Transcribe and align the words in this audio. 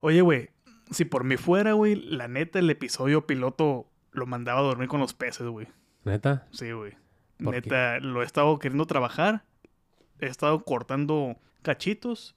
Oye, 0.00 0.22
güey, 0.22 0.50
si 0.90 1.04
por 1.04 1.24
mí 1.24 1.36
fuera, 1.36 1.74
güey, 1.74 1.94
la 1.94 2.26
neta, 2.26 2.58
el 2.58 2.70
episodio 2.70 3.26
piloto 3.26 3.86
lo 4.12 4.26
mandaba 4.26 4.60
a 4.60 4.62
dormir 4.62 4.88
con 4.88 5.00
los 5.00 5.14
peces, 5.14 5.46
güey. 5.46 5.68
¿Neta? 6.04 6.48
Sí, 6.52 6.72
güey. 6.72 6.94
¿Por 7.42 7.54
Neta, 7.54 8.00
lo 8.00 8.22
he 8.22 8.24
estado 8.24 8.58
queriendo 8.58 8.86
trabajar. 8.86 9.44
He 10.18 10.26
estado 10.26 10.64
cortando 10.64 11.36
cachitos. 11.62 12.34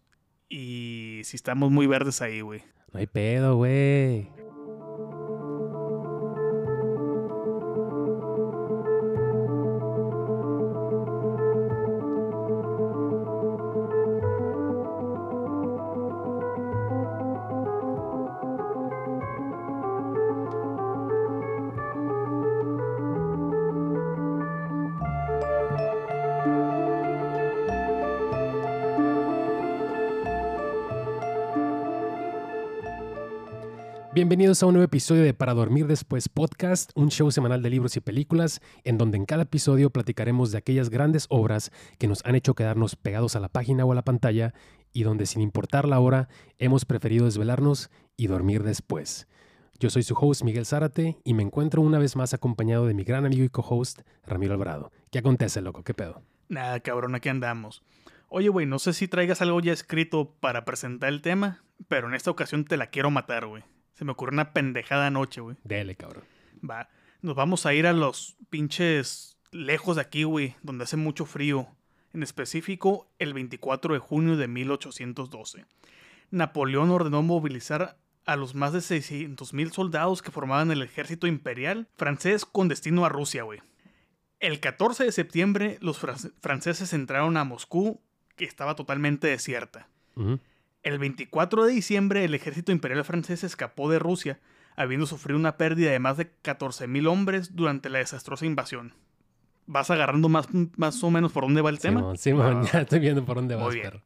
Y 0.50 1.22
si 1.24 1.36
estamos 1.36 1.72
muy 1.72 1.88
verdes 1.88 2.22
ahí, 2.22 2.42
güey. 2.42 2.64
No 2.92 3.00
hay 3.00 3.08
pedo, 3.08 3.56
güey. 3.56 4.30
Bienvenidos 34.24 34.64
a 34.64 34.68
un 34.68 34.76
nuevo 34.76 34.86
episodio 34.86 35.22
de 35.22 35.34
Para 35.34 35.54
Dormir 35.54 35.86
Después 35.86 36.30
Podcast, 36.30 36.92
un 36.96 37.12
show 37.12 37.30
semanal 37.30 37.62
de 37.62 37.70
libros 37.70 37.98
y 37.98 38.00
películas, 38.00 38.62
en 38.86 38.98
donde 38.98 39.18
en 39.18 39.26
cada 39.26 39.44
episodio 39.44 39.90
platicaremos 39.90 40.54
de 40.54 40.60
aquellas 40.60 40.90
grandes 40.90 41.26
obras 41.28 41.74
que 42.00 42.08
nos 42.08 42.24
han 42.24 42.36
hecho 42.36 42.54
quedarnos 42.54 42.96
pegados 42.96 43.36
a 43.36 43.42
la 43.42 43.50
página 43.50 43.84
o 43.84 43.92
a 43.92 43.96
la 43.96 44.06
pantalla 44.06 44.54
y 44.94 45.04
donde 45.04 45.26
sin 45.26 45.42
importar 45.42 45.90
la 45.90 46.00
hora 46.00 46.30
hemos 46.58 46.86
preferido 46.86 47.26
desvelarnos 47.26 47.90
y 48.16 48.28
dormir 48.28 48.64
después. 48.64 49.28
Yo 49.78 49.90
soy 49.90 50.04
su 50.04 50.16
host 50.18 50.44
Miguel 50.44 50.66
Zárate 50.66 51.18
y 51.26 51.34
me 51.34 51.44
encuentro 51.44 51.82
una 51.82 52.00
vez 52.00 52.16
más 52.16 52.34
acompañado 52.34 52.86
de 52.88 52.94
mi 52.94 53.04
gran 53.04 53.26
amigo 53.26 53.44
y 53.44 53.50
co-host 53.50 54.04
Ramiro 54.26 54.54
Alvarado. 54.54 54.94
¿Qué 55.12 55.20
acontece, 55.20 55.60
loco? 55.60 55.84
¿Qué 55.84 55.94
pedo? 55.94 56.22
Nada, 56.48 56.80
cabrón, 56.80 57.14
aquí 57.14 57.28
andamos. 57.28 57.84
Oye, 58.30 58.48
güey, 58.48 58.68
no 58.68 58.80
sé 58.80 58.94
si 58.94 59.10
traigas 59.10 59.42
algo 59.42 59.60
ya 59.60 59.74
escrito 59.74 60.34
para 60.40 60.64
presentar 60.64 61.10
el 61.10 61.22
tema, 61.22 61.66
pero 61.90 62.08
en 62.08 62.14
esta 62.14 62.32
ocasión 62.32 62.64
te 62.64 62.78
la 62.78 62.88
quiero 62.88 63.12
matar, 63.12 63.48
güey. 63.48 63.64
Se 63.94 64.06
me 64.06 64.12
ocurrió 64.12 64.34
una 64.34 64.54
pendejada 64.54 65.08
anoche, 65.08 65.42
güey. 65.42 65.56
Dele, 65.64 65.96
cabrón. 65.96 66.24
Va, 66.68 66.90
nos 67.22 67.36
vamos 67.36 67.66
a 67.66 67.74
ir 67.74 67.86
a 67.88 67.94
los 67.94 68.36
pinches 68.50 69.38
lejos 69.52 69.96
de 69.98 70.02
aquí, 70.02 70.24
güey, 70.24 70.56
donde 70.64 70.84
hace 70.86 70.98
mucho 70.98 71.26
frío. 71.26 71.68
En 72.14 72.24
específico, 72.24 73.08
el 73.20 73.34
24 73.34 73.94
de 73.94 74.00
junio 74.00 74.38
de 74.38 74.48
1812. 74.48 75.66
Napoleón 76.32 76.90
ordenó 76.90 77.22
movilizar 77.22 77.98
a 78.26 78.36
los 78.36 78.56
más 78.56 78.72
de 78.74 78.80
600.000 78.80 79.72
soldados 79.72 80.22
que 80.22 80.32
formaban 80.32 80.72
el 80.72 80.82
ejército 80.82 81.28
imperial 81.28 81.88
francés 81.96 82.46
con 82.46 82.68
destino 82.68 83.06
a 83.06 83.10
Rusia, 83.10 83.44
güey. 83.44 83.60
El 84.40 84.60
14 84.60 85.04
de 85.06 85.12
septiembre, 85.12 85.78
los 85.82 86.02
fran- 86.02 86.34
franceses 86.42 86.94
entraron 86.94 87.38
a 87.38 87.44
Moscú, 87.44 88.02
que 88.36 88.46
estaba 88.46 88.76
totalmente 88.76 89.28
desierta. 89.28 89.88
Ujú. 90.16 90.40
El 90.84 91.00
24 91.00 91.66
de 91.66 91.74
diciembre, 91.74 92.26
el 92.26 92.36
ejército 92.36 92.72
imperial 92.72 93.04
francés 93.06 93.44
escapó 93.44 93.90
de 93.90 94.00
Rusia, 94.00 94.40
habiendo 94.76 95.06
sufrido 95.06 95.40
una 95.40 95.56
pérdida 95.58 95.92
de 95.92 96.00
más 96.00 96.18
de 96.18 96.32
14.000 96.44 97.08
hombres 97.08 97.56
durante 97.56 97.90
la 97.90 98.00
desastrosa 98.00 98.46
invasión. 98.46 98.94
¿Vas 99.66 99.90
agarrando 99.90 100.28
más, 100.28 100.50
más 100.76 101.02
o 101.04 101.10
menos 101.10 101.32
por 101.32 101.44
dónde 101.44 101.62
va 101.62 101.70
el 101.70 101.80
tema? 101.80 102.16
Simón, 102.18 102.64
Ah, 102.64 102.70
ya 102.74 102.82
estoy 102.82 103.00
viendo 103.00 103.24
por 103.24 103.38
dónde 103.38 103.56
Muy 103.56 103.66
vas, 103.66 103.76
perro. 103.78 104.02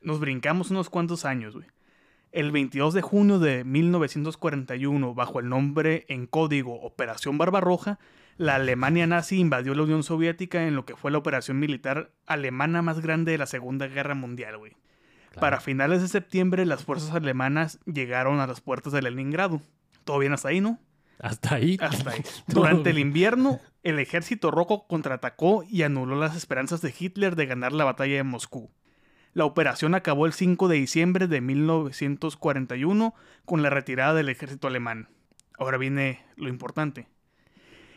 Nos 0.00 0.20
brincamos 0.20 0.70
unos 0.70 0.88
cuantos 0.88 1.26
años, 1.26 1.54
güey. 1.54 1.66
El 2.32 2.50
22 2.50 2.94
de 2.94 3.02
junio 3.02 3.38
de 3.38 3.62
1941, 3.62 5.14
bajo 5.14 5.38
el 5.38 5.50
nombre 5.50 6.06
en 6.08 6.26
código 6.26 6.80
Operación 6.80 7.36
Barbarroja, 7.36 7.98
la 8.38 8.54
Alemania 8.54 9.06
nazi 9.06 9.38
invadió 9.38 9.74
la 9.74 9.82
Unión 9.82 10.02
Soviética 10.02 10.66
en 10.66 10.74
lo 10.74 10.86
que 10.86 10.96
fue 10.96 11.10
la 11.10 11.18
operación 11.18 11.58
militar 11.58 12.10
alemana 12.26 12.80
más 12.80 13.00
grande 13.00 13.32
de 13.32 13.38
la 13.38 13.46
Segunda 13.46 13.86
Guerra 13.86 14.14
Mundial, 14.14 14.56
güey. 14.56 14.72
Claro. 15.32 15.40
Para 15.40 15.60
finales 15.60 16.02
de 16.02 16.08
septiembre, 16.08 16.66
las 16.66 16.84
fuerzas 16.84 17.14
alemanas 17.14 17.78
llegaron 17.86 18.40
a 18.40 18.46
las 18.46 18.60
puertas 18.60 18.92
de 18.92 19.02
Leningrado. 19.02 19.62
¿Todo 20.04 20.18
bien 20.18 20.32
hasta 20.32 20.48
ahí, 20.48 20.60
no? 20.60 20.78
Hasta 21.18 21.54
ahí. 21.54 21.78
Hasta 21.80 22.10
ahí. 22.10 22.22
Durante 22.48 22.90
el 22.90 22.98
invierno, 22.98 23.60
el 23.82 23.98
ejército 23.98 24.50
rojo 24.50 24.86
contraatacó 24.86 25.64
y 25.68 25.82
anuló 25.82 26.16
las 26.16 26.36
esperanzas 26.36 26.82
de 26.82 26.94
Hitler 26.96 27.34
de 27.34 27.46
ganar 27.46 27.72
la 27.72 27.84
batalla 27.84 28.16
de 28.16 28.22
Moscú. 28.24 28.70
La 29.32 29.46
operación 29.46 29.94
acabó 29.94 30.26
el 30.26 30.34
5 30.34 30.68
de 30.68 30.76
diciembre 30.76 31.26
de 31.26 31.40
1941 31.40 33.14
con 33.46 33.62
la 33.62 33.70
retirada 33.70 34.12
del 34.12 34.28
ejército 34.28 34.66
alemán. 34.66 35.08
Ahora 35.58 35.78
viene 35.78 36.22
lo 36.36 36.48
importante. 36.48 37.08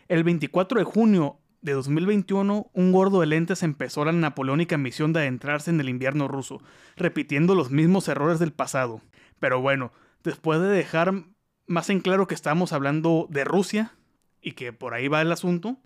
El 0.08 0.24
24 0.24 0.80
de 0.80 0.86
junio 0.86 1.40
de 1.66 1.74
2021, 1.74 2.70
un 2.72 2.92
gordo 2.92 3.20
de 3.20 3.26
lentes 3.26 3.64
empezó 3.64 4.06
la 4.06 4.12
napoleónica 4.12 4.78
misión 4.78 5.14
de 5.14 5.22
adentrarse 5.22 5.72
en 5.72 5.82
el 5.82 5.90
invierno 5.90 6.28
ruso, 6.28 6.62
repitiendo 6.96 7.56
los 7.56 7.72
mismos 7.72 8.08
errores 8.08 8.38
del 8.38 8.54
pasado. 8.54 9.02
Pero 9.40 9.62
bueno, 9.62 9.92
después 10.24 10.62
de 10.62 10.68
dejar 10.68 11.26
más 11.66 11.90
en 11.90 12.02
claro 12.02 12.28
que 12.28 12.36
estamos 12.36 12.72
hablando 12.72 13.28
de 13.32 13.44
Rusia 13.44 13.94
y 14.42 14.52
que 14.52 14.74
por 14.74 14.94
ahí 14.94 15.08
va 15.08 15.24
el 15.24 15.32
asunto, 15.32 15.80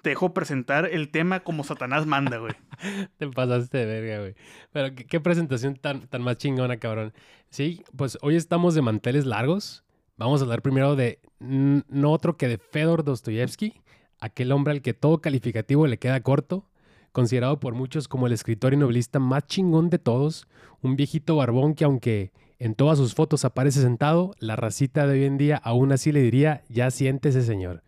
te 0.00 0.10
dejo 0.10 0.32
presentar 0.32 0.86
el 0.86 1.10
tema 1.10 1.40
como 1.40 1.62
Satanás 1.62 2.06
manda, 2.06 2.38
güey. 2.38 2.54
Te 3.18 3.28
pasaste 3.28 3.78
de 3.78 4.00
verga, 4.00 4.20
güey. 4.20 4.34
Pero 4.72 4.94
qué, 4.94 5.20
presentación 5.20 5.74
tan, 5.74 6.06
tan 6.06 6.22
más 6.22 6.38
chingona, 6.38 6.78
cabrón. 6.78 7.12
Sí, 7.50 7.82
pues 7.96 8.16
hoy 8.22 8.36
estamos 8.36 8.74
de 8.74 8.80
manteles 8.80 9.26
largos. 9.26 9.84
Vamos 10.16 10.40
a 10.40 10.44
hablar 10.44 10.62
primero 10.62 10.96
de 10.96 11.20
no 11.38 12.12
otro 12.12 12.36
que 12.36 12.48
de 12.48 12.58
Fedor 12.58 13.04
Dostoyevsky, 13.04 13.74
aquel 14.20 14.52
hombre 14.52 14.72
al 14.72 14.82
que 14.82 14.94
todo 14.94 15.20
calificativo 15.20 15.86
le 15.86 15.98
queda 15.98 16.20
corto, 16.22 16.64
considerado 17.12 17.60
por 17.60 17.74
muchos 17.74 18.08
como 18.08 18.26
el 18.26 18.32
escritor 18.32 18.72
y 18.72 18.76
novelista 18.76 19.18
más 19.18 19.46
chingón 19.46 19.90
de 19.90 19.98
todos, 19.98 20.46
un 20.82 20.96
viejito 20.96 21.36
barbón 21.36 21.74
que 21.74 21.84
aunque 21.84 22.32
en 22.58 22.74
todas 22.74 22.98
sus 22.98 23.14
fotos 23.14 23.44
aparece 23.44 23.80
sentado, 23.80 24.34
la 24.40 24.56
racita 24.56 25.06
de 25.06 25.12
hoy 25.12 25.24
en 25.24 25.38
día 25.38 25.56
aún 25.56 25.92
así 25.92 26.12
le 26.12 26.22
diría, 26.22 26.62
ya 26.68 26.90
siéntese 26.90 27.42
señor. 27.42 27.82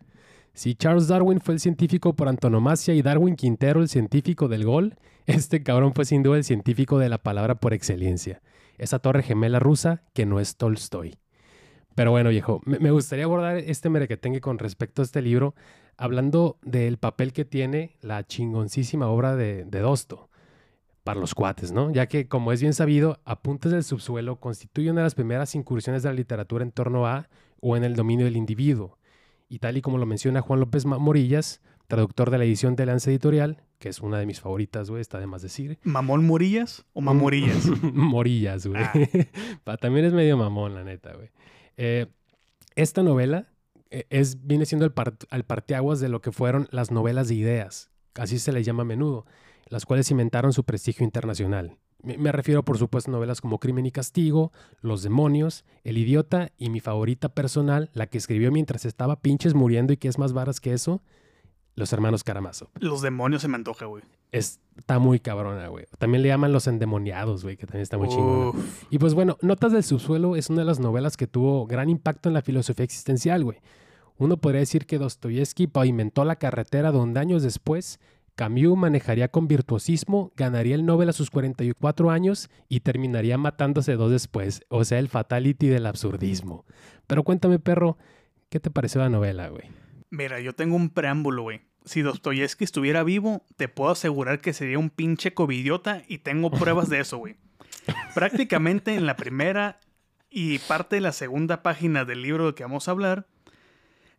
Si 0.53 0.75
Charles 0.75 1.07
Darwin 1.07 1.39
fue 1.39 1.53
el 1.53 1.59
científico 1.59 2.13
por 2.13 2.27
antonomasia 2.27 2.93
y 2.93 3.01
Darwin 3.01 3.35
Quintero 3.35 3.81
el 3.81 3.89
científico 3.89 4.47
del 4.47 4.65
gol, 4.65 4.95
este 5.25 5.63
cabrón 5.63 5.93
fue 5.93 6.05
sin 6.05 6.23
duda 6.23 6.37
el 6.37 6.43
científico 6.43 6.99
de 6.99 7.09
la 7.09 7.17
palabra 7.17 7.55
por 7.55 7.73
excelencia. 7.73 8.41
Esa 8.77 8.99
torre 8.99 9.23
gemela 9.23 9.59
rusa 9.59 10.03
que 10.13 10.25
no 10.25 10.39
es 10.39 10.57
Tolstoy. 10.57 11.17
Pero 11.93 12.11
bueno, 12.11 12.29
viejo, 12.29 12.61
me 12.65 12.91
gustaría 12.91 13.25
abordar 13.25 13.57
este 13.57 13.89
merequetengue 13.89 14.39
con 14.39 14.57
respecto 14.57 15.01
a 15.01 15.05
este 15.05 15.21
libro, 15.21 15.53
hablando 16.01 16.57
del 16.63 16.97
papel 16.97 17.31
que 17.31 17.45
tiene 17.45 17.95
la 18.01 18.25
chingoncísima 18.25 19.07
obra 19.07 19.35
de, 19.35 19.65
de 19.65 19.79
Dosto 19.81 20.29
para 21.03 21.19
los 21.19 21.35
cuates, 21.35 21.71
¿no? 21.71 21.91
Ya 21.91 22.07
que, 22.07 22.27
como 22.27 22.51
es 22.51 22.59
bien 22.59 22.73
sabido, 22.73 23.19
Apuntes 23.23 23.71
del 23.71 23.83
Subsuelo 23.83 24.37
constituye 24.39 24.89
una 24.89 25.01
de 25.01 25.05
las 25.05 25.13
primeras 25.15 25.53
incursiones 25.53 26.01
de 26.01 26.09
la 26.09 26.15
literatura 26.15 26.63
en 26.63 26.71
torno 26.71 27.05
a 27.05 27.29
o 27.59 27.77
en 27.77 27.83
el 27.83 27.95
dominio 27.95 28.25
del 28.25 28.35
individuo. 28.35 28.97
Y 29.47 29.59
tal 29.59 29.77
y 29.77 29.81
como 29.81 29.99
lo 29.99 30.07
menciona 30.07 30.41
Juan 30.41 30.59
López 30.59 30.87
Morillas, 30.87 31.61
traductor 31.85 32.31
de 32.31 32.39
la 32.39 32.45
edición 32.45 32.75
de 32.75 32.87
Lance 32.87 33.11
Editorial, 33.11 33.61
que 33.77 33.89
es 33.89 33.99
una 33.99 34.17
de 34.17 34.25
mis 34.25 34.41
favoritas, 34.41 34.89
güey, 34.89 35.01
está 35.01 35.19
de 35.19 35.27
más 35.27 35.43
decir. 35.43 35.77
¿Mamón 35.83 36.25
Morillas 36.25 36.83
o 36.93 37.01
Mamorillas? 37.01 37.67
Morillas, 37.93 38.65
güey. 38.65 38.81
Ah. 38.81 39.77
También 39.79 40.05
es 40.05 40.13
medio 40.13 40.35
mamón, 40.35 40.73
la 40.73 40.83
neta, 40.83 41.13
güey. 41.13 41.29
Eh, 41.77 42.07
esta 42.75 43.03
novela 43.03 43.50
es, 44.09 44.45
viene 44.47 44.65
siendo 44.65 44.85
el, 44.85 44.95
part- 44.95 45.25
el 45.29 45.43
parteaguas 45.43 45.99
de 45.99 46.09
lo 46.09 46.21
que 46.21 46.31
fueron 46.31 46.67
las 46.71 46.91
novelas 46.91 47.27
de 47.27 47.35
ideas, 47.35 47.91
así 48.15 48.39
se 48.39 48.51
les 48.51 48.65
llama 48.65 48.81
a 48.81 48.85
menudo, 48.85 49.25
las 49.67 49.85
cuales 49.85 50.07
cimentaron 50.07 50.53
su 50.53 50.63
prestigio 50.63 51.03
internacional. 51.05 51.77
Me, 52.03 52.31
refiero, 52.31 52.65
por 52.65 52.79
supuesto, 52.79 53.11
a 53.11 53.13
novelas 53.13 53.41
como 53.41 53.59
Crimen 53.59 53.85
y 53.85 53.91
Castigo, 53.91 54.51
Los 54.81 55.03
Demonios, 55.03 55.65
El 55.83 55.99
Idiota 55.99 56.51
y 56.57 56.71
mi 56.71 56.79
favorita 56.79 57.29
personal, 57.29 57.91
la 57.93 58.07
que 58.07 58.17
escribió 58.17 58.51
mientras 58.51 58.85
estaba 58.85 59.21
pinches 59.21 59.53
muriendo 59.53 59.93
y 59.93 59.97
que 59.97 60.07
es 60.07 60.17
más 60.17 60.33
varas 60.33 60.59
que 60.59 60.73
eso, 60.73 61.03
Los 61.75 61.93
Hermanos 61.93 62.23
Karamazov. 62.23 62.69
Los 62.79 63.03
demonios 63.03 63.43
se 63.43 63.47
me 63.49 63.55
antoja, 63.55 63.85
güey. 63.85 64.03
Está 64.31 64.97
muy 64.97 65.19
cabrona, 65.19 65.67
güey. 65.67 65.85
También 65.99 66.23
le 66.23 66.29
llaman 66.29 66.51
Los 66.53 66.65
Endemoniados, 66.65 67.43
güey, 67.43 67.55
que 67.55 67.67
también 67.67 67.83
está 67.83 67.97
muy 67.99 68.09
chingona. 68.09 68.59
Y 68.89 68.97
pues 68.97 69.13
bueno, 69.13 69.37
Notas 69.41 69.71
del 69.71 69.83
Subsuelo 69.83 70.35
es 70.35 70.49
una 70.49 70.61
de 70.61 70.65
las 70.65 70.79
novelas 70.79 71.17
que 71.17 71.27
tuvo 71.27 71.67
gran 71.67 71.87
impacto 71.87 72.29
en 72.29 72.33
la 72.33 72.41
filosofía 72.41 72.83
existencial, 72.85 73.43
güey. 73.43 73.59
Uno 74.21 74.37
podría 74.37 74.59
decir 74.59 74.85
que 74.85 74.99
Dostoyevsky 74.99 75.65
pavimentó 75.65 76.25
la 76.25 76.35
carretera 76.35 76.91
donde 76.91 77.19
años 77.19 77.41
después 77.41 77.99
Camus 78.35 78.77
manejaría 78.77 79.29
con 79.29 79.47
virtuosismo, 79.47 80.31
ganaría 80.35 80.75
el 80.75 80.85
Nobel 80.85 81.09
a 81.09 81.13
sus 81.13 81.31
44 81.31 82.11
años 82.11 82.47
y 82.69 82.81
terminaría 82.81 83.39
matándose 83.39 83.95
dos 83.95 84.11
después, 84.11 84.61
o 84.69 84.85
sea, 84.85 84.99
el 84.99 85.09
fatality 85.09 85.69
del 85.69 85.87
absurdismo. 85.87 86.65
Pero 87.07 87.23
cuéntame, 87.23 87.57
perro, 87.57 87.97
¿qué 88.49 88.59
te 88.59 88.69
pareció 88.69 89.01
la 89.01 89.09
novela, 89.09 89.49
güey? 89.49 89.63
Mira, 90.11 90.39
yo 90.39 90.53
tengo 90.53 90.75
un 90.75 90.91
preámbulo, 90.91 91.41
güey. 91.41 91.61
Si 91.85 92.03
Dostoyevsky 92.03 92.63
estuviera 92.63 93.03
vivo, 93.03 93.43
te 93.55 93.69
puedo 93.69 93.89
asegurar 93.89 94.39
que 94.39 94.53
sería 94.53 94.77
un 94.77 94.91
pinche 94.91 95.33
covidiota 95.33 96.03
y 96.07 96.19
tengo 96.19 96.51
pruebas 96.51 96.89
de 96.89 96.99
eso, 96.99 97.17
güey. 97.17 97.37
Prácticamente 98.13 98.93
en 98.93 99.07
la 99.07 99.15
primera 99.15 99.79
Y 100.29 100.59
parte 100.59 100.97
de 100.97 101.01
la 101.01 101.11
segunda 101.11 101.63
página 101.63 102.05
del 102.05 102.21
libro 102.21 102.45
del 102.45 102.53
que 102.53 102.61
vamos 102.61 102.87
a 102.87 102.91
hablar, 102.91 103.25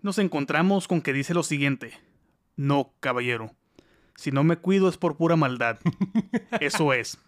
nos 0.03 0.19
encontramos 0.19 0.89
con 0.89 1.01
que 1.01 1.13
dice 1.13 1.35
lo 1.35 1.43
siguiente. 1.43 1.93
No, 2.57 2.93
caballero. 3.01 3.55
Si 4.17 4.31
no 4.31 4.45
me 4.45 4.57
cuido 4.57 4.89
es 4.89 4.99
por 4.99 5.17
pura 5.17 5.37
maldad. 5.37 5.79
Eso 6.61 6.93
es. 6.93 7.19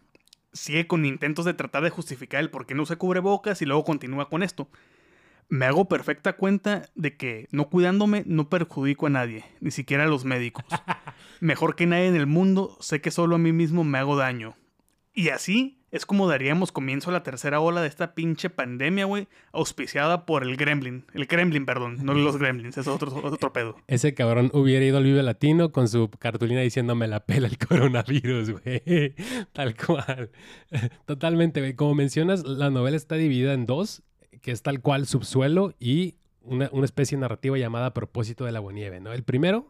Sigue 0.52 0.86
con 0.86 1.04
intentos 1.04 1.44
de 1.44 1.54
tratar 1.54 1.82
de 1.82 1.90
justificar 1.90 2.40
el 2.40 2.50
por 2.50 2.66
qué 2.66 2.74
no 2.74 2.86
se 2.86 2.96
cubre 2.96 3.20
bocas 3.20 3.62
y 3.62 3.66
luego 3.66 3.84
continúa 3.84 4.28
con 4.28 4.42
esto. 4.42 4.68
Me 5.48 5.66
hago 5.66 5.88
perfecta 5.88 6.34
cuenta 6.34 6.88
de 6.94 7.16
que 7.16 7.48
no 7.50 7.68
cuidándome 7.68 8.22
no 8.26 8.48
perjudico 8.48 9.06
a 9.06 9.10
nadie, 9.10 9.44
ni 9.60 9.70
siquiera 9.70 10.04
a 10.04 10.08
los 10.08 10.24
médicos. 10.24 10.64
Mejor 11.40 11.74
que 11.74 11.86
nadie 11.86 12.06
en 12.06 12.16
el 12.16 12.26
mundo, 12.26 12.76
sé 12.80 13.00
que 13.00 13.10
solo 13.10 13.36
a 13.36 13.38
mí 13.38 13.52
mismo 13.52 13.84
me 13.84 13.98
hago 13.98 14.16
daño. 14.16 14.56
Y 15.12 15.28
así 15.28 15.83
es 15.94 16.06
como 16.06 16.26
daríamos 16.26 16.72
comienzo 16.72 17.10
a 17.10 17.12
la 17.12 17.22
tercera 17.22 17.60
ola 17.60 17.80
de 17.80 17.86
esta 17.86 18.16
pinche 18.16 18.50
pandemia, 18.50 19.04
güey, 19.04 19.28
auspiciada 19.52 20.26
por 20.26 20.42
el 20.42 20.56
Gremlin. 20.56 21.04
El 21.14 21.28
Kremlin, 21.28 21.64
perdón, 21.64 21.98
no 22.02 22.14
los 22.14 22.36
Gremlins, 22.36 22.76
es 22.76 22.88
otro, 22.88 23.14
otro 23.14 23.52
pedo. 23.52 23.76
Ese 23.86 24.12
cabrón 24.12 24.50
hubiera 24.54 24.84
ido 24.84 24.96
al 24.98 25.04
Vive 25.04 25.22
Latino 25.22 25.70
con 25.70 25.86
su 25.86 26.10
cartulina 26.10 26.62
diciendo 26.62 26.96
me 26.96 27.06
la 27.06 27.20
pela 27.20 27.46
el 27.46 27.58
coronavirus, 27.68 28.50
güey. 28.50 29.14
Tal 29.52 29.76
cual. 29.76 30.32
Totalmente, 31.06 31.60
güey. 31.60 31.74
Como 31.74 31.94
mencionas, 31.94 32.44
la 32.44 32.70
novela 32.70 32.96
está 32.96 33.14
dividida 33.14 33.52
en 33.52 33.64
dos, 33.64 34.02
que 34.42 34.50
es 34.50 34.62
tal 34.62 34.80
cual 34.80 35.06
subsuelo 35.06 35.74
y 35.78 36.16
una, 36.42 36.70
una 36.72 36.86
especie 36.86 37.16
narrativa 37.16 37.56
llamada 37.56 37.94
Propósito 37.94 38.44
de 38.44 38.50
la 38.50 38.60
Nieve, 38.60 38.98
¿no? 38.98 39.12
El 39.12 39.22
primero 39.22 39.68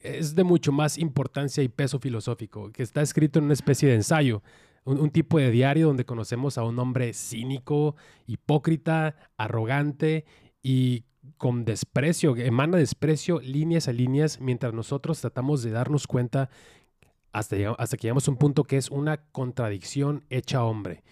es 0.00 0.34
de 0.34 0.42
mucho 0.42 0.72
más 0.72 0.98
importancia 0.98 1.62
y 1.62 1.68
peso 1.68 2.00
filosófico, 2.00 2.72
que 2.72 2.82
está 2.82 3.02
escrito 3.02 3.38
en 3.38 3.44
una 3.44 3.54
especie 3.54 3.88
de 3.88 3.94
ensayo 3.94 4.42
un, 4.84 5.10
tipo 5.10 5.38
de 5.38 5.50
diario 5.50 5.86
donde 5.86 6.04
conocemos 6.04 6.58
a 6.58 6.64
un 6.64 6.78
hombre 6.78 7.12
cínico, 7.12 7.96
hipócrita, 8.26 9.16
arrogante 9.36 10.24
y 10.62 11.04
con 11.36 11.64
desprecio, 11.64 12.36
emana 12.36 12.78
desprecio 12.78 13.40
líneas 13.40 13.88
a 13.88 13.92
líneas, 13.92 14.40
mientras 14.40 14.72
nosotros 14.72 15.20
tratamos 15.20 15.62
de 15.62 15.70
darnos 15.70 16.06
cuenta 16.06 16.50
hasta, 17.32 17.56
hasta 17.78 17.96
que 17.96 18.02
llegamos 18.02 18.26
a 18.26 18.30
un 18.30 18.36
punto 18.36 18.64
que 18.64 18.76
es 18.76 18.90
una 18.90 19.18
contradicción 19.32 20.24
hecha 20.30 20.64
hombre. 20.64 21.02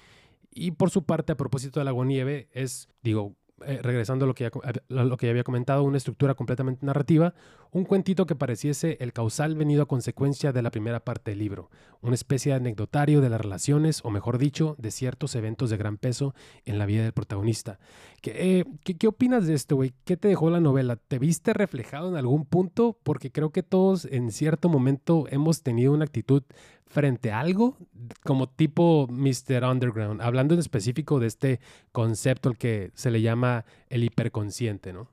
Y 0.50 0.72
por 0.72 0.90
su 0.90 1.04
parte, 1.04 1.32
a 1.32 1.36
propósito 1.36 1.78
de 1.78 1.84
la 1.84 1.92
nieve, 1.92 2.48
es, 2.52 2.88
digo, 3.02 3.36
eh, 3.66 3.80
regresando 3.82 4.24
a 4.24 4.28
lo, 4.28 4.34
que 4.34 4.44
ya, 4.44 4.50
lo 4.88 5.16
que 5.16 5.26
ya 5.26 5.30
había 5.30 5.44
comentado, 5.44 5.82
una 5.82 5.96
estructura 5.96 6.34
completamente 6.34 6.84
narrativa, 6.84 7.34
un 7.70 7.84
cuentito 7.84 8.26
que 8.26 8.34
pareciese 8.34 8.96
el 9.00 9.12
causal 9.12 9.54
venido 9.54 9.82
a 9.82 9.86
consecuencia 9.86 10.52
de 10.52 10.62
la 10.62 10.70
primera 10.70 11.00
parte 11.00 11.32
del 11.32 11.40
libro, 11.40 11.70
una 12.00 12.14
especie 12.14 12.52
de 12.52 12.56
anecdotario 12.56 13.20
de 13.20 13.30
las 13.30 13.40
relaciones, 13.40 14.00
o 14.04 14.10
mejor 14.10 14.38
dicho, 14.38 14.76
de 14.78 14.90
ciertos 14.90 15.34
eventos 15.34 15.70
de 15.70 15.76
gran 15.76 15.96
peso 15.96 16.34
en 16.64 16.78
la 16.78 16.86
vida 16.86 17.02
del 17.02 17.12
protagonista. 17.12 17.78
¿Qué, 18.22 18.60
eh, 18.60 18.64
¿qué, 18.84 18.96
qué 18.96 19.06
opinas 19.06 19.46
de 19.46 19.54
esto, 19.54 19.76
güey? 19.76 19.92
¿Qué 20.04 20.16
te 20.16 20.28
dejó 20.28 20.50
la 20.50 20.60
novela? 20.60 20.96
¿Te 20.96 21.18
viste 21.18 21.52
reflejado 21.52 22.08
en 22.08 22.16
algún 22.16 22.44
punto? 22.44 22.98
Porque 23.02 23.30
creo 23.30 23.50
que 23.50 23.62
todos 23.62 24.04
en 24.06 24.30
cierto 24.32 24.68
momento 24.68 25.26
hemos 25.30 25.62
tenido 25.62 25.92
una 25.92 26.04
actitud 26.04 26.42
frente 26.88 27.30
a 27.30 27.40
algo 27.40 27.76
como 28.24 28.48
tipo 28.48 29.06
Mr. 29.10 29.64
Underground, 29.64 30.22
hablando 30.22 30.54
en 30.54 30.60
específico 30.60 31.20
de 31.20 31.26
este 31.26 31.60
concepto 31.92 32.48
al 32.48 32.56
que 32.56 32.90
se 32.94 33.10
le 33.10 33.20
llama 33.20 33.64
el 33.88 34.04
hiperconsciente, 34.04 34.92
¿no? 34.92 35.10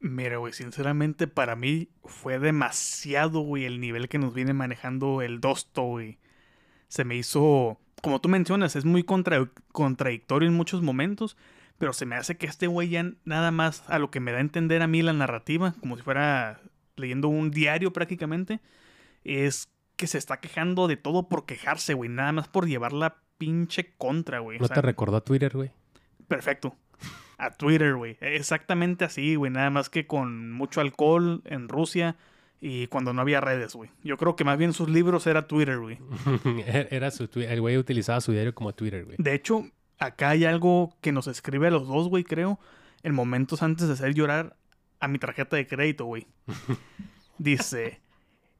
Mira, 0.00 0.36
güey, 0.36 0.52
sinceramente 0.52 1.26
para 1.26 1.56
mí 1.56 1.88
fue 2.04 2.38
demasiado, 2.38 3.40
güey, 3.40 3.64
el 3.64 3.80
nivel 3.80 4.08
que 4.08 4.18
nos 4.18 4.34
viene 4.34 4.52
manejando 4.52 5.22
el 5.22 5.40
Dosto, 5.40 5.82
güey. 5.82 6.18
Se 6.88 7.04
me 7.04 7.16
hizo, 7.16 7.80
como 8.02 8.20
tú 8.20 8.28
mencionas, 8.28 8.76
es 8.76 8.84
muy 8.84 9.02
contradictorio 9.02 10.48
en 10.48 10.54
muchos 10.54 10.82
momentos, 10.82 11.38
pero 11.78 11.92
se 11.92 12.04
me 12.06 12.16
hace 12.16 12.36
que 12.36 12.46
este 12.46 12.66
güey 12.66 12.90
ya 12.90 13.12
nada 13.24 13.50
más 13.50 13.82
a 13.88 13.98
lo 13.98 14.10
que 14.10 14.20
me 14.20 14.32
da 14.32 14.38
a 14.38 14.42
entender 14.42 14.82
a 14.82 14.86
mí 14.86 15.00
la 15.00 15.14
narrativa, 15.14 15.74
como 15.80 15.96
si 15.96 16.02
fuera 16.02 16.60
leyendo 16.96 17.28
un 17.28 17.50
diario 17.50 17.92
prácticamente, 17.92 18.60
es 19.24 19.68
que 19.96 20.06
se 20.06 20.18
está 20.18 20.40
quejando 20.40 20.88
de 20.88 20.96
todo 20.96 21.28
por 21.28 21.46
quejarse, 21.46 21.94
güey, 21.94 22.10
nada 22.10 22.32
más 22.32 22.48
por 22.48 22.66
llevar 22.66 22.92
la 22.92 23.16
pinche 23.38 23.94
contra, 23.96 24.40
güey. 24.40 24.58
¿No 24.58 24.68
te 24.68 24.82
recordó 24.82 25.16
a 25.16 25.20
Twitter, 25.20 25.56
güey? 25.56 25.70
Perfecto 26.28 26.76
a 27.38 27.50
Twitter, 27.50 27.94
güey. 27.94 28.16
Exactamente 28.20 29.04
así, 29.04 29.34
güey. 29.36 29.50
Nada 29.50 29.70
más 29.70 29.90
que 29.90 30.06
con 30.06 30.52
mucho 30.52 30.80
alcohol 30.80 31.42
en 31.44 31.68
Rusia 31.68 32.16
y 32.60 32.86
cuando 32.86 33.12
no 33.12 33.20
había 33.20 33.40
redes, 33.40 33.74
güey. 33.74 33.90
Yo 34.02 34.16
creo 34.16 34.36
que 34.36 34.44
más 34.44 34.58
bien 34.58 34.72
sus 34.72 34.88
libros 34.88 35.26
era 35.26 35.46
Twitter, 35.46 35.78
güey. 35.78 35.98
era 36.90 37.10
su 37.10 37.28
El 37.34 37.60
güey 37.60 37.76
utilizaba 37.76 38.20
su 38.20 38.32
diario 38.32 38.54
como 38.54 38.74
Twitter, 38.74 39.04
güey. 39.04 39.16
De 39.18 39.34
hecho, 39.34 39.66
acá 39.98 40.30
hay 40.30 40.44
algo 40.44 40.96
que 41.00 41.12
nos 41.12 41.26
escribe 41.26 41.68
a 41.68 41.70
los 41.70 41.86
dos, 41.86 42.08
güey, 42.08 42.24
creo. 42.24 42.58
En 43.02 43.14
momentos 43.14 43.62
antes 43.62 43.86
de 43.86 43.94
hacer 43.94 44.14
llorar 44.14 44.56
a 45.00 45.08
mi 45.08 45.18
tarjeta 45.18 45.56
de 45.56 45.66
crédito, 45.66 46.06
güey. 46.06 46.26
Dice. 47.38 48.00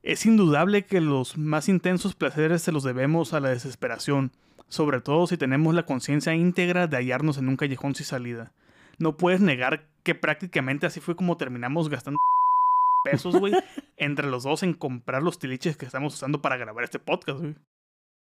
Es 0.04 0.24
indudable 0.26 0.86
que 0.86 1.00
los 1.00 1.36
más 1.36 1.68
intensos 1.68 2.14
placeres 2.14 2.62
se 2.62 2.70
los 2.70 2.84
debemos 2.84 3.32
a 3.32 3.40
la 3.40 3.48
desesperación, 3.48 4.30
sobre 4.68 5.00
todo 5.00 5.26
si 5.26 5.36
tenemos 5.36 5.74
la 5.74 5.86
conciencia 5.86 6.34
íntegra 6.34 6.86
de 6.86 6.98
hallarnos 6.98 7.38
en 7.38 7.48
un 7.48 7.56
callejón 7.56 7.96
sin 7.96 8.06
salida 8.06 8.52
no 8.98 9.16
puedes 9.16 9.40
negar 9.40 9.88
que 10.02 10.14
prácticamente 10.14 10.86
así 10.86 11.00
fue 11.00 11.16
como 11.16 11.36
terminamos 11.36 11.88
gastando 11.88 12.18
pesos, 13.04 13.36
güey, 13.36 13.54
entre 13.96 14.28
los 14.28 14.44
dos 14.44 14.62
en 14.62 14.74
comprar 14.74 15.22
los 15.22 15.38
tiliches 15.38 15.76
que 15.76 15.86
estamos 15.86 16.14
usando 16.14 16.40
para 16.40 16.56
grabar 16.56 16.84
este 16.84 16.98
podcast, 16.98 17.40
güey. 17.40 17.54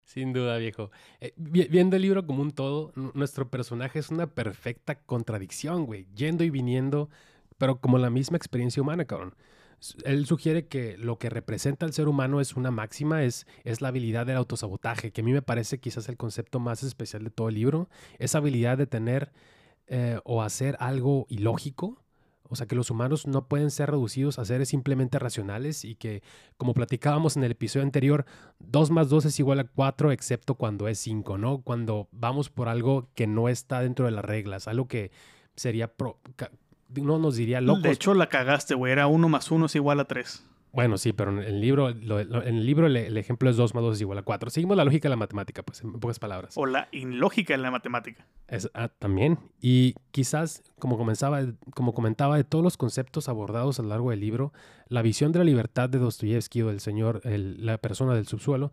Sin 0.05 0.33
duda, 0.33 0.59
viejo. 0.59 0.91
Eh, 1.21 1.33
viendo 1.37 1.97
el 1.97 2.03
libro 2.03 2.27
como 2.27 2.43
un 2.43 2.51
todo, 2.51 2.93
nuestro 3.15 3.49
personaje 3.49 4.01
es 4.01 4.11
una 4.11 4.27
perfecta 4.27 4.97
contradicción, 4.97 5.87
güey, 5.87 6.07
yendo 6.15 6.43
y 6.43 6.51
viniendo, 6.51 7.09
pero 7.57 7.81
como 7.81 7.99
la 7.99 8.11
misma 8.11 8.37
experiencia 8.37 8.83
humana, 8.83 9.05
cabrón. 9.05 9.35
Él 10.05 10.27
sugiere 10.27 10.67
que 10.67 10.97
lo 10.97 11.19
que 11.19 11.31
representa 11.31 11.87
al 11.87 11.93
ser 11.93 12.09
humano 12.09 12.41
es 12.41 12.55
una 12.55 12.71
máxima, 12.71 13.25
es, 13.25 13.47
es 13.65 13.81
la 13.81 13.89
habilidad 13.89 14.27
del 14.27 14.37
autosabotaje, 14.37 15.11
que 15.11 15.23
a 15.23 15.25
mí 15.25 15.33
me 15.33 15.43
parece 15.43 15.79
quizás 15.81 16.09
el 16.09 16.17
concepto 16.17 16.61
más 16.61 16.83
especial 16.83 17.25
de 17.25 17.31
todo 17.31 17.49
el 17.49 17.57
libro, 17.57 17.89
esa 18.19 18.39
habilidad 18.39 18.79
de 18.79 18.87
tener 18.87 19.33
eh, 19.89 20.21
o 20.25 20.43
hacer 20.43 20.77
algo 20.81 21.27
ilógico. 21.29 21.99
O 22.49 22.55
sea, 22.55 22.67
que 22.67 22.75
los 22.75 22.91
humanos 22.91 23.27
no 23.27 23.49
pueden 23.49 23.71
ser 23.71 23.91
reducidos 23.91 24.39
a 24.39 24.45
seres 24.45 24.69
simplemente 24.69 25.19
racionales 25.19 25.87
y 25.87 25.95
que, 25.95 26.23
como 26.59 26.75
platicábamos 26.75 27.37
en 27.39 27.45
el 27.45 27.53
episodio 27.53 27.85
anterior, 27.85 28.27
2 28.59 28.91
más 28.91 29.09
2 29.09 29.25
es 29.25 29.39
igual 29.41 29.61
a 29.61 29.65
4 29.65 30.13
excepto 30.13 30.55
cuando 30.55 30.87
es 30.87 30.99
5, 30.99 31.39
¿no? 31.39 31.63
Cuando 31.63 32.09
vamos 32.13 32.51
por 32.51 32.69
algo 32.69 33.09
que 33.15 33.27
no 33.27 33.49
está 33.49 33.81
dentro 33.81 34.05
de 34.05 34.13
las 34.13 34.25
reglas, 34.25 34.69
algo 34.69 34.87
que 34.87 35.11
sería... 35.57 35.93
no 36.95 37.19
nos 37.19 37.37
diría 37.37 37.61
loco. 37.61 37.81
De 37.81 37.91
hecho, 37.91 38.15
la 38.15 38.29
cagaste, 38.29 38.75
güey. 38.75 38.93
Era 38.93 39.07
1 39.07 39.29
más 39.29 39.51
1 39.51 39.67
es 39.67 39.75
igual 39.75 40.01
a 40.01 40.05
3. 40.05 40.45
Bueno, 40.73 40.97
sí, 40.97 41.13
pero 41.13 41.31
en 41.31 41.39
el 41.39 41.61
libro, 41.61 41.91
en 41.91 42.57
el, 42.57 42.65
libro 42.65 42.87
el, 42.87 43.17
ejemplo 43.19 43.51
es 43.51 43.59
2 43.59 43.75
más 43.75 43.85
2 43.85 43.97
es 43.97 44.01
igual 44.01 44.19
a 44.19 44.23
4. 44.23 44.49
Seguimos 44.49 44.75
la 44.75 44.85
lógica 44.85 45.07
de 45.07 45.11
la 45.11 45.17
matemática, 45.17 45.63
pues, 45.63 45.83
en 45.83 45.93
pocas 46.01 46.19
palabras. 46.19 46.55
O 46.57 46.65
la 46.65 46.89
ilógica 46.93 47.53
de 47.53 47.59
la 47.59 47.71
matemática. 47.71 48.27
Es, 48.49 48.71
ah, 48.73 48.89
también. 48.89 49.39
Y 49.61 49.95
quizás, 50.13 50.63
como, 50.79 50.97
comenzaba, 50.97 51.43
como 51.75 51.93
comentaba, 51.93 52.39
de 52.39 52.45
todos 52.45 52.65
los 52.65 52.79
conceptos 52.79 53.29
abordados 53.29 53.79
a 53.79 53.83
lo 53.83 53.91
largo 53.91 54.11
del 54.11 54.21
libro, 54.21 54.55
la 54.89 55.03
visión 55.03 55.31
de 55.31 55.41
la 55.41 55.45
libertad 55.45 55.91
de 55.91 55.99
Dostoyevsky 55.99 56.63
o 56.63 56.69
del 56.69 56.81
señor, 56.81 57.21
la 57.25 57.77
persona 57.77 58.15
del 58.15 58.27
subsuelo, 58.27 58.73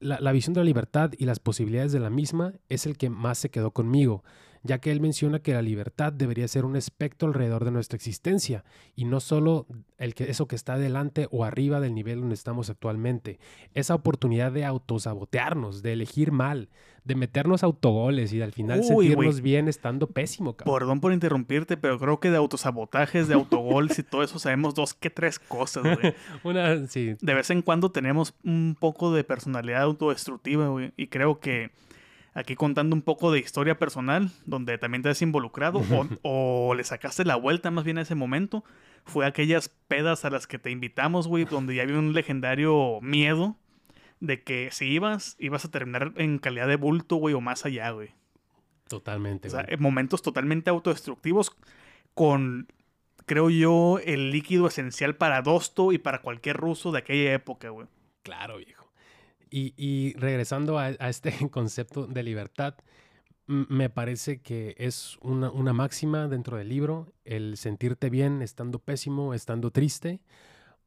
la, 0.00 0.20
la 0.20 0.32
visión 0.32 0.52
de 0.52 0.60
la 0.60 0.64
libertad 0.64 1.12
y 1.16 1.24
las 1.24 1.38
posibilidades 1.38 1.92
de 1.92 2.00
la 2.00 2.10
misma 2.10 2.52
es 2.68 2.84
el 2.84 2.98
que 2.98 3.08
más 3.08 3.38
se 3.38 3.50
quedó 3.50 3.70
conmigo 3.70 4.22
ya 4.62 4.78
que 4.78 4.90
él 4.90 5.00
menciona 5.00 5.40
que 5.40 5.52
la 5.52 5.62
libertad 5.62 6.12
debería 6.12 6.46
ser 6.48 6.64
un 6.64 6.76
espectro 6.76 7.28
alrededor 7.28 7.64
de 7.64 7.70
nuestra 7.70 7.96
existencia 7.96 8.64
y 8.94 9.04
no 9.04 9.20
solo 9.20 9.66
el 9.98 10.14
que, 10.14 10.30
eso 10.30 10.46
que 10.46 10.56
está 10.56 10.78
delante 10.78 11.28
o 11.30 11.44
arriba 11.44 11.80
del 11.80 11.94
nivel 11.94 12.20
donde 12.20 12.34
estamos 12.34 12.70
actualmente. 12.70 13.38
Esa 13.74 13.94
oportunidad 13.94 14.52
de 14.52 14.64
autosabotearnos, 14.64 15.82
de 15.82 15.92
elegir 15.92 16.32
mal, 16.32 16.68
de 17.04 17.16
meternos 17.16 17.64
autogoles 17.64 18.32
y 18.32 18.42
al 18.42 18.52
final 18.52 18.84
sentirnos 18.84 19.40
bien 19.40 19.68
estando 19.68 20.06
pésimo. 20.06 20.56
Perdón 20.56 21.00
por 21.00 21.12
interrumpirte, 21.12 21.76
pero 21.76 21.98
creo 21.98 22.20
que 22.20 22.30
de 22.30 22.36
autosabotajes, 22.36 23.26
de 23.26 23.34
autogoles 23.34 23.98
y 23.98 24.02
todo 24.04 24.22
eso 24.22 24.38
sabemos 24.38 24.74
dos 24.74 24.94
que 24.94 25.10
tres 25.10 25.38
cosas, 25.38 25.82
güey. 25.82 26.14
Una, 26.44 26.86
sí. 26.86 27.16
De 27.20 27.34
vez 27.34 27.50
en 27.50 27.62
cuando 27.62 27.90
tenemos 27.90 28.34
un 28.44 28.76
poco 28.78 29.12
de 29.12 29.24
personalidad 29.24 29.82
autodestructiva, 29.82 30.68
güey, 30.68 30.92
y 30.96 31.08
creo 31.08 31.40
que 31.40 31.70
aquí 32.34 32.56
contando 32.56 32.96
un 32.96 33.02
poco 33.02 33.30
de 33.30 33.38
historia 33.38 33.78
personal, 33.78 34.30
donde 34.46 34.78
también 34.78 35.02
te 35.02 35.10
has 35.10 35.22
involucrado 35.22 35.82
o, 36.22 36.74
le 36.74 36.84
sacaste 36.84 37.24
la 37.24 37.36
vuelta 37.36 37.70
más 37.70 37.84
bien 37.84 37.98
a 37.98 38.02
ese 38.02 38.14
momento. 38.14 38.64
Fue 39.04 39.26
aquellas 39.26 39.68
pedas 39.88 40.24
a 40.24 40.30
las 40.30 40.46
que 40.46 40.58
te 40.58 40.70
invitamos, 40.70 41.28
güey, 41.28 41.44
donde 41.44 41.74
ya 41.74 41.82
había 41.82 41.98
un 41.98 42.12
legendario 42.12 43.00
miedo 43.00 43.56
de 44.20 44.42
que 44.42 44.68
si 44.70 44.86
ibas, 44.86 45.36
ibas 45.40 45.64
a 45.64 45.70
terminar 45.70 46.12
en 46.16 46.38
calidad 46.38 46.68
de 46.68 46.76
bulto, 46.76 47.16
güey, 47.16 47.34
o 47.34 47.40
más 47.40 47.66
allá, 47.66 47.90
güey. 47.90 48.10
Totalmente, 48.88 49.48
O 49.48 49.50
sea, 49.50 49.66
momentos 49.78 50.22
totalmente 50.22 50.70
autodestructivos 50.70 51.56
con, 52.14 52.68
creo 53.26 53.50
yo, 53.50 53.98
el 54.04 54.30
líquido 54.30 54.66
esencial 54.66 55.16
para 55.16 55.42
Dosto 55.42 55.92
y 55.92 55.98
para 55.98 56.20
cualquier 56.20 56.58
ruso 56.58 56.92
de 56.92 56.98
aquella 56.98 57.32
época, 57.32 57.70
güey. 57.70 57.88
Claro, 58.22 58.58
viejo. 58.58 58.81
Y, 59.54 60.14
regresando 60.14 60.78
a, 60.78 60.90
este 60.90 61.32
concepto 61.50 62.06
de 62.06 62.22
libertad, 62.22 62.74
me 63.46 63.90
parece 63.90 64.40
que 64.40 64.74
es 64.78 65.18
una, 65.20 65.50
una 65.50 65.72
máxima 65.72 66.26
dentro 66.28 66.56
del 66.56 66.70
libro, 66.70 67.12
el 67.24 67.56
sentirte 67.58 68.08
bien 68.08 68.40
estando 68.40 68.78
pésimo, 68.78 69.34
estando 69.34 69.70
triste, 69.70 70.20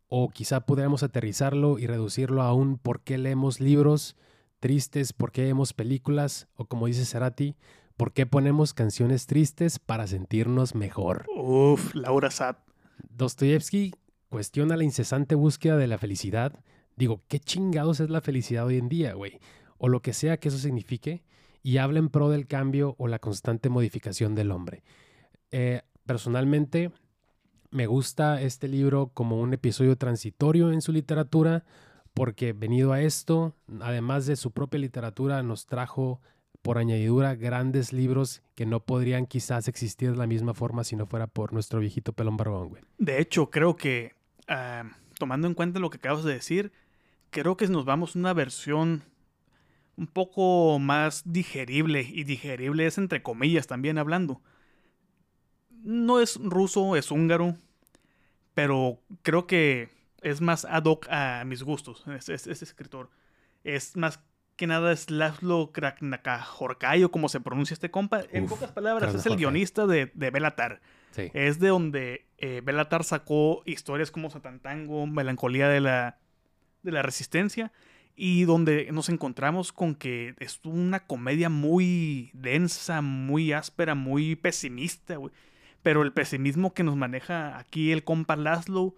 o 0.08 0.30
quizá 0.30 0.62
podríamos 0.62 1.04
aterrizarlo 1.04 1.78
y 1.78 1.88
reducirlo 1.88 2.42
a 2.42 2.54
un 2.54 2.78
por 2.78 3.02
qué 3.02 3.18
leemos 3.18 3.60
libros 3.60 4.16
tristes, 4.60 5.14
por 5.14 5.32
qué 5.32 5.44
vemos 5.44 5.74
películas, 5.74 6.48
o 6.56 6.66
como 6.66 6.88
dice 6.88 7.06
Cerati, 7.06 7.56
por 7.98 8.14
qué 8.14 8.26
ponemos 8.26 8.74
canciones 8.74 9.28
tristes 9.28 9.80
para 9.80 10.08
sentirnos 10.08 10.76
mejor. 10.76 11.26
Uf, 11.36 11.94
Laura 11.94 12.32
Sad. 12.32 12.58
Dostoyevsky 13.10 13.94
cuestiona 14.30 14.76
la 14.76 14.84
incesante 14.84 15.36
búsqueda 15.36 15.78
de 15.78 15.88
la 15.88 15.98
felicidad. 15.98 16.60
Digo, 16.96 17.22
¿qué 17.28 17.40
chingados 17.40 18.00
es 18.00 18.10
la 18.10 18.22
felicidad 18.22 18.66
hoy 18.66 18.78
en 18.78 18.90
día, 18.90 19.14
güey? 19.14 19.40
O 19.78 19.90
lo 19.90 20.02
que 20.02 20.14
sea 20.14 20.38
que 20.38 20.48
eso 20.50 20.58
signifique, 20.58 21.24
y 21.62 21.78
habla 21.78 22.00
en 22.00 22.10
pro 22.10 22.30
del 22.30 22.48
cambio 22.48 22.96
o 22.98 23.08
la 23.08 23.20
constante 23.20 23.70
modificación 23.70 24.36
del 24.36 24.52
hombre. 24.52 24.84
Eh, 25.52 25.82
personalmente, 26.06 26.92
me 27.72 27.88
gusta 27.88 28.42
este 28.42 28.68
libro 28.68 29.08
como 29.14 29.42
un 29.42 29.54
episodio 29.54 29.98
transitorio 29.98 30.72
en 30.72 30.82
su 30.82 30.92
literatura, 30.92 31.66
porque 32.14 32.54
venido 32.54 32.94
a 32.94 33.02
esto, 33.02 33.56
además 33.82 34.26
de 34.26 34.36
su 34.36 34.52
propia 34.52 34.80
literatura, 34.80 35.44
nos 35.44 35.66
trajo 35.66 36.22
por 36.62 36.78
añadidura 36.78 37.36
grandes 37.36 37.94
libros 37.94 38.42
que 38.56 38.66
no 38.66 38.80
podrían 38.80 39.26
quizás 39.26 39.68
existir 39.68 40.12
de 40.12 40.18
la 40.18 40.26
misma 40.26 40.54
forma 40.54 40.84
si 40.84 40.96
no 40.96 41.06
fuera 41.06 41.28
por 41.28 41.52
nuestro 41.52 41.80
viejito 41.80 42.14
pelón 42.14 42.38
barbón, 42.38 42.70
güey. 42.70 42.84
De 42.98 43.20
hecho, 43.20 43.50
creo 43.50 43.76
que, 43.76 44.14
ah, 44.48 44.84
tomando 45.20 45.48
en 45.48 45.54
cuenta 45.54 45.80
lo 45.80 45.90
que 45.90 45.98
acabas 45.98 46.24
de 46.24 46.34
decir, 46.34 46.72
creo 47.42 47.58
que 47.58 47.68
nos 47.68 47.84
vamos 47.84 48.16
a 48.16 48.20
una 48.20 48.34
versión 48.34 49.04
un 49.98 50.08
poco 50.08 50.80
más 50.80 51.22
digerible. 51.26 52.02
Y 52.02 52.24
digerible 52.24 52.88
es 52.88 52.98
entre 52.98 53.22
comillas 53.22 53.68
también 53.68 53.98
hablando. 53.98 54.42
No 55.70 56.22
es 56.22 56.38
ruso, 56.42 56.96
es 56.96 57.12
húngaro. 57.12 57.58
Pero 58.54 59.02
creo 59.22 59.48
que 59.48 59.90
es 60.22 60.40
más 60.40 60.64
ad 60.64 60.86
hoc 60.86 61.08
a 61.10 61.44
mis 61.46 61.62
gustos, 61.62 62.06
es, 62.08 62.30
es 62.30 62.62
escritor. 62.62 63.10
Es 63.66 63.98
más 63.98 64.22
que 64.56 64.66
nada 64.66 64.94
es 64.94 65.12
Laszlo 65.12 65.74
Kraknakajorkai 65.74 67.04
o 67.04 67.12
como 67.12 67.28
se 67.28 67.42
pronuncia 67.42 67.74
este 67.74 67.92
compa. 67.92 68.22
En 68.32 68.48
pocas 68.48 68.72
palabras, 68.72 69.14
es 69.14 69.26
el 69.26 69.36
guionista 69.36 69.86
de, 69.86 70.10
de 70.14 70.32
Belatar. 70.32 70.80
Sí. 71.12 71.30
Es 71.34 71.60
de 71.60 71.68
donde 71.68 72.28
eh, 72.38 72.62
Belatar 72.64 73.04
sacó 73.04 73.62
historias 73.66 74.10
como 74.10 74.30
Satantango, 74.30 75.06
Melancolía 75.06 75.68
de 75.68 75.82
la, 75.82 76.18
de 76.86 76.92
la 76.92 77.02
Resistencia, 77.02 77.72
y 78.16 78.46
donde 78.46 78.88
nos 78.94 79.10
encontramos 79.10 79.74
con 79.74 79.94
que 79.96 80.36
es 80.40 80.62
una 80.64 81.02
comedia 81.02 81.50
muy 81.50 82.30
densa, 82.34 83.02
muy 83.02 83.52
áspera, 83.52 83.94
muy 83.96 84.38
pesimista, 84.38 85.18
güey. 85.18 85.34
Pero 85.84 86.02
el 86.02 86.14
pesimismo 86.14 86.74
que 86.74 86.84
nos 86.84 86.96
maneja 86.96 87.58
aquí 87.60 87.92
el 87.92 88.04
compa 88.06 88.38
Laszlo 88.38 88.96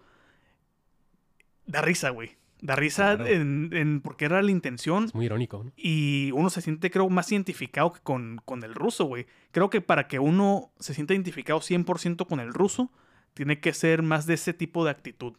da 1.66 1.82
risa, 1.82 2.10
güey. 2.10 2.36
Da 2.60 2.74
risa 2.76 3.16
Claro. 3.16 3.26
en, 3.26 3.70
en 3.72 4.00
porque 4.00 4.24
era 4.24 4.40
la 4.42 4.50
intención. 4.50 5.04
Es 5.04 5.14
muy 5.14 5.26
irónico, 5.26 5.62
¿no? 5.64 5.72
Y 5.76 6.30
uno 6.32 6.50
se 6.50 6.60
siente, 6.60 6.90
creo, 6.90 7.08
más 7.08 7.30
identificado 7.30 7.92
que 7.92 8.00
con, 8.00 8.40
con 8.44 8.64
el 8.64 8.74
ruso, 8.74 9.04
güey. 9.04 9.26
Creo 9.52 9.70
que 9.70 9.80
para 9.80 10.08
que 10.08 10.18
uno 10.18 10.70
se 10.78 10.94
sienta 10.94 11.14
identificado 11.14 11.60
100% 11.60 12.26
con 12.26 12.40
el 12.40 12.52
ruso, 12.54 12.90
tiene 13.34 13.60
que 13.60 13.72
ser 13.74 14.02
más 14.02 14.26
de 14.26 14.34
ese 14.34 14.54
tipo 14.54 14.84
de 14.84 14.90
actitud. 14.90 15.34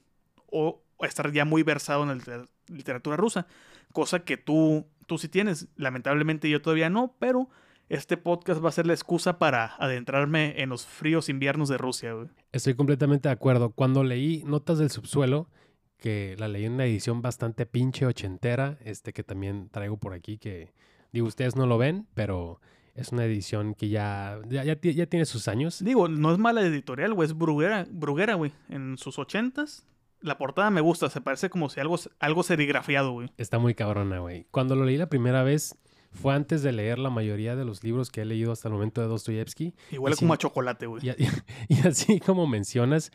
O 0.47 0.81
estar 1.01 1.31
ya 1.31 1.45
muy 1.45 1.63
versado 1.63 2.03
en 2.03 2.09
la 2.09 2.15
liter- 2.15 2.49
literatura 2.67 3.17
rusa. 3.17 3.47
Cosa 3.93 4.19
que 4.23 4.37
tú, 4.37 4.85
tú 5.07 5.17
sí 5.17 5.27
tienes. 5.29 5.67
Lamentablemente 5.75 6.49
yo 6.49 6.61
todavía 6.61 6.89
no, 6.89 7.15
pero 7.19 7.49
este 7.89 8.17
podcast 8.17 8.63
va 8.63 8.69
a 8.69 8.73
ser 8.73 8.85
la 8.85 8.93
excusa 8.93 9.39
para 9.39 9.75
adentrarme 9.77 10.61
en 10.61 10.69
los 10.69 10.85
fríos 10.85 11.29
inviernos 11.29 11.69
de 11.69 11.77
Rusia, 11.77 12.13
güey. 12.13 12.27
Estoy 12.51 12.75
completamente 12.75 13.29
de 13.29 13.33
acuerdo. 13.33 13.71
Cuando 13.71 14.03
leí 14.03 14.43
Notas 14.45 14.77
del 14.77 14.91
Subsuelo, 14.91 15.49
que 15.97 16.35
la 16.37 16.47
leí 16.47 16.65
en 16.65 16.73
una 16.73 16.85
edición 16.85 17.21
bastante 17.21 17.65
pinche 17.65 18.05
ochentera, 18.05 18.77
este 18.85 19.11
que 19.11 19.23
también 19.23 19.69
traigo 19.69 19.97
por 19.97 20.13
aquí, 20.13 20.37
que 20.37 20.71
digo, 21.11 21.27
ustedes 21.27 21.55
no 21.55 21.65
lo 21.65 21.77
ven, 21.79 22.07
pero 22.13 22.61
es 22.93 23.11
una 23.11 23.25
edición 23.25 23.73
que 23.73 23.89
ya, 23.89 24.39
ya, 24.47 24.63
ya 24.63 25.05
tiene 25.07 25.25
sus 25.25 25.47
años. 25.47 25.83
Digo, 25.83 26.07
no 26.07 26.31
es 26.31 26.37
mala 26.37 26.61
editorial, 26.61 27.13
güey. 27.13 27.25
Es 27.27 27.35
Bruguera, 27.35 27.87
Bruguera, 27.89 28.35
güey. 28.35 28.51
En 28.69 28.97
sus 28.97 29.17
ochentas. 29.17 29.85
La 30.21 30.37
portada 30.37 30.69
me 30.69 30.81
gusta. 30.81 31.09
Se 31.09 31.21
parece 31.21 31.49
como 31.49 31.69
si 31.69 31.79
algo, 31.79 31.97
algo 32.19 32.43
serigrafiado, 32.43 33.11
güey. 33.13 33.29
Está 33.37 33.57
muy 33.59 33.73
cabrona, 33.75 34.19
güey. 34.19 34.45
Cuando 34.51 34.75
lo 34.75 34.83
leí 34.85 34.97
la 34.97 35.07
primera 35.09 35.43
vez, 35.43 35.75
fue 36.11 36.33
antes 36.33 36.61
de 36.63 36.71
leer 36.71 36.99
la 36.99 37.09
mayoría 37.09 37.55
de 37.55 37.65
los 37.65 37.83
libros 37.83 38.09
que 38.11 38.21
he 38.21 38.25
leído 38.25 38.51
hasta 38.51 38.67
el 38.67 38.73
momento 38.73 39.01
de 39.01 39.07
Dostoyevsky. 39.07 39.75
Y 39.91 39.95
sí. 39.95 39.99
como 40.19 40.33
a 40.33 40.37
chocolate, 40.37 40.87
güey. 40.87 41.05
Y, 41.05 41.09
a- 41.09 41.15
y 41.69 41.87
así 41.87 42.19
como 42.19 42.47
mencionas, 42.47 43.11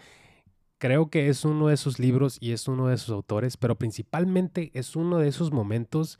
creo 0.78 1.10
que 1.10 1.28
es 1.28 1.44
uno 1.44 1.68
de 1.68 1.74
esos 1.74 1.98
libros 1.98 2.38
y 2.40 2.52
es 2.52 2.68
uno 2.68 2.88
de 2.88 2.94
esos 2.94 3.10
autores, 3.10 3.56
pero 3.56 3.76
principalmente 3.76 4.70
es 4.74 4.96
uno 4.96 5.18
de 5.18 5.28
esos 5.28 5.52
momentos 5.52 6.18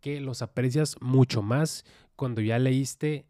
que 0.00 0.20
los 0.20 0.42
aprecias 0.42 0.96
mucho 1.00 1.42
más 1.42 1.84
cuando 2.16 2.40
ya 2.40 2.58
leíste 2.58 3.26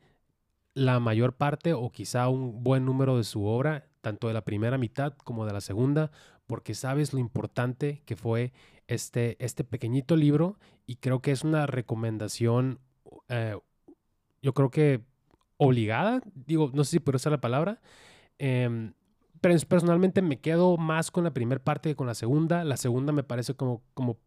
la 0.74 0.98
mayor 1.00 1.34
parte 1.34 1.74
o 1.74 1.90
quizá 1.90 2.28
un 2.28 2.62
buen 2.64 2.84
número 2.86 3.18
de 3.18 3.24
su 3.24 3.44
obra, 3.44 3.86
tanto 4.00 4.28
de 4.28 4.34
la 4.34 4.44
primera 4.44 4.78
mitad 4.78 5.12
como 5.12 5.44
de 5.44 5.52
la 5.52 5.60
segunda, 5.60 6.10
porque 6.46 6.74
sabes 6.74 7.12
lo 7.12 7.18
importante 7.18 8.02
que 8.04 8.16
fue 8.16 8.52
este, 8.86 9.36
este 9.44 9.64
pequeñito 9.64 10.16
libro 10.16 10.58
y 10.86 10.96
creo 10.96 11.20
que 11.20 11.32
es 11.32 11.44
una 11.44 11.66
recomendación, 11.66 12.80
eh, 13.28 13.56
yo 14.42 14.52
creo 14.54 14.70
que 14.70 15.00
obligada, 15.56 16.20
digo, 16.34 16.70
no 16.74 16.84
sé 16.84 16.92
si 16.92 17.00
por 17.00 17.14
usar 17.14 17.32
la 17.32 17.40
palabra, 17.40 17.80
em, 18.38 18.94
pero 19.40 19.58
personalmente 19.68 20.22
me 20.22 20.40
quedo 20.40 20.76
más 20.76 21.10
con 21.10 21.24
la 21.24 21.32
primera 21.32 21.62
parte 21.62 21.90
que 21.90 21.96
con 21.96 22.06
la 22.06 22.14
segunda. 22.14 22.64
La 22.64 22.76
segunda 22.76 23.12
me 23.12 23.24
parece 23.24 23.54
como, 23.54 23.82
como, 23.94 24.18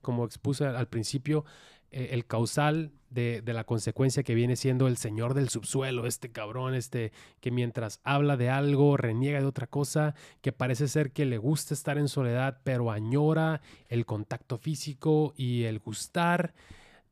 como 0.00 0.24
expuse 0.24 0.64
al 0.64 0.88
principio, 0.88 1.44
eh, 1.90 2.10
el 2.12 2.26
causal 2.26 2.92
de, 3.10 3.42
de 3.42 3.52
la 3.52 3.64
consecuencia 3.64 4.22
que 4.22 4.34
viene 4.34 4.56
siendo 4.56 4.86
el 4.86 4.96
señor 4.96 5.34
del 5.34 5.48
subsuelo, 5.48 6.06
este 6.06 6.30
cabrón, 6.30 6.74
este 6.74 7.12
que 7.40 7.50
mientras 7.50 8.00
habla 8.04 8.36
de 8.36 8.48
algo, 8.48 8.96
reniega 8.96 9.40
de 9.40 9.46
otra 9.46 9.66
cosa, 9.66 10.14
que 10.40 10.52
parece 10.52 10.86
ser 10.88 11.10
que 11.12 11.26
le 11.26 11.38
gusta 11.38 11.74
estar 11.74 11.98
en 11.98 12.08
soledad, 12.08 12.60
pero 12.64 12.90
añora 12.90 13.60
el 13.88 14.06
contacto 14.06 14.58
físico 14.58 15.34
y 15.36 15.64
el 15.64 15.80
gustar. 15.80 16.54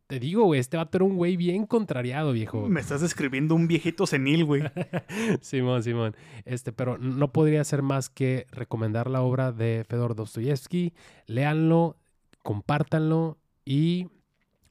Te 0.09 0.19
digo, 0.19 0.45
güey, 0.45 0.59
este 0.59 0.79
vato 0.79 0.97
era 0.97 1.05
un 1.05 1.17
güey 1.17 1.37
bien 1.37 1.67
contrariado, 1.67 2.33
viejo. 2.33 2.67
Me 2.67 2.81
estás 2.81 3.03
describiendo 3.03 3.55
un 3.55 3.69
viejito 3.69 4.07
senil, 4.07 4.47
güey. 4.47 4.63
Simón, 5.43 5.83
Simón. 5.83 6.17
Este, 6.47 6.73
pero 6.73 6.97
no 6.97 7.31
podría 7.31 7.63
ser 7.63 7.83
más 7.83 8.09
que 8.09 8.47
recomendar 8.51 9.11
la 9.11 9.21
obra 9.21 9.53
de 9.53 9.85
Fedor 9.87 10.15
Dostoyevsky. 10.15 10.95
Léanlo, 11.27 11.99
compártanlo 12.43 13.37
y, 13.67 14.09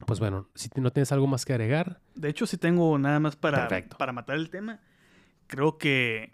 pues 0.06 0.20
bueno, 0.20 0.48
si 0.54 0.68
no 0.76 0.90
tienes 0.92 1.12
algo 1.12 1.26
más 1.26 1.44
que 1.44 1.52
agregar, 1.52 2.00
De 2.14 2.28
hecho, 2.28 2.46
sí 2.46 2.56
tengo 2.56 2.98
nada 2.98 3.20
más 3.20 3.36
para, 3.36 3.68
Perfecto. 3.68 3.96
para 3.98 4.12
matar 4.12 4.36
el 4.36 4.50
tema. 4.50 4.80
Creo 5.46 5.78
que, 5.78 6.32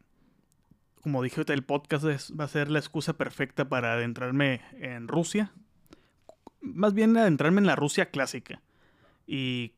como 1.02 1.22
dije 1.22 1.36
ahorita, 1.40 1.52
el 1.54 1.64
podcast 1.64 2.04
es- 2.04 2.32
va 2.38 2.44
a 2.44 2.48
ser 2.48 2.70
la 2.70 2.78
excusa 2.78 3.16
perfecta 3.16 3.68
para 3.68 3.92
adentrarme 3.94 4.60
en 4.78 5.08
Rusia. 5.08 5.52
Más 6.60 6.94
bien 6.94 7.16
adentrarme 7.16 7.60
en 7.60 7.66
la 7.66 7.76
Rusia 7.76 8.10
clásica. 8.10 8.60
Y 9.26 9.72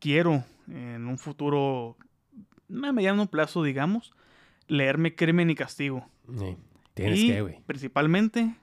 quiero, 0.00 0.44
en 0.68 1.06
un 1.06 1.18
futuro, 1.18 1.96
a 2.82 2.92
mediano 2.92 3.26
plazo, 3.26 3.62
digamos, 3.62 4.12
leerme 4.68 5.14
Crimen 5.14 5.50
y 5.50 5.54
Castigo. 5.54 6.08
sí, 6.38 6.56
tienes 6.94 7.18
y 7.18 7.28
que, 7.28 7.40
güey. 7.42 7.60
principalmente, 7.66 8.54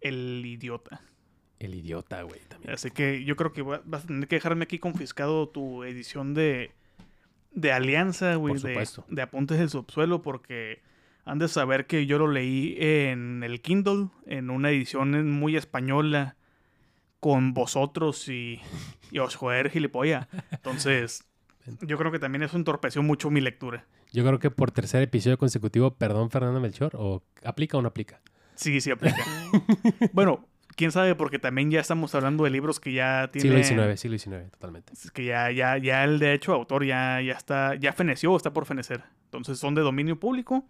El 0.00 0.42
Idiota. 0.44 1.00
El 1.58 1.74
idiota, 1.74 2.22
güey, 2.22 2.40
también. 2.48 2.72
Así 2.74 2.90
que 2.90 3.24
yo 3.24 3.34
creo 3.36 3.52
que 3.52 3.62
va- 3.62 3.82
vas 3.84 4.04
a 4.04 4.06
tener 4.06 4.28
que 4.28 4.36
dejarme 4.36 4.64
aquí 4.64 4.78
confiscado 4.78 5.48
tu 5.48 5.82
edición 5.84 6.34
de, 6.34 6.70
de 7.52 7.72
Alianza, 7.72 8.36
güey, 8.36 8.54
Por 8.54 8.62
de, 8.62 8.88
de 9.08 9.22
Apuntes 9.22 9.58
del 9.58 9.68
Subsuelo, 9.70 10.22
porque 10.22 10.80
han 11.24 11.38
de 11.38 11.48
saber 11.48 11.86
que 11.86 12.06
yo 12.06 12.18
lo 12.18 12.28
leí 12.28 12.76
en 12.78 13.42
el 13.42 13.60
Kindle, 13.60 14.08
en 14.26 14.50
una 14.50 14.70
edición 14.70 15.30
muy 15.30 15.56
española, 15.56 16.36
con 17.20 17.52
vosotros 17.54 18.28
y, 18.28 18.60
y 19.10 19.18
os 19.18 19.34
joder 19.34 19.70
gilipolla. 19.70 20.28
Entonces, 20.52 21.24
yo 21.82 21.98
creo 21.98 22.12
que 22.12 22.18
también 22.20 22.42
eso 22.44 22.56
entorpeció 22.56 23.02
mucho 23.02 23.30
mi 23.30 23.40
lectura. 23.40 23.84
Yo 24.12 24.24
creo 24.24 24.38
que 24.38 24.50
por 24.50 24.70
tercer 24.70 25.02
episodio 25.02 25.36
consecutivo, 25.36 25.92
perdón, 25.94 26.30
Fernando 26.30 26.60
Melchor, 26.60 26.92
o 26.94 27.22
aplica 27.44 27.76
o 27.76 27.82
no 27.82 27.88
aplica. 27.88 28.20
Sí, 28.54 28.80
sí 28.80 28.90
aplica. 28.90 29.22
bueno, 30.12 30.46
quién 30.78 30.92
sabe, 30.92 31.14
porque 31.16 31.38
también 31.38 31.70
ya 31.70 31.80
estamos 31.80 32.14
hablando 32.14 32.44
de 32.44 32.50
libros 32.50 32.78
que 32.78 32.92
ya 32.92 33.28
Siglo 33.32 33.60
tienen... 33.60 33.64
XIX, 33.64 34.00
siglo 34.00 34.18
XIX, 34.18 34.50
totalmente. 34.52 34.92
Es 34.92 35.10
que 35.10 35.24
ya, 35.24 35.50
ya, 35.50 35.76
ya 35.76 36.04
el 36.04 36.20
derecho 36.20 36.52
de 36.52 36.58
autor 36.58 36.86
ya, 36.86 37.20
ya 37.20 37.34
está, 37.34 37.74
ya 37.74 37.92
feneció 37.92 38.32
o 38.32 38.36
está 38.36 38.52
por 38.52 38.64
fenecer. 38.64 39.02
Entonces 39.24 39.58
son 39.58 39.74
de 39.74 39.82
dominio 39.82 40.18
público. 40.18 40.64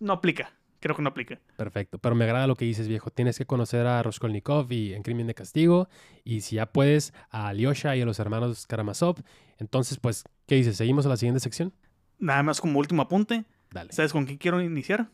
No 0.00 0.12
aplica. 0.12 0.52
creo 0.80 0.96
que 0.96 1.02
no 1.02 1.08
aplica. 1.08 1.38
Perfecto, 1.56 1.98
pero 1.98 2.16
me 2.16 2.24
agrada 2.24 2.48
lo 2.48 2.56
que 2.56 2.64
dices, 2.64 2.88
viejo. 2.88 3.10
Tienes 3.10 3.38
que 3.38 3.46
conocer 3.46 3.86
a 3.86 4.02
Raskolnikov 4.02 4.70
y 4.72 4.92
en 4.92 5.02
Crimen 5.04 5.28
de 5.28 5.34
Castigo, 5.34 5.88
y 6.24 6.40
si 6.40 6.56
ya 6.56 6.66
puedes, 6.66 7.14
a 7.30 7.48
Alyosha 7.48 7.94
y 7.96 8.02
a 8.02 8.04
los 8.04 8.18
hermanos 8.18 8.66
Karamazov. 8.66 9.22
Entonces, 9.58 9.98
pues, 9.98 10.24
¿qué 10.46 10.56
dices? 10.56 10.76
¿Seguimos 10.76 11.06
a 11.06 11.08
la 11.08 11.16
siguiente 11.16 11.40
sección? 11.40 11.72
Nada 12.18 12.42
más 12.42 12.60
como 12.60 12.78
último 12.80 13.02
apunte, 13.02 13.44
Dale. 13.70 13.92
¿sabes 13.92 14.12
con 14.12 14.26
quién 14.26 14.38
quiero 14.38 14.60
iniciar? 14.60 15.08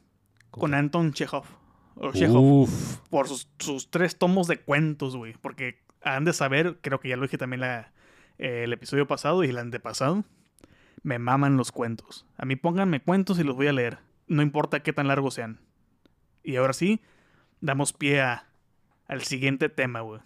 Con 0.51 0.71
qué? 0.71 0.77
Anton 0.77 1.13
Chekhov. 1.13 1.45
Chekhov. 2.13 2.63
Uf, 2.63 2.99
por 3.11 3.29
sus, 3.29 3.49
sus 3.59 3.91
tres 3.91 4.19
tomos 4.19 4.47
de 4.49 4.59
cuentos, 4.59 5.17
güey. 5.17 5.35
Porque 5.41 5.83
han 6.03 6.25
de 6.25 6.33
saber, 6.33 6.79
creo 6.81 7.01
que 7.01 7.09
ya 7.09 7.17
lo 7.17 7.23
dije 7.23 7.39
también 7.39 7.61
la, 7.61 7.93
eh, 8.39 8.65
el 8.65 8.73
episodio 8.73 9.07
pasado 9.07 9.45
y 9.45 9.49
el 9.49 9.59
antepasado. 9.59 10.25
Me 11.03 11.19
maman 11.19 11.57
los 11.57 11.73
cuentos. 11.73 12.27
A 12.37 12.45
mí 12.45 12.57
pónganme 12.57 13.01
cuentos 13.01 13.39
y 13.39 13.45
los 13.45 13.57
voy 13.57 13.69
a 13.69 13.73
leer. 13.73 13.99
No 14.27 14.43
importa 14.43 14.83
qué 14.83 14.93
tan 14.93 15.09
largos 15.09 15.35
sean. 15.35 15.61
Y 16.43 16.57
ahora 16.57 16.73
sí, 16.73 17.01
damos 17.61 17.93
pie 17.93 18.21
a, 18.21 18.49
al 19.07 19.23
siguiente 19.23 19.69
tema, 19.69 20.01
güey. 20.01 20.21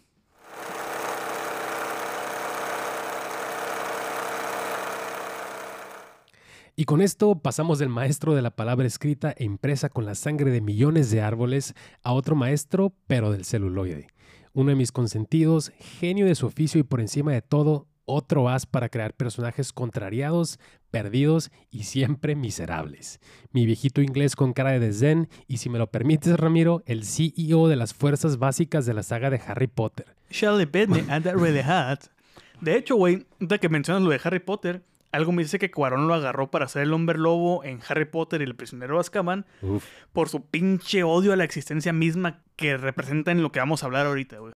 Y 6.78 6.85
con 6.85 7.00
esto 7.00 7.37
pasamos 7.37 7.78
del 7.78 7.88
maestro 7.88 8.35
de 8.35 8.42
la 8.42 8.50
palabra 8.50 8.87
escrita 8.87 9.35
e 9.35 9.45
impresa 9.45 9.88
con 9.88 10.04
la 10.04 10.14
sangre 10.14 10.50
de 10.50 10.61
millones 10.61 11.11
de 11.11 11.23
árboles 11.23 11.73
a 12.02 12.12
otro 12.12 12.37
maestro, 12.37 12.92
pero 13.06 13.33
del 13.33 13.47
celuloide. 13.47 14.09
Uno 14.52 14.68
de 14.68 14.76
mis 14.76 14.92
consentidos, 14.92 15.73
genio 15.78 16.26
de 16.26 16.35
su 16.35 16.45
oficio 16.45 16.78
y 16.78 16.83
por 16.83 17.00
encima 17.00 17.33
de 17.33 17.40
todo, 17.40 17.87
otro 18.04 18.50
as 18.50 18.66
para 18.66 18.90
crear 18.90 19.14
personajes 19.14 19.73
contrariados, 19.73 20.61
perdidos 20.90 21.50
y 21.71 21.85
siempre 21.85 22.37
miserables. 22.37 23.21
Mi 23.52 23.64
viejito 23.64 24.02
inglés 24.02 24.37
con 24.37 24.52
cara 24.52 24.73
de 24.73 24.80
desdén 24.80 25.30
y 25.49 25.56
si 25.56 25.71
me 25.71 25.78
lo 25.78 25.90
permites, 25.90 26.38
Ramiro, 26.38 26.83
el 26.85 27.04
CEO 27.04 27.68
de 27.68 27.76
las 27.76 27.95
fuerzas 27.95 28.37
básicas 28.37 28.85
de 28.85 28.92
la 28.92 29.02
saga 29.02 29.30
de 29.30 29.40
Harry 29.47 29.66
Potter. 29.66 30.14
Me 30.42 31.04
and 31.09 31.25
that 31.25 31.37
really. 31.37 31.62
De 32.61 32.76
hecho, 32.76 32.97
güey, 32.97 33.26
de 33.40 33.59
que 33.59 33.71
mencionas 33.71 34.02
lo 34.02 34.11
de 34.11 34.21
Harry 34.23 34.40
Potter, 34.40 34.83
algo 35.12 35.32
me 35.32 35.42
dice 35.42 35.58
que 35.58 35.70
Cuarón 35.70 36.08
lo 36.08 36.14
agarró 36.14 36.50
para 36.50 36.68
ser 36.68 36.82
el 36.82 36.92
hombre 36.92 37.18
lobo 37.18 37.64
en 37.64 37.80
Harry 37.88 38.04
Potter 38.04 38.40
y 38.40 38.44
el 38.44 38.56
prisionero 38.56 38.98
Azkaban 38.98 39.46
Uf. 39.62 39.84
por 40.12 40.28
su 40.28 40.46
pinche 40.46 41.02
odio 41.02 41.32
a 41.32 41.36
la 41.36 41.44
existencia 41.44 41.92
misma 41.92 42.42
que 42.56 42.76
representa 42.76 43.30
en 43.30 43.42
lo 43.42 43.52
que 43.52 43.60
vamos 43.60 43.82
a 43.82 43.86
hablar 43.86 44.06
ahorita, 44.06 44.38
güey. 44.38 44.52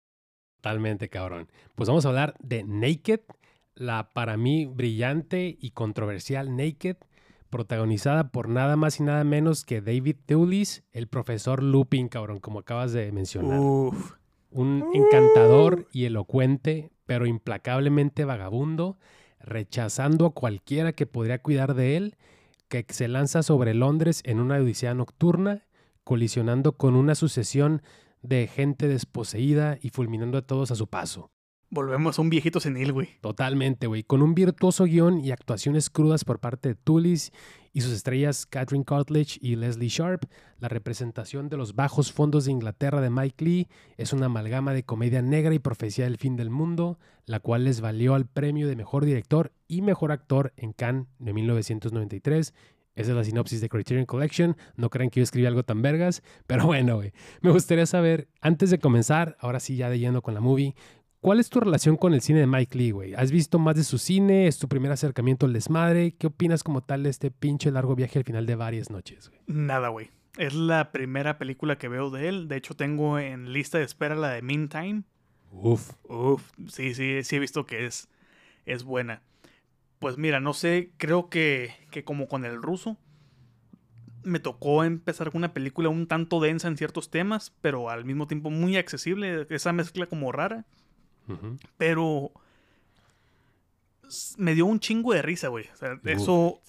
Totalmente, 0.60 1.08
cabrón. 1.08 1.48
Pues 1.74 1.88
vamos 1.88 2.04
a 2.04 2.08
hablar 2.08 2.34
de 2.40 2.64
Naked, 2.64 3.20
la 3.74 4.10
para 4.10 4.36
mí 4.36 4.66
brillante 4.66 5.56
y 5.60 5.70
controversial 5.70 6.56
Naked, 6.56 6.96
protagonizada 7.50 8.30
por 8.30 8.48
nada 8.48 8.76
más 8.76 8.98
y 8.98 9.04
nada 9.04 9.22
menos 9.24 9.64
que 9.64 9.80
David 9.80 10.16
Thewlis, 10.26 10.82
el 10.92 11.06
profesor 11.06 11.62
Lupin, 11.62 12.08
cabrón, 12.08 12.40
como 12.40 12.58
acabas 12.58 12.92
de 12.92 13.12
mencionar. 13.12 13.60
Uf. 13.60 14.14
Un 14.50 14.90
encantador 14.94 15.86
y 15.92 16.06
elocuente, 16.06 16.90
pero 17.06 17.26
implacablemente 17.26 18.24
vagabundo, 18.24 18.98
rechazando 19.40 20.26
a 20.26 20.30
cualquiera 20.34 20.92
que 20.92 21.06
podría 21.06 21.42
cuidar 21.42 21.74
de 21.74 21.96
él, 21.96 22.16
que 22.68 22.84
se 22.88 23.08
lanza 23.08 23.42
sobre 23.42 23.74
Londres 23.74 24.22
en 24.24 24.40
una 24.40 24.56
odisea 24.56 24.94
nocturna, 24.94 25.66
colisionando 26.04 26.72
con 26.72 26.94
una 26.94 27.14
sucesión 27.14 27.82
de 28.22 28.46
gente 28.46 28.88
desposeída 28.88 29.78
y 29.80 29.90
fulminando 29.90 30.38
a 30.38 30.42
todos 30.42 30.70
a 30.70 30.74
su 30.74 30.86
paso. 30.86 31.30
Volvemos 31.70 32.18
a 32.18 32.22
un 32.22 32.30
viejito 32.30 32.60
senil, 32.60 32.92
güey. 32.92 33.08
Totalmente, 33.20 33.86
güey. 33.86 34.02
Con 34.02 34.22
un 34.22 34.34
virtuoso 34.34 34.84
guion 34.84 35.22
y 35.22 35.32
actuaciones 35.32 35.90
crudas 35.90 36.24
por 36.24 36.38
parte 36.38 36.70
de 36.70 36.74
Tullis 36.74 37.30
y 37.74 37.82
sus 37.82 37.92
estrellas 37.92 38.46
Catherine 38.46 38.86
Cartledge 38.86 39.38
y 39.42 39.54
Leslie 39.54 39.90
Sharp, 39.90 40.24
la 40.60 40.68
representación 40.68 41.50
de 41.50 41.58
los 41.58 41.74
bajos 41.74 42.10
fondos 42.10 42.46
de 42.46 42.52
Inglaterra 42.52 43.02
de 43.02 43.10
Mike 43.10 43.44
Lee 43.44 43.68
es 43.98 44.14
una 44.14 44.26
amalgama 44.26 44.72
de 44.72 44.84
comedia 44.84 45.20
negra 45.20 45.54
y 45.54 45.58
profecía 45.58 46.04
del 46.04 46.16
fin 46.16 46.36
del 46.36 46.48
mundo, 46.48 46.98
la 47.26 47.40
cual 47.40 47.64
les 47.64 47.82
valió 47.82 48.14
al 48.14 48.24
premio 48.24 48.66
de 48.66 48.74
mejor 48.74 49.04
director 49.04 49.52
y 49.66 49.82
mejor 49.82 50.10
actor 50.10 50.54
en 50.56 50.72
Cannes 50.72 51.06
de 51.18 51.34
1993. 51.34 52.54
Esa 52.98 53.12
es 53.12 53.16
la 53.16 53.22
sinopsis 53.22 53.60
de 53.60 53.68
Criterion 53.68 54.06
Collection. 54.06 54.56
No 54.74 54.90
crean 54.90 55.08
que 55.08 55.20
yo 55.20 55.22
escribí 55.22 55.46
algo 55.46 55.62
tan 55.62 55.82
vergas, 55.82 56.20
pero 56.48 56.66
bueno, 56.66 56.96
güey. 56.96 57.12
Me 57.42 57.52
gustaría 57.52 57.86
saber, 57.86 58.26
antes 58.40 58.70
de 58.70 58.80
comenzar, 58.80 59.36
ahora 59.38 59.60
sí 59.60 59.76
ya 59.76 59.88
de 59.88 60.00
lleno 60.00 60.20
con 60.20 60.34
la 60.34 60.40
movie, 60.40 60.74
¿Cuál 61.20 61.40
es 61.40 61.50
tu 61.50 61.58
relación 61.58 61.96
con 61.96 62.14
el 62.14 62.20
cine 62.20 62.40
de 62.40 62.46
Mike 62.46 62.78
Lee, 62.78 62.90
güey? 62.92 63.14
¿Has 63.14 63.32
visto 63.32 63.58
más 63.58 63.74
de 63.74 63.82
su 63.82 63.98
cine? 63.98 64.46
¿Es 64.46 64.58
tu 64.58 64.68
primer 64.68 64.92
acercamiento 64.92 65.46
al 65.46 65.52
desmadre? 65.52 66.14
¿Qué 66.16 66.28
opinas 66.28 66.62
como 66.62 66.82
tal 66.82 67.02
de 67.02 67.10
este 67.10 67.32
pinche 67.32 67.72
largo 67.72 67.96
viaje 67.96 68.20
al 68.20 68.24
final 68.24 68.46
de 68.46 68.54
varias 68.54 68.88
noches, 68.88 69.28
güey? 69.28 69.40
Nada, 69.48 69.88
güey. 69.88 70.10
Es 70.36 70.54
la 70.54 70.92
primera 70.92 71.36
película 71.36 71.76
que 71.76 71.88
veo 71.88 72.10
de 72.10 72.28
él. 72.28 72.46
De 72.46 72.56
hecho, 72.56 72.76
tengo 72.76 73.18
en 73.18 73.52
lista 73.52 73.78
de 73.78 73.84
espera 73.84 74.14
la 74.14 74.30
de 74.30 74.42
Meantime. 74.42 75.02
Uf. 75.50 75.90
Uf, 76.04 76.52
sí, 76.68 76.94
sí, 76.94 77.24
sí 77.24 77.36
he 77.36 77.40
visto 77.40 77.66
que 77.66 77.86
es, 77.86 78.08
es 78.64 78.84
buena. 78.84 79.22
Pues 79.98 80.18
mira, 80.18 80.38
no 80.38 80.54
sé, 80.54 80.92
creo 80.98 81.28
que, 81.28 81.74
que 81.90 82.04
como 82.04 82.28
con 82.28 82.44
el 82.44 82.62
ruso, 82.62 82.96
me 84.22 84.38
tocó 84.38 84.84
empezar 84.84 85.32
con 85.32 85.40
una 85.40 85.52
película 85.52 85.88
un 85.88 86.06
tanto 86.06 86.38
densa 86.38 86.68
en 86.68 86.76
ciertos 86.76 87.10
temas, 87.10 87.52
pero 87.60 87.90
al 87.90 88.04
mismo 88.04 88.28
tiempo 88.28 88.50
muy 88.50 88.76
accesible, 88.76 89.48
esa 89.50 89.72
mezcla 89.72 90.06
como 90.06 90.30
rara. 90.30 90.64
Pero 91.76 92.32
me 94.38 94.54
dio 94.54 94.66
un 94.66 94.80
chingo 94.80 95.12
de 95.12 95.22
risa, 95.22 95.48
güey. 95.48 95.66
O 95.72 95.76
sea, 95.76 96.00
eso 96.04 96.60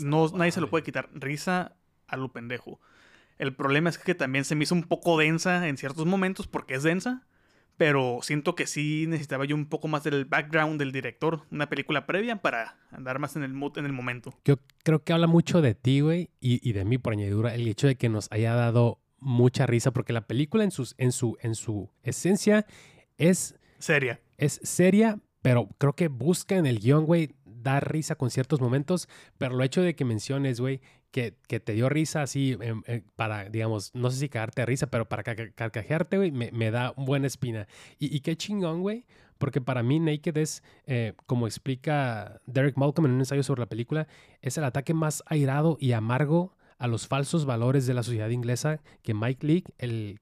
no, 0.00 0.28
nadie 0.28 0.52
se 0.52 0.60
lo 0.60 0.68
puede 0.70 0.84
quitar. 0.84 1.08
Risa 1.14 1.76
a 2.06 2.16
lo 2.16 2.32
pendejo. 2.32 2.80
El 3.38 3.54
problema 3.54 3.88
es 3.90 3.98
que 3.98 4.14
también 4.14 4.44
se 4.44 4.54
me 4.54 4.64
hizo 4.64 4.74
un 4.74 4.82
poco 4.82 5.16
densa 5.16 5.68
en 5.68 5.76
ciertos 5.76 6.06
momentos 6.06 6.46
porque 6.46 6.74
es 6.74 6.82
densa. 6.82 7.24
Pero 7.76 8.18
siento 8.22 8.56
que 8.56 8.66
sí 8.66 9.06
necesitaba 9.06 9.44
yo 9.44 9.54
un 9.54 9.66
poco 9.66 9.86
más 9.86 10.02
del 10.02 10.24
background 10.24 10.80
del 10.80 10.90
director, 10.90 11.42
una 11.52 11.68
película 11.68 12.06
previa 12.06 12.42
para 12.42 12.76
andar 12.90 13.20
más 13.20 13.36
en 13.36 13.44
el 13.44 13.52
mood 13.52 13.78
en 13.78 13.86
el 13.86 13.92
momento. 13.92 14.34
Yo 14.44 14.56
creo 14.82 15.04
que 15.04 15.12
habla 15.12 15.28
mucho 15.28 15.62
de 15.62 15.76
ti, 15.76 16.00
güey, 16.00 16.28
y, 16.40 16.68
y 16.68 16.72
de 16.72 16.84
mí 16.84 16.98
por 16.98 17.12
añadidura, 17.12 17.54
el 17.54 17.68
hecho 17.68 17.86
de 17.86 17.94
que 17.94 18.08
nos 18.08 18.26
haya 18.32 18.54
dado 18.54 18.98
mucha 19.20 19.64
risa, 19.66 19.92
porque 19.92 20.12
la 20.12 20.26
película 20.26 20.64
en, 20.64 20.72
sus, 20.72 20.96
en, 20.98 21.12
su, 21.12 21.38
en 21.40 21.54
su 21.54 21.88
esencia 22.02 22.66
es 23.16 23.57
Seria. 23.78 24.20
es 24.36 24.60
seria, 24.62 25.18
pero 25.42 25.68
creo 25.78 25.92
que 25.94 26.08
busca 26.08 26.56
en 26.56 26.66
el 26.66 26.80
guion, 26.80 27.04
güey, 27.06 27.34
dar 27.44 27.90
risa 27.92 28.14
con 28.14 28.30
ciertos 28.30 28.60
momentos, 28.60 29.08
pero 29.36 29.54
lo 29.56 29.64
hecho 29.64 29.82
de 29.82 29.94
que 29.94 30.04
menciones, 30.04 30.60
güey, 30.60 30.80
que, 31.10 31.36
que 31.48 31.58
te 31.60 31.72
dio 31.72 31.88
risa 31.88 32.22
así 32.22 32.56
em, 32.60 32.82
eh, 32.86 33.02
para, 33.16 33.48
digamos, 33.48 33.90
no 33.94 34.10
sé 34.10 34.18
si 34.18 34.28
cagarte 34.28 34.62
de 34.62 34.66
risa, 34.66 34.88
pero 34.88 35.08
para 35.08 35.22
carca- 35.22 35.50
carcajearte, 35.54 36.18
güey, 36.18 36.30
me, 36.30 36.50
me 36.52 36.70
da 36.70 36.92
buena 36.96 37.26
espina. 37.26 37.66
Y, 37.98 38.14
y 38.14 38.20
qué 38.20 38.36
chingón, 38.36 38.82
güey, 38.82 39.06
porque 39.38 39.60
para 39.60 39.82
mí 39.82 40.00
Naked 40.00 40.36
es, 40.36 40.62
eh, 40.86 41.14
como 41.26 41.46
explica 41.46 42.40
Derek 42.46 42.76
Malcolm 42.76 43.06
en 43.06 43.12
un 43.12 43.20
ensayo 43.20 43.42
sobre 43.42 43.60
la 43.60 43.66
película, 43.68 44.06
es 44.42 44.58
el 44.58 44.64
ataque 44.64 44.94
más 44.94 45.22
airado 45.26 45.76
y 45.80 45.92
amargo 45.92 46.56
a 46.78 46.86
los 46.86 47.08
falsos 47.08 47.44
valores 47.46 47.86
de 47.86 47.94
la 47.94 48.02
sociedad 48.02 48.28
inglesa 48.28 48.80
que 49.02 49.14
Mike 49.14 49.46
Leake, 49.46 49.72
el 49.78 50.18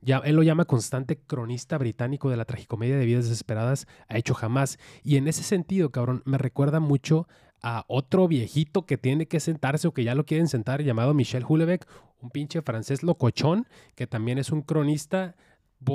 ya, 0.00 0.18
él 0.18 0.36
lo 0.36 0.42
llama 0.42 0.64
constante 0.64 1.18
cronista 1.18 1.76
británico 1.78 2.30
de 2.30 2.36
la 2.36 2.44
tragicomedia 2.44 2.96
de 2.96 3.04
vidas 3.06 3.24
desesperadas, 3.24 3.86
ha 4.08 4.16
hecho 4.16 4.34
jamás. 4.34 4.78
Y 5.02 5.16
en 5.16 5.28
ese 5.28 5.42
sentido, 5.42 5.90
cabrón, 5.90 6.22
me 6.24 6.38
recuerda 6.38 6.80
mucho 6.80 7.26
a 7.62 7.84
otro 7.88 8.28
viejito 8.28 8.86
que 8.86 8.98
tiene 8.98 9.26
que 9.26 9.40
sentarse 9.40 9.88
o 9.88 9.92
que 9.92 10.04
ya 10.04 10.14
lo 10.14 10.24
quieren 10.24 10.48
sentar, 10.48 10.82
llamado 10.82 11.14
Michel 11.14 11.44
Houellebecq, 11.44 11.86
un 12.20 12.30
pinche 12.30 12.62
francés 12.62 13.02
locochón, 13.02 13.66
que 13.94 14.06
también 14.06 14.38
es 14.38 14.50
un 14.50 14.62
cronista. 14.62 15.34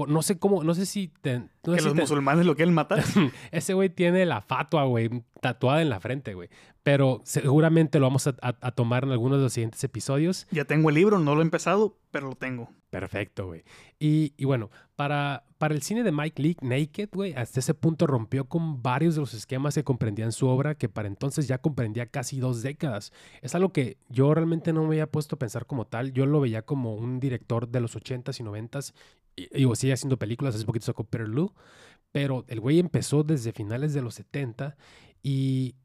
No 0.07 0.21
sé 0.21 0.39
cómo, 0.39 0.63
no 0.63 0.73
sé 0.73 0.85
si 0.85 1.09
te, 1.21 1.39
no 1.39 1.45
sé 1.65 1.71
que 1.73 1.79
si 1.79 1.85
los 1.85 1.93
te- 1.95 2.01
musulmanes 2.01 2.45
lo 2.45 2.55
quieren 2.55 2.73
matar. 2.73 3.03
ese 3.51 3.73
güey 3.73 3.89
tiene 3.89 4.25
la 4.25 4.41
fatua, 4.41 4.85
güey, 4.85 5.09
tatuada 5.41 5.81
en 5.81 5.89
la 5.89 5.99
frente, 5.99 6.33
güey. 6.33 6.49
Pero 6.83 7.21
seguramente 7.23 7.99
lo 7.99 8.05
vamos 8.07 8.27
a, 8.27 8.35
a- 8.41 8.55
a 8.61 8.71
tomar 8.71 9.03
en 9.03 9.11
algunos 9.11 9.37
de 9.39 9.43
los 9.43 9.53
siguientes 9.53 9.83
episodios. 9.83 10.47
ya 10.51 10.65
tengo 10.65 10.89
el 10.89 10.95
libro, 10.95 11.19
no 11.19 11.35
lo 11.35 11.41
he 11.41 11.43
empezado, 11.43 11.97
pero 12.11 12.27
lo 12.29 12.35
tengo. 12.35 12.69
Perfecto, 12.89 13.47
güey. 13.47 13.63
Y, 13.99 14.33
y 14.37 14.45
bueno, 14.45 14.69
para, 14.95 15.45
para 15.57 15.73
el 15.73 15.81
cine 15.81 16.03
de 16.03 16.11
Mike 16.11 16.41
Leake, 16.41 16.65
Naked, 16.65 17.09
güey, 17.13 17.33
hasta 17.33 17.59
ese 17.59 17.73
punto 17.73 18.05
rompió 18.05 18.45
con 18.45 18.83
varios 18.83 19.15
de 19.15 19.21
los 19.21 19.33
esquemas 19.33 19.73
que 19.75 19.83
comprendían 19.83 20.31
su 20.31 20.47
obra, 20.47 20.75
que 20.75 20.89
para 20.89 21.07
entonces 21.07 21.47
ya 21.47 21.57
comprendía 21.57 22.05
casi 22.07 22.39
dos 22.39 22.61
décadas. 22.61 23.11
Es 23.41 23.55
algo 23.55 23.71
que 23.73 23.97
yo 24.09 24.33
realmente 24.33 24.73
no 24.73 24.81
me 24.81 24.87
había 24.89 25.07
puesto 25.11 25.35
a 25.35 25.39
pensar 25.39 25.65
como 25.65 25.85
tal. 25.87 26.13
Yo 26.13 26.25
lo 26.25 26.39
veía 26.39 26.61
como 26.63 26.93
un 26.95 27.19
director 27.19 27.67
de 27.67 27.79
los 27.79 27.95
80s 27.97 28.39
y 28.39 28.43
90s. 28.43 28.93
Y, 29.35 29.47
digo, 29.55 29.75
sigue 29.75 29.93
haciendo 29.93 30.17
películas, 30.17 30.55
hace 30.55 30.65
poquito 30.65 30.85
sacó 30.85 31.03
Peterloo. 31.03 31.53
Pero 32.11 32.45
el 32.47 32.59
güey 32.59 32.79
empezó 32.79 33.23
desde 33.23 33.51
finales 33.51 33.93
de 33.93 34.01
los 34.01 34.15
70 34.15 34.77
y 35.23 35.75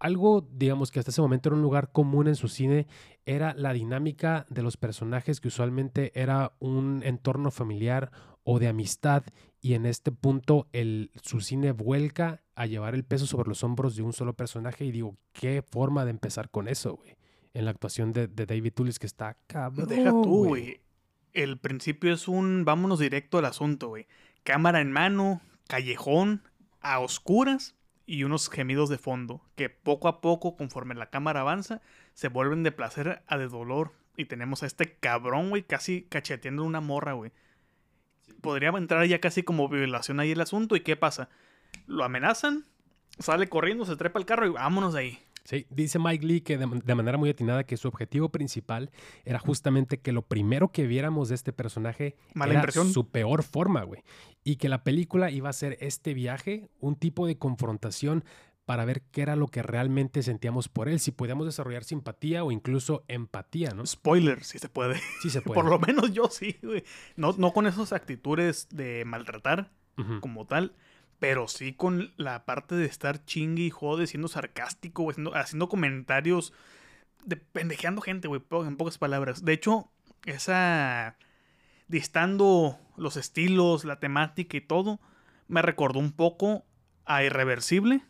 algo, 0.00 0.48
digamos, 0.52 0.90
que 0.90 0.98
hasta 0.98 1.10
ese 1.10 1.20
momento 1.20 1.48
era 1.48 1.56
un 1.56 1.62
lugar 1.62 1.92
común 1.92 2.28
en 2.28 2.36
su 2.36 2.48
cine 2.48 2.86
era 3.26 3.54
la 3.54 3.72
dinámica 3.72 4.46
de 4.48 4.62
los 4.62 4.76
personajes 4.76 5.40
que 5.40 5.48
usualmente 5.48 6.12
era 6.14 6.52
un 6.60 7.02
entorno 7.04 7.50
familiar 7.50 8.10
o 8.42 8.58
de 8.58 8.68
amistad 8.68 9.22
y 9.60 9.74
en 9.74 9.86
este 9.86 10.12
punto 10.12 10.68
el, 10.72 11.10
su 11.22 11.40
cine 11.40 11.72
vuelca 11.72 12.42
a 12.54 12.66
llevar 12.66 12.94
el 12.94 13.04
peso 13.04 13.26
sobre 13.26 13.48
los 13.48 13.62
hombros 13.64 13.96
de 13.96 14.02
un 14.02 14.12
solo 14.12 14.34
personaje 14.34 14.84
y 14.84 14.92
digo, 14.92 15.16
qué 15.32 15.62
forma 15.62 16.04
de 16.04 16.10
empezar 16.12 16.50
con 16.50 16.68
eso, 16.68 16.96
güey. 16.96 17.16
en 17.52 17.64
la 17.64 17.72
actuación 17.72 18.12
de, 18.12 18.28
de 18.28 18.46
David 18.46 18.72
Tullis, 18.74 18.98
que 18.98 19.06
está 19.06 19.36
cabrón. 19.46 19.88
Deja 19.88 20.10
tú, 20.10 20.46
güey. 20.46 20.80
El 21.38 21.56
principio 21.56 22.12
es 22.12 22.26
un 22.26 22.64
vámonos 22.64 22.98
directo 22.98 23.38
al 23.38 23.44
asunto, 23.44 23.86
güey. 23.86 24.08
Cámara 24.42 24.80
en 24.80 24.90
mano, 24.90 25.40
callejón, 25.68 26.42
a 26.80 26.98
oscuras 26.98 27.76
y 28.06 28.24
unos 28.24 28.50
gemidos 28.50 28.88
de 28.88 28.98
fondo 28.98 29.40
que 29.54 29.70
poco 29.70 30.08
a 30.08 30.20
poco, 30.20 30.56
conforme 30.56 30.96
la 30.96 31.10
cámara 31.10 31.42
avanza, 31.42 31.80
se 32.12 32.26
vuelven 32.26 32.64
de 32.64 32.72
placer 32.72 33.22
a 33.28 33.38
de 33.38 33.46
dolor. 33.46 33.92
Y 34.16 34.24
tenemos 34.24 34.64
a 34.64 34.66
este 34.66 34.96
cabrón, 34.96 35.50
güey, 35.50 35.62
casi 35.62 36.02
cacheteando 36.08 36.64
una 36.64 36.80
morra, 36.80 37.12
güey. 37.12 37.30
Podría 38.40 38.70
entrar 38.70 39.06
ya 39.06 39.20
casi 39.20 39.44
como 39.44 39.68
violación 39.68 40.18
ahí 40.18 40.32
el 40.32 40.40
asunto. 40.40 40.74
¿Y 40.74 40.80
qué 40.80 40.96
pasa? 40.96 41.28
Lo 41.86 42.02
amenazan, 42.02 42.64
sale 43.20 43.48
corriendo, 43.48 43.84
se 43.84 43.94
trepa 43.94 44.18
el 44.18 44.26
carro 44.26 44.46
y 44.46 44.50
vámonos 44.50 44.94
de 44.94 45.00
ahí. 45.00 45.18
Sí, 45.44 45.66
dice 45.70 45.98
Mike 45.98 46.26
Lee 46.26 46.40
que 46.40 46.58
de, 46.58 46.66
de, 46.84 46.94
manera 46.94 47.18
muy 47.18 47.30
atinada 47.30 47.64
que 47.64 47.76
su 47.76 47.88
objetivo 47.88 48.28
principal 48.28 48.90
era 49.24 49.38
justamente 49.38 49.98
que 49.98 50.12
lo 50.12 50.22
primero 50.22 50.68
que 50.68 50.86
viéramos 50.86 51.28
de 51.28 51.34
este 51.34 51.52
personaje 51.52 52.16
Mala 52.34 52.52
era 52.52 52.60
impresión. 52.60 52.92
su 52.92 53.08
peor 53.08 53.42
forma, 53.42 53.82
güey. 53.82 54.02
Y 54.44 54.56
que 54.56 54.68
la 54.68 54.84
película 54.84 55.30
iba 55.30 55.48
a 55.48 55.52
ser 55.52 55.78
este 55.80 56.14
viaje, 56.14 56.68
un 56.80 56.96
tipo 56.96 57.26
de 57.26 57.38
confrontación 57.38 58.24
para 58.68 58.84
ver 58.84 59.00
qué 59.12 59.22
era 59.22 59.34
lo 59.34 59.46
que 59.46 59.62
realmente 59.62 60.22
sentíamos 60.22 60.68
por 60.68 60.90
él, 60.90 61.00
si 61.00 61.10
podíamos 61.10 61.46
desarrollar 61.46 61.84
simpatía 61.84 62.44
o 62.44 62.52
incluso 62.52 63.02
empatía, 63.08 63.70
¿no? 63.70 63.86
Spoiler, 63.86 64.44
si 64.44 64.58
se 64.58 64.68
puede. 64.68 65.00
Sí 65.22 65.30
se 65.30 65.40
puede. 65.42 65.54
Por 65.54 65.70
lo 65.70 65.78
menos 65.78 66.12
yo 66.12 66.28
sí, 66.30 66.54
güey. 66.62 66.84
No, 67.16 67.34
no 67.38 67.54
con 67.54 67.66
esas 67.66 67.94
actitudes 67.94 68.68
de 68.70 69.06
maltratar 69.06 69.70
como 70.20 70.46
tal, 70.46 70.74
pero 71.18 71.48
sí 71.48 71.72
con 71.72 72.12
la 72.16 72.44
parte 72.44 72.74
de 72.74 72.86
estar 72.86 73.24
chingue 73.24 73.64
y 73.64 73.70
jode, 73.70 74.06
siendo 74.06 74.28
sarcástico, 74.28 75.02
güey, 75.02 75.12
haciendo, 75.12 75.34
haciendo 75.34 75.68
comentarios 75.68 76.52
de 77.24 77.36
pendejeando 77.36 78.00
gente, 78.00 78.28
güey, 78.28 78.40
po- 78.40 78.64
en 78.64 78.76
pocas 78.76 78.98
palabras. 78.98 79.44
De 79.44 79.52
hecho, 79.52 79.90
esa 80.26 81.16
distando 81.88 82.78
los 82.96 83.16
estilos, 83.16 83.84
la 83.84 83.98
temática 83.98 84.56
y 84.56 84.60
todo, 84.60 85.00
me 85.48 85.62
recordó 85.62 85.98
un 85.98 86.12
poco 86.12 86.64
a 87.04 87.24
Irreversible, 87.24 88.02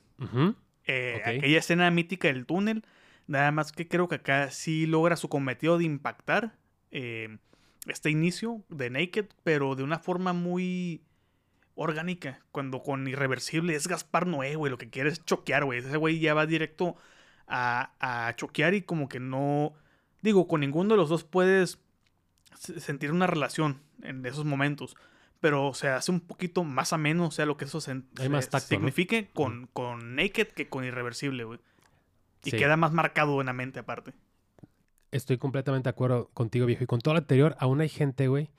eh, 0.87 1.23
aquella 1.25 1.59
escena 1.59 1.91
mítica 1.91 2.29
del 2.29 2.45
túnel. 2.47 2.85
Nada 3.29 3.53
más 3.53 3.73
que 3.73 3.87
creo 3.87 4.09
que 4.09 4.17
acá 4.17 4.51
sí 4.51 4.87
logra 4.87 5.17
su 5.17 5.29
cometido 5.29 5.79
de 5.79 5.85
impactar 5.85 6.57
eh, 6.91 7.39
este 7.87 8.11
inicio 8.11 8.65
de 8.69 8.91
Naked, 8.91 9.27
pero 9.45 9.77
de 9.77 9.83
una 9.85 9.99
forma 9.99 10.33
muy 10.33 11.03
orgánica. 11.83 12.41
Cuando 12.53 12.83
con 12.83 13.07
Irreversible 13.09 13.75
es 13.75 13.87
Gaspar 13.89 14.27
Noé, 14.27 14.55
güey, 14.57 14.71
lo 14.71 14.79
que 14.79 14.91
quiere 14.91 15.11
es 15.11 15.25
choquear, 15.25 15.65
güey. 15.65 15.79
Ese 15.81 15.97
güey 15.97 16.19
ya 16.21 16.35
va 16.35 16.47
directo 16.47 16.97
a, 17.47 17.93
a 18.01 18.35
choquear 18.37 18.75
y 18.75 18.83
como 18.83 19.09
que 19.09 19.21
no... 19.21 19.73
Digo, 20.21 20.49
con 20.49 20.61
ninguno 20.61 20.91
de 20.91 20.97
los 20.97 21.09
dos 21.09 21.25
puedes 21.25 21.79
se- 22.59 22.81
sentir 22.81 23.13
una 23.13 23.27
relación 23.27 23.81
en 24.03 24.25
esos 24.27 24.45
momentos. 24.45 24.97
Pero 25.41 25.73
se 25.73 25.89
hace 25.89 26.11
un 26.11 26.19
poquito 26.21 26.65
más 26.65 26.93
ameno, 26.93 27.27
o 27.27 27.31
sea, 27.31 27.47
lo 27.47 27.57
que 27.57 27.67
eso 27.67 27.81
signifique 27.81 29.31
con, 29.33 29.69
con 29.73 30.17
Naked 30.17 30.49
que 30.49 30.69
con 30.69 30.85
Irreversible, 30.85 31.45
güey. 31.45 31.61
Y 32.45 32.51
Sí. 32.51 32.57
queda 32.57 32.77
más 32.77 32.93
marcado 32.93 33.41
en 33.41 33.47
la 33.47 33.53
mente 33.53 33.79
aparte. 33.79 34.13
Estoy 35.13 35.39
completamente 35.39 35.87
de 35.87 35.91
acuerdo 35.91 36.29
contigo, 36.35 36.67
viejo. 36.67 36.83
Y 36.85 36.87
con 36.89 37.01
todo 37.01 37.15
lo 37.15 37.19
anterior, 37.19 37.57
aún 37.61 37.81
hay 37.81 37.89
gente, 37.89 38.27
güey, 38.29 38.51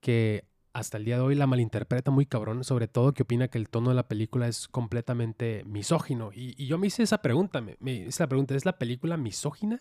que 0.00 0.44
hasta 0.74 0.98
el 0.98 1.04
día 1.04 1.16
de 1.16 1.22
hoy 1.22 1.34
la 1.36 1.46
malinterpreta 1.46 2.10
muy 2.10 2.26
cabrón, 2.26 2.64
sobre 2.64 2.88
todo 2.88 3.14
que 3.14 3.22
opina 3.22 3.48
que 3.48 3.58
el 3.58 3.68
tono 3.68 3.90
de 3.90 3.94
la 3.94 4.08
película 4.08 4.48
es 4.48 4.68
completamente 4.68 5.62
misógino. 5.64 6.32
Y, 6.34 6.54
y 6.62 6.66
yo 6.66 6.78
me 6.78 6.88
hice 6.88 7.04
esa 7.04 7.22
pregunta, 7.22 7.60
me, 7.60 7.76
me 7.80 7.92
hice 8.08 8.22
la 8.22 8.26
pregunta, 8.26 8.54
¿es 8.54 8.66
la 8.66 8.76
película 8.76 9.16
misógina? 9.16 9.80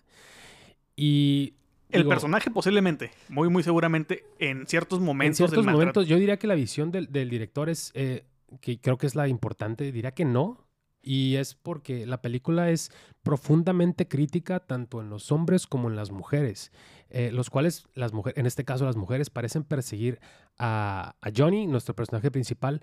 Y... 0.95 1.55
El 1.89 2.01
digo, 2.01 2.09
personaje 2.09 2.49
posiblemente, 2.49 3.11
muy 3.29 3.49
muy 3.49 3.61
seguramente, 3.61 4.23
en 4.39 4.65
ciertos 4.65 4.99
momentos 4.99 5.39
En 5.39 5.47
ciertos 5.47 5.65
momentos, 5.65 6.07
yo 6.07 6.17
diría 6.17 6.37
que 6.37 6.47
la 6.47 6.55
visión 6.55 6.91
del, 6.91 7.11
del 7.11 7.29
director 7.29 7.69
es, 7.69 7.91
eh, 7.93 8.23
que 8.61 8.79
creo 8.79 8.97
que 8.97 9.05
es 9.05 9.13
la 9.13 9.27
importante, 9.27 9.91
diría 9.91 10.11
que 10.11 10.25
no. 10.25 10.62
Y 11.03 11.35
es 11.35 11.53
porque 11.53 12.05
la 12.05 12.21
película 12.21 12.69
es 12.69 12.89
profundamente 13.23 14.07
crítica 14.07 14.61
tanto 14.61 15.01
en 15.01 15.09
los 15.09 15.33
hombres 15.33 15.67
como 15.67 15.89
en 15.89 15.97
las 15.97 16.11
mujeres, 16.11 16.71
eh, 17.09 17.29
los 17.31 17.49
cuales, 17.49 17.87
las 17.93 18.13
mujeres, 18.13 18.39
en 18.39 18.45
este 18.45 18.63
caso 18.63 18.85
las 18.85 18.95
mujeres, 18.95 19.29
parecen 19.29 19.65
perseguir 19.65 20.21
a, 20.57 21.15
a 21.21 21.29
Johnny, 21.35 21.67
nuestro 21.67 21.93
personaje 21.93 22.31
principal, 22.31 22.81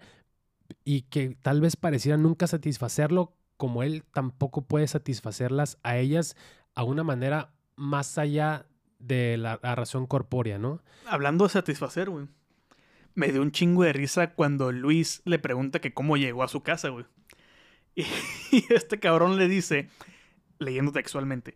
y 0.84 1.02
que 1.02 1.36
tal 1.40 1.62
vez 1.62 1.76
parecieran 1.76 2.22
nunca 2.22 2.46
satisfacerlo, 2.46 3.32
como 3.56 3.82
él 3.82 4.04
tampoco 4.12 4.62
puede 4.62 4.86
satisfacerlas 4.86 5.78
a 5.82 5.96
ellas 5.96 6.36
a 6.74 6.84
una 6.84 7.02
manera 7.02 7.54
más 7.76 8.18
allá 8.18 8.66
de 8.98 9.38
la, 9.38 9.58
la 9.62 9.74
razón 9.74 10.06
corpórea, 10.06 10.58
¿no? 10.58 10.82
Hablando 11.06 11.44
de 11.44 11.50
satisfacer, 11.50 12.10
güey. 12.10 12.28
Me 13.14 13.32
dio 13.32 13.42
un 13.42 13.50
chingo 13.50 13.82
de 13.82 13.92
risa 13.92 14.34
cuando 14.34 14.72
Luis 14.72 15.22
le 15.24 15.38
pregunta 15.38 15.80
que 15.80 15.94
cómo 15.94 16.16
llegó 16.16 16.42
a 16.42 16.48
su 16.48 16.62
casa, 16.62 16.90
güey. 16.90 17.06
Y, 18.52 18.64
este 18.72 18.98
cabrón 18.98 19.36
le 19.36 19.46
dice, 19.46 19.88
leyendo 20.58 20.90
textualmente, 20.90 21.54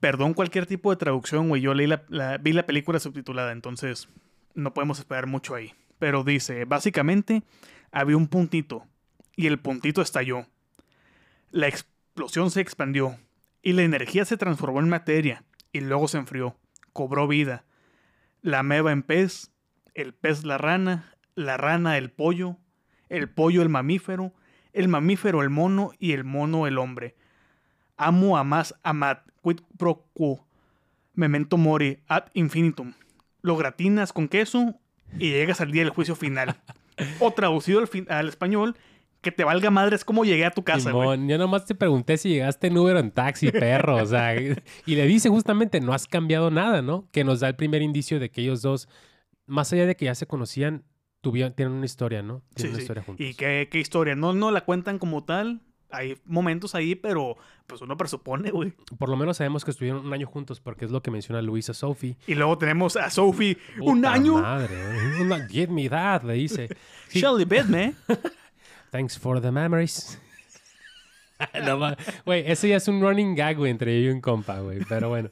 perdón 0.00 0.32
cualquier 0.32 0.64
tipo 0.64 0.90
de 0.90 0.96
traducción, 0.96 1.48
güey. 1.48 1.60
Yo 1.60 1.74
vi 1.74 2.52
la 2.52 2.66
película 2.66 2.98
subtitulada, 2.98 3.52
entonces 3.52 4.08
no 4.54 4.72
podemos 4.72 4.98
esperar 4.98 5.26
mucho 5.26 5.54
ahí. 5.54 5.74
Pero 5.98 6.24
dice, 6.24 6.64
básicamente, 6.64 7.42
había 7.92 8.16
un 8.16 8.28
puntito 8.28 8.86
y 9.36 9.46
el 9.46 9.58
puntito 9.58 10.02
estalló. 10.02 10.46
La 11.50 11.68
explosión 11.68 12.50
se 12.50 12.60
expandió 12.60 13.18
y 13.62 13.72
la 13.72 13.82
energía 13.82 14.24
se 14.24 14.36
transformó 14.36 14.80
en 14.80 14.88
materia 14.88 15.44
y 15.72 15.80
luego 15.80 16.08
se 16.08 16.18
enfrió, 16.18 16.56
cobró 16.92 17.28
vida. 17.28 17.64
La 18.42 18.62
meba 18.62 18.92
en 18.92 19.02
pez, 19.02 19.50
el 19.94 20.14
pez 20.14 20.44
la 20.44 20.58
rana, 20.58 21.16
la 21.34 21.56
rana 21.56 21.96
el 21.96 22.10
pollo, 22.10 22.58
el 23.08 23.28
pollo 23.28 23.62
el 23.62 23.68
mamífero, 23.68 24.34
el 24.74 24.88
mamífero 24.88 25.42
el 25.42 25.50
mono 25.50 25.92
y 25.98 26.12
el 26.12 26.24
mono 26.24 26.66
el 26.66 26.78
hombre. 26.78 27.14
Amo 27.96 28.36
a 28.36 28.44
más 28.44 28.74
amat, 28.82 29.26
quid 29.42 29.60
pro 29.78 30.04
quo, 30.12 30.44
memento 31.14 31.56
mori, 31.56 32.00
ad 32.08 32.24
infinitum. 32.34 32.92
Lo 33.40 33.56
gratinas 33.56 34.12
con 34.12 34.28
queso 34.28 34.74
y 35.18 35.30
llegas 35.30 35.60
al 35.60 35.70
día 35.70 35.82
del 35.82 35.90
juicio 35.90 36.16
final. 36.16 36.56
o 37.20 37.30
traducido 37.32 37.82
al, 38.08 38.28
español, 38.28 38.76
que 39.20 39.32
te 39.32 39.44
valga 39.44 39.70
madre 39.70 39.96
es 39.96 40.04
como 40.04 40.24
llegué 40.24 40.44
a 40.44 40.50
tu 40.50 40.64
casa. 40.64 40.90
Simón, 40.90 41.28
yo 41.28 41.38
nomás 41.38 41.64
te 41.64 41.74
pregunté 41.74 42.16
si 42.16 42.30
llegaste 42.30 42.66
en 42.66 42.76
Uber 42.76 42.96
en 42.96 43.10
taxi, 43.10 43.50
perro. 43.50 43.96
O 43.96 44.06
sea, 44.06 44.34
y 44.36 44.54
le 44.86 45.06
dice 45.06 45.28
justamente, 45.28 45.80
no 45.80 45.92
has 45.92 46.06
cambiado 46.06 46.50
nada, 46.50 46.82
¿no? 46.82 47.08
Que 47.12 47.24
nos 47.24 47.40
da 47.40 47.48
el 47.48 47.56
primer 47.56 47.82
indicio 47.82 48.18
de 48.18 48.30
que 48.30 48.42
ellos 48.42 48.62
dos, 48.62 48.88
más 49.46 49.72
allá 49.72 49.86
de 49.86 49.96
que 49.96 50.06
ya 50.06 50.14
se 50.14 50.26
conocían, 50.26 50.84
tuvieron, 51.24 51.52
tienen 51.54 51.74
una 51.74 51.86
historia, 51.86 52.22
¿no? 52.22 52.42
Sí, 52.50 52.54
Tienen 52.56 52.72
una 52.72 52.78
sí. 52.78 52.82
historia 52.82 53.02
juntos. 53.02 53.26
Y 53.26 53.34
qué, 53.34 53.68
qué 53.70 53.80
historia. 53.80 54.14
No, 54.14 54.32
no 54.32 54.50
la 54.52 54.64
cuentan 54.64 54.98
como 54.98 55.24
tal. 55.24 55.60
Hay 55.90 56.18
momentos 56.24 56.74
ahí, 56.74 56.94
pero 56.94 57.36
pues 57.66 57.80
uno 57.80 57.96
presupone, 57.96 58.50
güey. 58.50 58.72
Por 58.98 59.08
lo 59.08 59.16
menos 59.16 59.36
sabemos 59.36 59.64
que 59.64 59.70
estuvieron 59.70 60.04
un 60.06 60.12
año 60.12 60.26
juntos 60.26 60.60
porque 60.60 60.84
es 60.84 60.90
lo 60.90 61.02
que 61.02 61.10
menciona 61.10 61.40
Luisa 61.40 61.72
Sophie. 61.72 62.16
Y 62.26 62.34
luego 62.34 62.58
tenemos 62.58 62.96
a 62.96 63.10
Sophie, 63.10 63.56
un 63.80 64.04
año. 64.04 64.34
Madre, 64.34 64.76
una, 65.20 65.46
me 65.68 65.88
that, 65.88 66.22
le 66.24 66.34
dice. 66.34 66.68
Sí, 67.08 67.20
Shelly 67.20 67.44
Bedme. 67.44 67.94
Thanks 68.90 69.18
for 69.18 69.40
the 69.40 69.50
memories. 69.50 70.20
No 71.64 71.78
Güey, 72.24 72.44
ese 72.50 72.68
ya 72.68 72.76
es 72.76 72.88
un 72.88 73.00
running 73.00 73.34
gag, 73.34 73.56
güey, 73.56 73.70
entre 73.70 74.00
yo 74.02 74.10
y 74.10 74.14
un 74.14 74.20
compa, 74.20 74.60
güey. 74.60 74.80
Pero 74.88 75.08
bueno, 75.08 75.30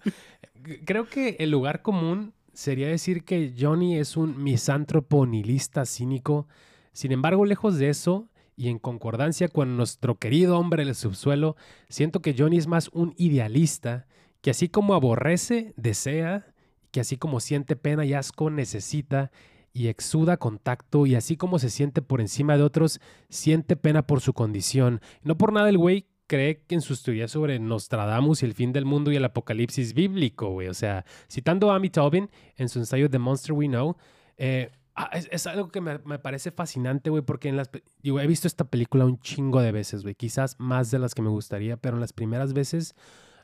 creo 0.85 1.09
que 1.09 1.37
el 1.39 1.51
lugar 1.51 1.83
común 1.83 2.35
sería 2.53 2.89
decir 2.89 3.25
que 3.25 3.55
Johnny 3.59 3.97
es 3.97 4.17
un 4.17 4.43
misántropo 4.43 5.27
nihilista 5.27 5.85
cínico. 5.87 6.47
Sin 6.93 7.13
embargo, 7.13 7.45
lejos 7.45 7.79
de 7.79 7.89
eso, 7.89 8.29
y 8.57 8.69
en 8.69 8.79
concordancia 8.79 9.49
con 9.49 9.77
nuestro 9.77 10.17
querido 10.19 10.59
hombre 10.59 10.85
del 10.85 10.95
subsuelo, 10.95 11.57
siento 11.89 12.21
que 12.21 12.35
Johnny 12.37 12.59
es 12.59 12.67
más 12.67 12.89
un 12.93 13.15
idealista 13.17 14.07
que 14.41 14.51
así 14.51 14.69
como 14.69 14.95
aborrece, 14.95 15.73
desea, 15.77 16.53
que 16.91 17.01
así 17.01 17.17
como 17.17 17.41
siente 17.41 17.77
pena 17.77 18.05
y 18.05 18.13
asco, 18.13 18.51
necesita 18.51 19.31
y 19.73 19.89
exuda 19.89 20.37
contacto 20.37 21.07
y 21.07 21.15
así 21.15 21.37
como 21.37 21.59
se 21.59 21.71
siente 21.71 22.03
por 22.03 22.21
encima 22.21 22.57
de 22.57 22.63
otros, 22.63 23.01
siente 23.31 23.77
pena 23.77 24.07
por 24.07 24.21
su 24.21 24.35
condición. 24.35 25.01
No 25.23 25.39
por 25.39 25.53
nada 25.53 25.71
el 25.71 25.79
güey 25.79 26.07
cree 26.33 26.65
en 26.71 26.81
sus 26.81 27.03
teorías 27.03 27.31
sobre 27.31 27.59
Nostradamus 27.59 28.43
y 28.43 28.47
el 28.47 28.55
fin 28.55 28.73
del 28.73 28.87
mundo 28.87 29.13
y 29.13 29.17
el 29.17 29.25
apocalipsis 29.27 29.93
bíblico, 29.93 30.49
güey. 30.49 30.69
O 30.69 30.73
sea, 30.73 31.05
citando 31.31 31.71
a 31.71 31.77
Amy 31.77 31.91
Tobin 31.91 32.31
en 32.57 32.71
su 32.71 32.79
ensayo 32.79 33.11
The 33.11 33.19
Monster 33.19 33.53
We 33.53 33.67
Know, 33.67 33.99
eh, 34.39 34.71
ah, 34.95 35.11
es, 35.13 35.29
es 35.31 35.47
algo 35.47 35.69
que 35.69 35.83
me, 35.83 35.99
me 36.07 36.19
parece 36.19 36.51
fascinante, 36.51 37.11
güey, 37.11 37.23
porque 37.23 37.51
en 37.51 37.59
las... 37.59 37.69
Digo, 38.03 38.19
he 38.19 38.27
visto 38.27 38.49
esta 38.49 38.65
película 38.65 39.05
un 39.05 39.21
chingo 39.21 39.61
de 39.61 39.73
veces, 39.73 40.05
güey. 40.05 40.15
Quizás 40.15 40.59
más 40.59 40.91
de 40.91 40.99
las 40.99 41.15
que 41.15 41.21
me 41.21 41.29
gustaría, 41.29 41.77
pero 41.77 41.97
en 41.97 42.01
las 42.01 42.15
primeras 42.15 42.55
veces 42.55 42.95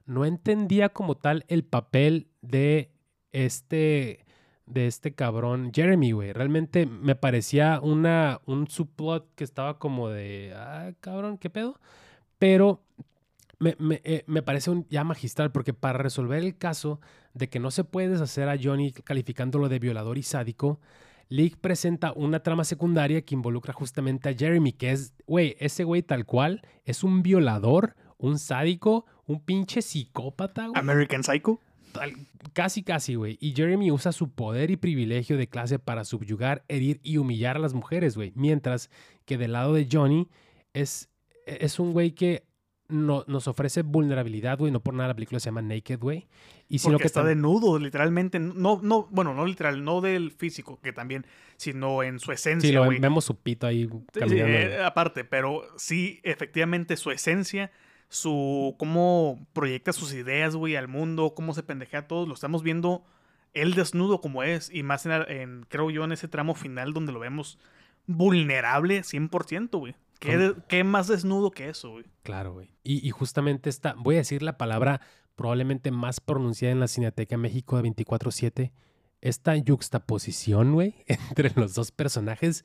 no 0.06 0.24
entendía 0.24 0.88
como 0.88 1.14
tal 1.14 1.44
el 1.48 1.64
papel 1.64 2.28
de 2.40 2.90
este 3.32 4.24
de 4.64 4.86
este 4.86 5.14
cabrón 5.14 5.72
Jeremy, 5.74 6.12
güey. 6.12 6.32
Realmente 6.32 6.86
me 6.86 7.16
parecía 7.16 7.80
una, 7.82 8.40
un 8.46 8.66
subplot 8.66 9.34
que 9.34 9.44
estaba 9.44 9.78
como 9.78 10.08
de, 10.08 10.54
ah, 10.56 10.92
cabrón, 11.00 11.36
¿qué 11.36 11.50
pedo? 11.50 11.78
Pero 12.38 12.82
me, 13.58 13.74
me, 13.78 14.00
eh, 14.04 14.24
me 14.26 14.42
parece 14.42 14.70
un 14.70 14.86
ya 14.88 15.04
magistral 15.04 15.50
porque 15.52 15.74
para 15.74 15.98
resolver 15.98 16.42
el 16.42 16.56
caso 16.56 17.00
de 17.34 17.48
que 17.48 17.58
no 17.58 17.70
se 17.70 17.84
puede 17.84 18.08
deshacer 18.08 18.48
a 18.48 18.56
Johnny 18.60 18.92
calificándolo 18.92 19.68
de 19.68 19.78
violador 19.78 20.18
y 20.18 20.22
sádico, 20.22 20.80
League 21.28 21.56
presenta 21.60 22.12
una 22.12 22.42
trama 22.42 22.64
secundaria 22.64 23.22
que 23.22 23.34
involucra 23.34 23.72
justamente 23.74 24.28
a 24.28 24.34
Jeremy, 24.34 24.72
que 24.72 24.92
es, 24.92 25.12
güey, 25.26 25.56
ese 25.58 25.84
güey 25.84 26.02
tal 26.02 26.24
cual 26.24 26.62
es 26.84 27.04
un 27.04 27.22
violador, 27.22 27.96
un 28.16 28.38
sádico, 28.38 29.04
un 29.26 29.40
pinche 29.40 29.82
psicópata, 29.82 30.68
güey. 30.68 30.78
American 30.80 31.22
Psycho. 31.22 31.60
Tal- 31.92 32.14
casi, 32.54 32.82
casi, 32.82 33.14
güey. 33.14 33.36
Y 33.40 33.52
Jeremy 33.52 33.90
usa 33.90 34.12
su 34.12 34.30
poder 34.30 34.70
y 34.70 34.76
privilegio 34.76 35.36
de 35.36 35.48
clase 35.48 35.78
para 35.78 36.04
subyugar, 36.04 36.64
herir 36.68 37.00
y 37.02 37.18
humillar 37.18 37.56
a 37.56 37.60
las 37.60 37.74
mujeres, 37.74 38.16
güey. 38.16 38.32
Mientras 38.34 38.90
que 39.26 39.36
del 39.36 39.52
lado 39.52 39.74
de 39.74 39.86
Johnny 39.90 40.28
es, 40.72 41.10
es 41.60 41.78
un 41.78 41.92
güey 41.92 42.12
que 42.12 42.44
no, 42.88 43.22
nos 43.26 43.48
ofrece 43.48 43.82
vulnerabilidad, 43.82 44.56
güey. 44.58 44.72
No 44.72 44.80
por 44.80 44.94
nada 44.94 45.08
la 45.08 45.14
película 45.14 45.40
se 45.40 45.46
llama 45.46 45.60
Naked, 45.62 45.98
güey. 45.98 46.26
Y 46.68 46.78
sino 46.78 46.92
Porque 46.92 47.02
que 47.02 47.06
está 47.08 47.22
tam- 47.22 47.26
desnudo, 47.26 47.78
literalmente. 47.78 48.38
No, 48.40 48.80
no, 48.82 49.06
bueno, 49.10 49.34
no 49.34 49.44
literal, 49.44 49.84
no 49.84 50.00
del 50.00 50.30
físico, 50.30 50.80
que 50.80 50.92
también, 50.92 51.26
sino 51.58 52.02
en 52.02 52.18
su 52.18 52.26
Sí, 52.26 52.32
esencia, 52.32 52.72
lo 52.80 52.86
güey. 52.86 52.98
vemos 52.98 53.24
su 53.26 53.36
pito 53.36 53.66
ahí 53.66 53.84
Sí, 53.84 53.90
sí, 54.14 54.20
caminando. 54.20 54.52
eh, 54.56 54.68
güey. 54.68 54.82
aparte, 54.84 55.24
pero 55.24 55.62
sí, 55.76 56.20
efectivamente, 56.22 56.96
su 56.96 57.10
esencia, 57.10 57.70
su 58.08 58.74
cómo 58.78 59.46
proyecta 59.52 59.92
sus 59.92 60.14
ideas, 60.14 60.56
güey, 60.56 60.74
al 60.76 60.88
mundo, 60.88 61.34
cómo 61.34 61.52
se 61.52 61.62
pendejea 61.62 62.00
a 62.00 62.06
todos, 62.08 62.26
lo 62.26 62.32
estamos 62.34 62.62
viendo 62.62 63.04
él 63.52 63.74
desnudo 63.74 64.20
como 64.22 64.42
es, 64.42 64.70
y 64.72 64.82
más 64.82 65.04
en, 65.04 65.12
en- 65.28 65.66
creo 65.68 65.90
yo, 65.90 66.04
en 66.04 66.12
ese 66.12 66.26
tramo 66.28 66.54
final 66.54 66.94
donde 66.94 67.12
lo 67.12 67.18
vemos 67.20 67.58
vulnerable 68.06 69.02
100%, 69.02 69.78
güey. 69.78 69.94
¿Qué, 70.18 70.30
Con- 70.30 70.38
de- 70.38 70.54
qué 70.68 70.84
más 70.84 71.08
desnudo 71.08 71.50
que 71.50 71.68
eso, 71.68 71.90
güey? 71.92 72.04
Claro, 72.22 72.52
güey. 72.54 72.70
Y, 72.82 73.06
y 73.06 73.10
justamente 73.10 73.70
esta, 73.70 73.94
voy 73.96 74.16
a 74.16 74.18
decir 74.18 74.42
la 74.42 74.58
palabra 74.58 75.00
probablemente 75.36 75.90
más 75.90 76.20
pronunciada 76.20 76.72
en 76.72 76.80
la 76.80 76.88
Cineteca 76.88 77.36
México 77.36 77.80
de 77.80 77.88
24-7. 77.90 78.72
Esta 79.20 79.56
yuxtaposición, 79.56 80.72
güey, 80.74 80.94
entre 81.06 81.52
los 81.54 81.74
dos 81.74 81.90
personajes 81.92 82.64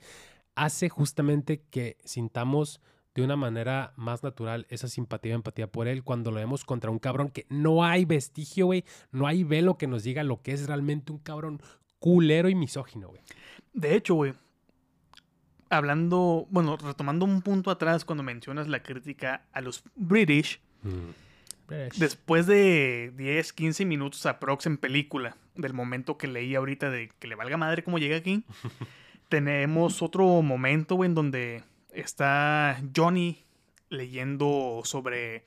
hace 0.55 0.87
justamente 0.89 1.61
que 1.69 1.97
sintamos 2.03 2.79
de 3.15 3.23
una 3.23 3.35
manera 3.35 3.93
más 3.95 4.23
natural 4.23 4.65
esa 4.69 4.87
simpatía 4.87 5.31
y 5.31 5.35
empatía 5.35 5.71
por 5.71 5.87
él 5.87 6.03
cuando 6.03 6.31
lo 6.31 6.37
vemos 6.37 6.63
contra 6.65 6.89
un 6.91 6.99
cabrón 6.99 7.29
que 7.29 7.45
no 7.49 7.83
hay 7.83 8.05
vestigio, 8.05 8.67
güey, 8.67 8.83
no 9.11 9.27
hay 9.27 9.43
velo 9.43 9.77
que 9.77 9.87
nos 9.87 10.03
diga 10.03 10.23
lo 10.23 10.41
que 10.41 10.51
es 10.51 10.67
realmente 10.67 11.11
un 11.11 11.19
cabrón 11.19 11.61
culero 11.99 12.49
y 12.49 12.55
misógino, 12.55 13.09
güey. 13.09 13.21
De 13.73 13.95
hecho, 13.95 14.15
güey, 14.15 14.33
hablando, 15.77 16.47
bueno, 16.49 16.77
retomando 16.77 17.25
un 17.25 17.41
punto 17.41 17.71
atrás 17.71 18.05
cuando 18.05 18.23
mencionas 18.23 18.67
la 18.67 18.81
crítica 18.83 19.45
a 19.51 19.61
los 19.61 19.83
British, 19.95 20.59
Después 21.97 22.45
de 22.45 23.13
10, 23.15 23.53
15 23.53 23.85
minutos 23.85 24.25
aprox 24.25 24.65
en 24.65 24.77
película, 24.77 25.37
del 25.55 25.73
momento 25.73 26.17
que 26.17 26.27
leí 26.27 26.55
ahorita 26.55 26.89
de 26.89 27.09
que 27.19 27.27
le 27.27 27.35
valga 27.35 27.57
madre 27.57 27.83
cómo 27.83 27.97
llega 27.97 28.17
aquí, 28.17 28.43
tenemos 29.29 30.01
otro 30.01 30.41
momento 30.41 30.95
güey, 30.95 31.09
en 31.09 31.15
donde 31.15 31.63
está 31.91 32.79
Johnny 32.95 33.43
leyendo 33.89 34.81
sobre 34.83 35.45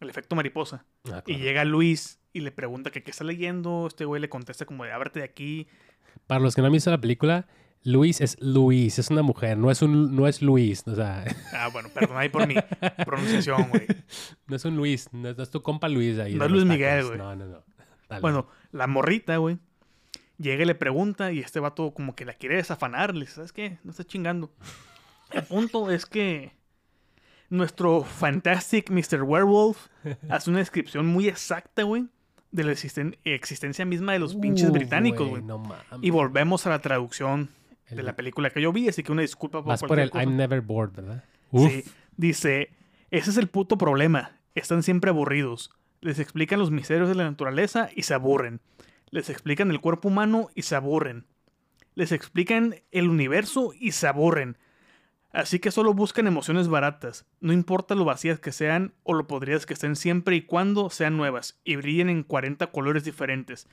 el 0.00 0.08
efecto 0.08 0.36
mariposa. 0.36 0.84
Ah, 1.10 1.22
Y 1.26 1.36
llega 1.36 1.64
Luis 1.64 2.18
y 2.32 2.40
le 2.40 2.52
pregunta 2.52 2.90
que 2.90 3.02
qué 3.02 3.10
está 3.10 3.24
leyendo. 3.24 3.86
Este 3.88 4.04
güey 4.04 4.20
le 4.20 4.28
contesta 4.28 4.64
como 4.64 4.84
de 4.84 4.92
ábrete 4.92 5.20
de 5.20 5.24
aquí. 5.24 5.66
Para 6.26 6.40
los 6.40 6.54
que 6.54 6.60
no 6.60 6.66
han 6.66 6.72
visto 6.72 6.90
la 6.90 7.00
película, 7.00 7.46
Luis 7.88 8.20
es 8.20 8.36
Luis, 8.40 8.98
es 8.98 9.10
una 9.10 9.22
mujer, 9.22 9.56
no 9.56 9.70
es 9.70 9.80
un 9.82 10.14
no 10.14 10.26
es 10.26 10.42
Luis, 10.42 10.82
o 10.86 10.94
sea, 10.94 11.24
Ah, 11.54 11.68
bueno, 11.72 11.88
perdón 11.94 12.16
ahí 12.18 12.28
por 12.28 12.46
mi 12.46 12.54
pronunciación, 13.06 13.68
güey. 13.70 13.86
no 14.46 14.56
es 14.56 14.64
un 14.64 14.76
Luis, 14.76 15.08
no, 15.12 15.28
es 15.30 15.36
no 15.36 15.42
es 15.42 15.50
tu 15.50 15.62
compa 15.62 15.88
Luis 15.88 16.18
ahí. 16.18 16.34
No 16.34 16.44
es 16.44 16.50
Luis 16.50 16.64
Miguel, 16.64 17.06
güey. 17.06 17.18
No, 17.18 17.34
no, 17.34 17.46
no. 17.46 17.64
Dale. 18.08 18.20
Bueno, 18.20 18.46
la 18.72 18.86
morrita, 18.86 19.36
güey. 19.38 19.58
Llega 20.38 20.62
y 20.62 20.66
le 20.66 20.74
pregunta 20.74 21.32
y 21.32 21.40
este 21.40 21.60
vato 21.60 21.92
como 21.92 22.14
que 22.14 22.24
la 22.24 22.34
quiere 22.34 22.56
desafanar. 22.56 23.14
¿sabes 23.26 23.52
qué? 23.52 23.78
No 23.84 23.90
estás 23.90 24.06
chingando. 24.06 24.52
El 25.32 25.42
punto 25.44 25.90
es 25.90 26.06
que 26.06 26.52
nuestro 27.50 28.04
Fantastic 28.04 28.90
Mr. 28.90 29.22
Werewolf 29.22 29.88
hace 30.28 30.50
una 30.50 30.58
descripción 30.60 31.06
muy 31.06 31.26
exacta, 31.28 31.82
güey, 31.82 32.06
de 32.50 32.64
la 32.64 32.72
existen- 32.72 33.18
existencia 33.24 33.84
misma 33.84 34.12
de 34.12 34.18
los 34.20 34.34
pinches 34.36 34.70
británicos, 34.70 35.28
güey. 35.28 35.42
No. 35.42 35.62
Y 36.02 36.10
volvemos 36.10 36.66
a 36.66 36.70
la 36.70 36.80
traducción 36.80 37.50
de 37.90 38.02
la 38.02 38.16
película 38.16 38.50
que 38.50 38.60
yo 38.60 38.72
vi, 38.72 38.88
así 38.88 39.02
que 39.02 39.12
una 39.12 39.22
disculpa 39.22 39.58
por 39.58 39.68
Vas 39.68 39.82
por 39.82 39.98
el 39.98 40.10
cosa. 40.10 40.24
I'm 40.24 40.36
never 40.36 40.60
bored, 40.60 40.92
¿verdad? 40.92 41.24
Uf. 41.50 41.70
Sí, 41.70 41.84
dice, 42.16 42.70
ese 43.10 43.30
es 43.30 43.36
el 43.36 43.48
puto 43.48 43.78
problema. 43.78 44.32
Están 44.54 44.82
siempre 44.82 45.10
aburridos. 45.10 45.70
Les 46.00 46.18
explican 46.18 46.58
los 46.58 46.70
misterios 46.70 47.08
de 47.08 47.14
la 47.14 47.24
naturaleza 47.24 47.90
y 47.94 48.02
se 48.02 48.14
aburren. 48.14 48.60
Les 49.10 49.30
explican 49.30 49.70
el 49.70 49.80
cuerpo 49.80 50.08
humano 50.08 50.50
y 50.54 50.62
se 50.62 50.76
aburren. 50.76 51.26
Les 51.94 52.12
explican 52.12 52.76
el 52.92 53.08
universo 53.08 53.72
y 53.78 53.92
se 53.92 54.06
aburren. 54.06 54.58
Así 55.30 55.58
que 55.58 55.70
solo 55.70 55.92
buscan 55.92 56.26
emociones 56.26 56.68
baratas, 56.68 57.26
no 57.40 57.52
importa 57.52 57.94
lo 57.94 58.06
vacías 58.06 58.40
que 58.40 58.50
sean 58.50 58.94
o 59.02 59.12
lo 59.12 59.26
podridas 59.26 59.66
que 59.66 59.74
estén 59.74 59.94
siempre 59.94 60.36
y 60.36 60.42
cuando 60.42 60.88
sean 60.88 61.18
nuevas 61.18 61.60
y 61.64 61.76
brillen 61.76 62.08
en 62.08 62.22
40 62.22 62.68
colores 62.68 63.04
diferentes. 63.04 63.68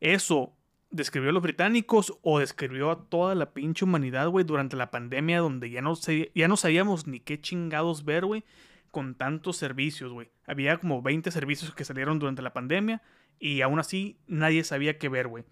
Eso 0.00 0.54
describió 0.90 1.30
a 1.30 1.32
los 1.32 1.42
británicos 1.42 2.18
o 2.22 2.38
describió 2.38 2.90
a 2.90 3.04
toda 3.08 3.34
la 3.34 3.52
pinche 3.52 3.84
humanidad, 3.84 4.28
güey, 4.28 4.44
durante 4.44 4.76
la 4.76 4.90
pandemia 4.90 5.40
donde 5.40 5.70
ya 5.70 5.82
no, 5.82 5.94
sé- 5.96 6.30
ya 6.34 6.48
no 6.48 6.56
sabíamos 6.56 7.06
ni 7.06 7.20
qué 7.20 7.40
chingados 7.40 8.04
ver, 8.04 8.24
güey, 8.24 8.44
con 8.90 9.14
tantos 9.14 9.56
servicios, 9.58 10.12
güey. 10.12 10.30
Había 10.46 10.78
como 10.78 11.02
20 11.02 11.30
servicios 11.30 11.74
que 11.74 11.84
salieron 11.84 12.18
durante 12.18 12.42
la 12.42 12.52
pandemia 12.54 13.02
y 13.38 13.60
aún 13.60 13.78
así 13.78 14.18
nadie 14.26 14.64
sabía 14.64 14.98
qué 14.98 15.08
ver, 15.08 15.28
güey. 15.28 15.44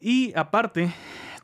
Y 0.00 0.32
aparte, 0.36 0.92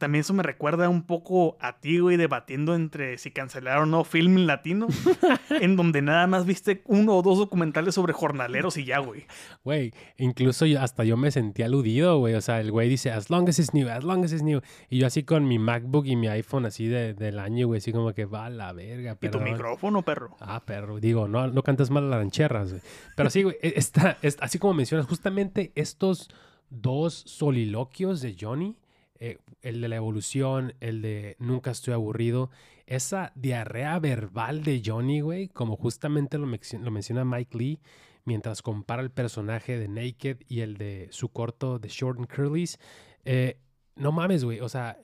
también 0.01 0.23
eso 0.23 0.35
me 0.35 0.43
recuerda 0.43 0.89
un 0.89 1.03
poco 1.05 1.57
a 1.61 1.79
ti, 1.79 2.01
güey, 2.01 2.17
debatiendo 2.17 2.75
entre 2.75 3.19
si 3.19 3.31
cancelar 3.31 3.79
o 3.79 3.87
no 3.87 4.03
film 4.03 4.47
latino, 4.47 4.89
en 5.61 5.77
donde 5.77 6.03
nada 6.03 6.27
más 6.27 6.45
viste 6.47 6.83
uno 6.87 7.15
o 7.17 7.23
dos 7.23 7.39
documentales 7.39 7.95
sobre 7.95 8.13
jornaleros 8.13 8.77
y 8.77 8.85
ya, 8.85 8.99
güey. 8.99 9.27
Güey, 9.63 9.93
incluso 10.19 10.67
yo- 10.67 10.81
hasta 10.81 11.05
yo 11.05 11.17
me 11.17 11.31
sentí 11.31 11.63
aludido, 11.63 12.19
güey. 12.19 12.35
O 12.35 12.41
sea, 12.41 12.61
el 12.61 12.73
güey 12.73 12.89
dice, 12.89 13.13
as 13.13 13.31
long 13.31 13.49
as 13.49 13.59
it's 13.61 13.73
new, 13.75 13.89
as 13.89 14.03
long 14.03 14.25
as 14.25 14.33
it's 14.33 14.43
new. 14.43 14.61
Y 14.89 14.99
yo 14.99 15.07
así 15.07 15.23
con 15.23 15.47
mi 15.47 15.59
MacBook 15.61 16.07
y 16.07 16.17
mi 16.17 16.27
iPhone 16.29 16.67
así 16.67 16.89
de- 16.89 17.15
del 17.15 17.39
año, 17.39 17.67
güey, 17.69 17.79
así 17.79 17.93
como 17.93 18.13
que 18.13 18.25
va 18.25 18.47
a 18.47 18.51
la 18.51 18.73
verga. 18.73 19.13
Y 19.13 19.15
tu 19.29 19.39
perdón". 19.39 19.45
micrófono, 19.45 20.03
perro. 20.03 20.37
Ah, 20.41 20.65
perro. 20.65 20.99
Digo, 20.99 21.29
no, 21.29 21.47
no 21.47 21.63
cantas 21.63 21.91
mal 21.91 22.09
las 22.11 22.19
rancheras, 22.19 22.71
güey. 22.71 22.83
Pero 23.17 23.31
sí, 23.31 23.43
güey, 23.43 23.57
está, 23.63 24.17
es- 24.23 24.39
así 24.41 24.59
como 24.59 24.75
mencionas, 24.75 25.07
justamente 25.07 25.73
estos 25.75 26.31
dos 26.71 27.13
soliloquios 27.15 28.21
de 28.23 28.37
Johnny, 28.41 28.77
eh, 29.21 29.39
el 29.63 29.81
de 29.81 29.89
la 29.89 29.97
evolución, 29.97 30.75
el 30.81 31.03
de 31.03 31.37
nunca 31.39 31.71
estoy 31.71 31.95
aburrido, 31.95 32.51
esa 32.87 33.33
diarrea 33.37 33.99
verbal 34.01 34.65
de 34.65 34.83
Johnny, 34.85 35.21
güey, 35.21 35.49
como 35.49 35.77
justamente 35.77 36.39
lo, 36.39 36.47
menc- 36.47 36.81
lo 36.81 36.91
menciona 36.91 37.25
Mike 37.25 37.57
Lee, 37.57 37.79
mientras 38.25 38.63
compara 38.63 39.03
el 39.03 39.11
personaje 39.11 39.79
de 39.79 39.89
Naked 39.89 40.39
y 40.49 40.61
el 40.61 40.77
de 40.77 41.09
su 41.11 41.29
corto 41.29 41.79
de 41.79 41.89
Short 41.89 42.19
and 42.19 42.29
Curly's, 42.29 42.79
eh, 43.25 43.59
no 43.97 44.13
mames, 44.13 44.45
güey, 44.45 44.61
o 44.61 44.69
sea, 44.69 44.99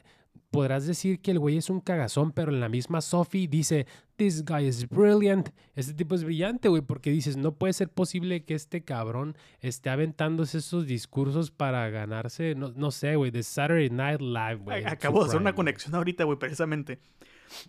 podrás 0.51 0.87
decir 0.87 1.21
que 1.21 1.33
el 1.33 1.39
güey 1.39 1.57
es 1.57 1.71
un 1.71 1.81
cagazón, 1.81 2.33
pero 2.33 2.53
en 2.53 2.61
la 2.61 2.69
misma 2.69 3.01
Sophie 3.01 3.49
dice, 3.49 3.87
this 4.17 4.45
guy 4.45 4.67
is 4.67 4.89
brilliant. 4.89 5.51
Este 5.75 5.95
tipo 5.95 6.15
es 6.15 6.25
brillante, 6.25 6.69
güey, 6.69 6.83
porque 6.83 7.11
dices, 7.11 7.37
no 7.37 7.53
puede 7.53 7.73
ser 7.73 7.89
posible 7.89 8.45
que 8.45 8.55
este 8.55 8.83
cabrón 8.83 9.37
esté 9.61 9.91
aventándose 9.91 10.59
esos 10.59 10.87
discursos 10.87 11.51
para 11.51 11.89
ganarse, 11.91 12.55
no, 12.55 12.73
no 12.75 12.91
sé, 12.91 13.17
güey, 13.17 13.31
de 13.31 13.43
Saturday 13.43 13.91
Night 13.91 14.21
Live, 14.21 14.57
güey. 14.57 14.85
Acabo 14.85 15.21
de 15.21 15.29
hacer 15.29 15.41
una 15.41 15.55
conexión 15.55 15.95
ahorita, 15.95 16.25
güey, 16.25 16.39
precisamente. 16.39 16.99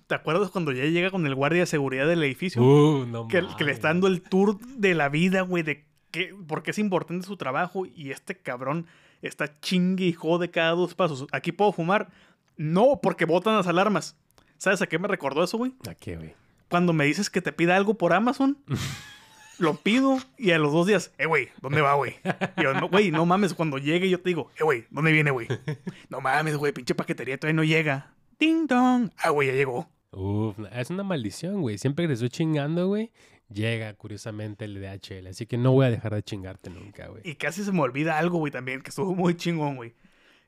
¿Te 0.07 0.15
acuerdas 0.15 0.49
cuando 0.49 0.71
ya 0.71 0.85
llega 0.85 1.11
con 1.11 1.25
el 1.27 1.35
guardia 1.35 1.61
de 1.61 1.67
seguridad 1.67 2.07
del 2.07 2.23
edificio? 2.23 2.61
Uh, 2.61 3.05
no 3.05 3.27
que, 3.27 3.43
que 3.57 3.63
le 3.63 3.71
está 3.71 3.89
dando 3.89 4.07
el 4.07 4.21
tour 4.21 4.59
de 4.59 4.95
la 4.95 5.09
vida, 5.09 5.41
güey, 5.41 5.63
de 5.63 5.85
qué, 6.11 6.33
por 6.47 6.63
qué 6.63 6.71
es 6.71 6.79
importante 6.79 7.27
su 7.27 7.37
trabajo 7.37 7.85
y 7.85 8.11
este 8.11 8.35
cabrón 8.35 8.87
está 9.21 9.59
chingue 9.59 10.05
y 10.05 10.13
jode 10.13 10.49
cada 10.49 10.71
dos 10.71 10.93
pasos. 10.93 11.27
¿Aquí 11.31 11.51
puedo 11.51 11.71
fumar? 11.71 12.09
No, 12.57 12.99
porque 13.01 13.25
botan 13.25 13.55
las 13.55 13.67
alarmas. 13.67 14.17
¿Sabes 14.57 14.81
a 14.81 14.87
qué 14.87 14.97
me 14.99 15.07
recordó 15.07 15.43
eso, 15.43 15.57
güey? 15.57 15.73
¿A 15.87 15.93
qué, 15.95 16.15
güey? 16.17 16.33
Cuando 16.69 16.91
me 16.93 17.05
dices 17.05 17.29
que 17.29 17.41
te 17.41 17.51
pida 17.53 17.75
algo 17.75 17.93
por 17.93 18.13
Amazon, 18.13 18.57
lo 19.59 19.75
pido 19.75 20.17
y 20.37 20.51
a 20.51 20.59
los 20.59 20.73
dos 20.73 20.87
días, 20.87 21.11
eh, 21.17 21.25
güey, 21.25 21.49
¿dónde 21.61 21.81
va, 21.81 21.93
güey? 21.93 22.15
Y 22.57 22.63
yo, 22.63 22.73
no, 22.73 22.89
güey, 22.89 23.11
no 23.11 23.25
mames, 23.25 23.53
cuando 23.53 23.77
llegue 23.77 24.09
yo 24.09 24.19
te 24.19 24.29
digo, 24.29 24.49
eh, 24.59 24.63
güey, 24.63 24.85
¿dónde 24.89 25.11
viene, 25.11 25.31
güey? 25.31 25.47
No 26.09 26.21
mames, 26.21 26.57
güey, 26.57 26.73
pinche 26.73 26.95
paquetería 26.95 27.37
todavía 27.37 27.55
no 27.55 27.63
llega. 27.63 28.13
Ding 28.39 28.67
dong. 28.67 29.11
Ah, 29.17 29.29
güey, 29.29 29.47
ya 29.47 29.53
llegó. 29.53 29.89
Uf, 30.11 30.57
es 30.71 30.89
una 30.89 31.03
maldición, 31.03 31.61
güey. 31.61 31.77
Siempre 31.77 32.03
que 32.03 32.07
te 32.09 32.13
estoy 32.13 32.29
chingando, 32.29 32.87
güey, 32.87 33.11
llega 33.49 33.93
curiosamente 33.93 34.65
el 34.65 34.81
DHL. 34.81 35.27
Así 35.27 35.45
que 35.45 35.57
no 35.57 35.71
voy 35.71 35.85
a 35.85 35.91
dejar 35.91 36.13
de 36.13 36.23
chingarte 36.23 36.69
nunca, 36.69 37.07
güey. 37.07 37.21
Y 37.23 37.35
casi 37.35 37.63
se 37.63 37.71
me 37.71 37.81
olvida 37.81 38.17
algo, 38.17 38.37
güey, 38.39 38.51
también, 38.51 38.81
que 38.81 38.89
estuvo 38.89 39.13
muy 39.13 39.35
chingón, 39.35 39.75
güey. 39.75 39.93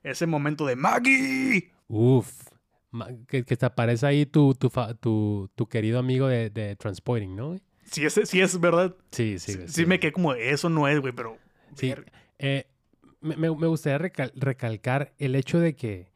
Ese 0.02 0.26
momento 0.26 0.66
de 0.66 0.76
Maggie. 0.76 1.70
Uf. 1.90 2.32
Que, 3.28 3.44
que 3.44 3.56
te 3.56 3.66
aparece 3.66 4.06
ahí 4.06 4.26
tu, 4.26 4.54
tu, 4.54 4.68
fa- 4.68 4.94
tu, 4.94 5.48
tu 5.54 5.66
querido 5.66 5.98
amigo 5.98 6.26
de, 6.26 6.50
de 6.50 6.74
Transporting, 6.76 7.36
¿no? 7.36 7.56
sí 7.84 8.04
es, 8.04 8.20
sí 8.24 8.40
es 8.40 8.58
verdad. 8.60 8.94
Sí, 9.12 9.38
sí, 9.38 9.54
Sí, 9.66 9.86
me 9.86 9.98
quedé 10.00 10.12
como, 10.12 10.34
eso 10.34 10.68
no 10.68 10.86
es, 10.88 11.00
güey, 11.00 11.12
pero... 11.12 11.36
Sí, 11.74 11.92
eh, 12.38 12.66
me, 13.20 13.36
me- 13.36 13.54
me 13.56 13.66
gustaría 13.68 13.98
recal- 13.98 14.32
recalcar 14.34 15.12
el 15.18 15.34
hecho 15.36 15.60
de 15.60 15.74
que 15.76 16.10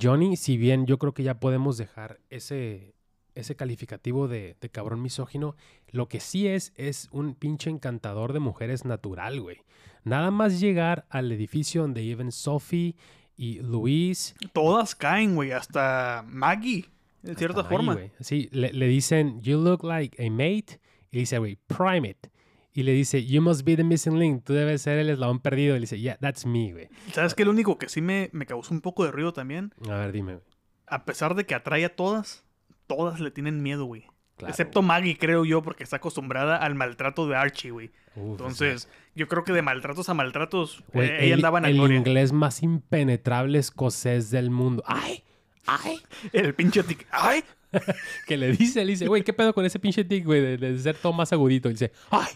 Johnny, 0.00 0.36
si 0.36 0.56
bien 0.56 0.86
yo 0.86 0.98
creo 0.98 1.14
que 1.14 1.22
ya 1.24 1.38
podemos 1.40 1.76
dejar 1.78 2.20
ese, 2.30 2.94
ese 3.34 3.54
calificativo 3.56 4.28
de, 4.28 4.56
de 4.60 4.68
cabrón 4.70 5.02
misógino, 5.02 5.56
lo 5.90 6.08
que 6.08 6.20
sí 6.20 6.46
es, 6.48 6.72
es 6.76 7.08
un 7.12 7.34
pinche 7.34 7.70
encantador 7.70 8.32
de 8.32 8.40
mujeres 8.40 8.84
natural, 8.84 9.40
güey. 9.40 9.58
Nada 10.04 10.30
más 10.30 10.60
llegar 10.60 11.06
al 11.10 11.30
edificio 11.32 11.82
donde 11.82 12.02
viven 12.02 12.30
Sophie 12.30 12.94
y 13.36 13.60
Luis. 13.60 14.34
Todas 14.52 14.94
caen, 14.94 15.34
güey, 15.34 15.52
hasta 15.52 16.24
Maggie, 16.28 16.86
de 17.22 17.30
hasta 17.32 17.38
cierta 17.38 17.56
Maggie, 17.62 17.68
forma. 17.76 17.94
güey. 17.94 18.10
Sí, 18.20 18.48
le, 18.52 18.72
le 18.72 18.86
dicen, 18.86 19.40
you 19.42 19.58
look 19.60 19.82
like 19.84 20.22
a 20.24 20.30
mate. 20.30 20.80
Y 21.10 21.18
dice, 21.20 21.38
güey, 21.38 21.56
prime 21.66 22.08
it. 22.08 22.26
Y 22.72 22.82
le 22.82 22.92
dice, 22.92 23.24
you 23.24 23.40
must 23.40 23.64
be 23.64 23.76
the 23.76 23.84
missing 23.84 24.18
link. 24.18 24.42
Tú 24.44 24.52
debes 24.52 24.82
ser 24.82 24.98
el 24.98 25.08
eslabón 25.08 25.38
perdido. 25.38 25.76
Y 25.76 25.78
le 25.78 25.82
dice, 25.82 26.00
yeah, 26.00 26.16
that's 26.18 26.44
me, 26.44 26.72
güey. 26.72 26.88
¿Sabes 27.12 27.34
qué? 27.34 27.44
Lo 27.44 27.52
único 27.52 27.78
que 27.78 27.88
sí 27.88 28.00
me, 28.00 28.30
me 28.32 28.46
causó 28.46 28.74
un 28.74 28.80
poco 28.80 29.04
de 29.04 29.12
ruido 29.12 29.32
también, 29.32 29.72
A 29.88 29.94
ver, 29.96 30.10
dime, 30.10 30.34
güey. 30.34 30.44
a 30.88 31.04
pesar 31.04 31.36
de 31.36 31.46
que 31.46 31.54
atrae 31.54 31.84
a 31.84 31.94
todas, 31.94 32.44
todas 32.88 33.20
le 33.20 33.30
tienen 33.30 33.62
miedo, 33.62 33.84
güey. 33.84 34.06
Claro, 34.36 34.50
Excepto 34.50 34.82
Maggie, 34.82 35.16
creo 35.16 35.44
yo, 35.44 35.62
porque 35.62 35.84
está 35.84 35.96
acostumbrada 35.96 36.56
al 36.56 36.74
maltrato 36.74 37.28
de 37.28 37.36
Archie, 37.36 37.70
güey. 37.70 37.90
Uf, 38.16 38.32
Entonces, 38.32 38.88
yo 39.14 39.28
creo 39.28 39.44
que 39.44 39.52
de 39.52 39.62
maltratos 39.62 40.08
a 40.08 40.14
maltratos, 40.14 40.82
Güey, 40.92 41.08
eh, 41.08 41.16
ella 41.20 41.34
el, 41.34 41.40
andaba 41.40 41.58
en 41.58 41.66
el 41.66 41.74
gloria. 41.74 41.98
inglés 41.98 42.32
más 42.32 42.62
impenetrable 42.62 43.58
escocés 43.58 44.30
del 44.30 44.50
mundo. 44.50 44.82
¡Ay! 44.86 45.22
¡Ay! 45.66 45.98
El 46.32 46.54
pinche 46.54 46.82
tic. 46.82 47.06
¡Ay! 47.10 47.44
Que 48.26 48.36
le 48.36 48.52
dice, 48.52 48.84
le 48.84 48.92
dice, 48.92 49.06
güey, 49.08 49.22
¿qué 49.24 49.32
pedo 49.32 49.52
con 49.54 49.64
ese 49.64 49.78
pinche 49.80 50.04
tic, 50.04 50.24
güey? 50.24 50.40
De, 50.40 50.56
de 50.56 50.78
ser 50.78 50.96
todo 50.96 51.12
más 51.12 51.32
agudito. 51.32 51.68
Y 51.68 51.72
dice, 51.72 51.92
¡ay! 52.10 52.28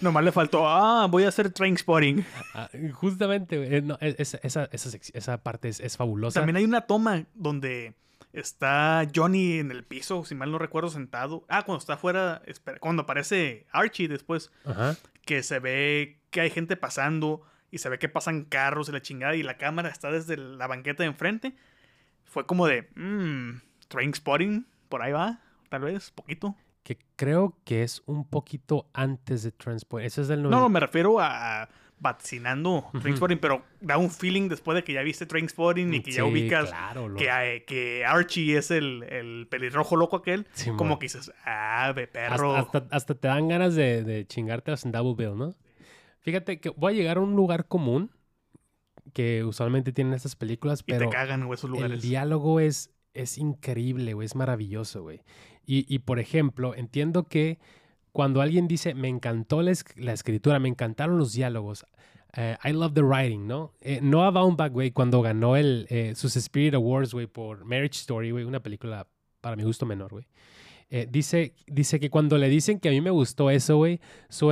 Nomás 0.00 0.22
le 0.24 0.30
faltó, 0.32 0.66
ah, 0.68 1.06
voy 1.10 1.24
a 1.24 1.28
hacer 1.28 1.50
train 1.50 1.76
spotting. 1.76 2.24
Ah, 2.54 2.68
justamente, 2.92 3.56
güey. 3.58 3.74
eh, 3.74 3.82
no, 3.82 3.98
es- 4.00 4.14
es- 4.18 4.40
esa, 4.44 4.68
esa, 4.72 4.96
esa 5.14 5.42
parte 5.42 5.68
es, 5.68 5.80
es 5.80 5.96
fabulosa. 5.96 6.38
También 6.40 6.56
hay 6.56 6.64
una 6.64 6.82
toma 6.82 7.24
donde 7.34 7.94
está 8.40 9.06
Johnny 9.14 9.58
en 9.58 9.70
el 9.70 9.84
piso, 9.84 10.24
si 10.24 10.34
mal 10.34 10.50
no 10.50 10.58
recuerdo, 10.58 10.90
sentado. 10.90 11.44
Ah, 11.48 11.62
cuando 11.64 11.78
está 11.80 11.94
afuera, 11.94 12.42
espera, 12.46 12.78
cuando 12.78 13.02
aparece 13.02 13.66
Archie 13.72 14.08
después, 14.08 14.50
Ajá. 14.64 14.96
que 15.24 15.42
se 15.42 15.58
ve 15.58 16.20
que 16.30 16.40
hay 16.40 16.50
gente 16.50 16.76
pasando 16.76 17.42
y 17.70 17.78
se 17.78 17.88
ve 17.88 17.98
que 17.98 18.08
pasan 18.08 18.44
carros 18.44 18.88
y 18.88 18.92
la 18.92 19.02
chingada 19.02 19.34
y 19.36 19.42
la 19.42 19.56
cámara 19.58 19.88
está 19.88 20.10
desde 20.10 20.36
la 20.36 20.66
banqueta 20.66 21.02
de 21.02 21.08
enfrente. 21.08 21.54
Fue 22.24 22.46
como 22.46 22.66
de, 22.66 22.88
mmm, 22.94 23.60
train 23.88 24.14
spotting, 24.14 24.66
por 24.88 25.02
ahí 25.02 25.12
va, 25.12 25.40
tal 25.68 25.82
vez, 25.82 26.10
poquito. 26.10 26.56
Que 26.82 26.98
creo 27.16 27.58
que 27.64 27.82
es 27.82 28.02
un 28.06 28.24
poquito 28.26 28.88
antes 28.94 29.42
de 29.42 29.52
Transport. 29.52 30.04
Ese 30.04 30.22
es 30.22 30.28
del 30.28 30.42
No, 30.42 30.48
no, 30.50 30.68
me 30.68 30.80
refiero 30.80 31.20
a 31.20 31.68
vaticinando 32.00 32.90
Trainspotting, 33.00 33.38
pero 33.38 33.62
da 33.80 33.98
un 33.98 34.10
feeling 34.10 34.48
después 34.48 34.76
de 34.76 34.84
que 34.84 34.92
ya 34.92 35.02
viste 35.02 35.26
Trainspotting 35.26 35.94
y 35.94 36.02
que 36.02 36.12
ya 36.12 36.24
ubicas 36.24 36.68
claro, 36.68 37.14
que, 37.16 37.64
que 37.66 38.04
Archie 38.04 38.56
es 38.56 38.70
el, 38.70 39.02
el 39.04 39.46
pelirrojo 39.50 39.96
loco 39.96 40.16
aquel. 40.16 40.46
Como 40.76 40.98
que 40.98 41.06
dices, 41.06 41.32
ah, 41.44 41.92
de 41.94 42.06
perro. 42.06 42.54
Hasta, 42.56 42.78
hasta, 42.78 42.96
hasta 42.96 43.14
te 43.14 43.28
dan 43.28 43.48
ganas 43.48 43.74
de, 43.74 44.02
de 44.04 44.26
chingártelas 44.26 44.84
en 44.84 44.92
Double 44.92 45.14
Bill, 45.16 45.36
¿no? 45.36 45.54
Fíjate 46.20 46.60
que 46.60 46.70
voy 46.70 46.92
a 46.92 46.96
llegar 46.96 47.16
a 47.16 47.20
un 47.20 47.34
lugar 47.34 47.66
común 47.66 48.10
que 49.12 49.44
usualmente 49.44 49.92
tienen 49.92 50.12
estas 50.14 50.36
películas, 50.36 50.80
y 50.86 50.92
pero 50.92 51.08
te 51.08 51.14
cagan, 51.16 51.46
güey, 51.46 51.54
esos 51.54 51.70
el 51.70 51.76
lugares. 51.76 52.02
diálogo 52.02 52.60
es, 52.60 52.90
es 53.14 53.38
increíble, 53.38 54.12
güey, 54.12 54.26
es 54.26 54.34
maravilloso, 54.34 55.02
güey. 55.02 55.22
Y, 55.64 55.86
y, 55.92 56.00
por 56.00 56.18
ejemplo, 56.18 56.74
entiendo 56.74 57.24
que 57.24 57.58
cuando 58.12 58.40
alguien 58.40 58.68
dice, 58.68 58.94
me 58.94 59.08
encantó 59.08 59.62
la, 59.62 59.70
es- 59.72 59.84
la 59.96 60.12
escritura, 60.12 60.58
me 60.58 60.68
encantaron 60.68 61.18
los 61.18 61.32
diálogos, 61.32 61.84
eh, 62.36 62.56
I 62.64 62.72
love 62.72 62.92
the 62.94 63.02
writing, 63.02 63.46
¿no? 63.46 63.72
Eh, 63.80 64.00
Noah 64.02 64.30
Baumbach, 64.30 64.72
güey, 64.72 64.90
cuando 64.90 65.22
ganó 65.22 65.56
el, 65.56 65.86
eh, 65.90 66.14
sus 66.14 66.36
Spirit 66.36 66.74
Awards, 66.74 67.12
güey, 67.14 67.26
por 67.26 67.64
Marriage 67.64 67.98
Story, 68.00 68.30
güey, 68.30 68.44
una 68.44 68.60
película 68.60 69.06
para 69.40 69.56
mi 69.56 69.62
gusto 69.64 69.86
menor, 69.86 70.10
güey. 70.10 70.26
eh, 70.90 71.06
dice, 71.10 71.54
dice 71.66 72.00
que 72.00 72.10
cuando 72.10 72.38
le 72.38 72.48
dicen 72.48 72.80
que 72.80 72.88
a 72.88 72.92
mí 72.92 73.00
me 73.00 73.10
gustó 73.10 73.50
eso, 73.50 73.76
güey, 73.76 74.00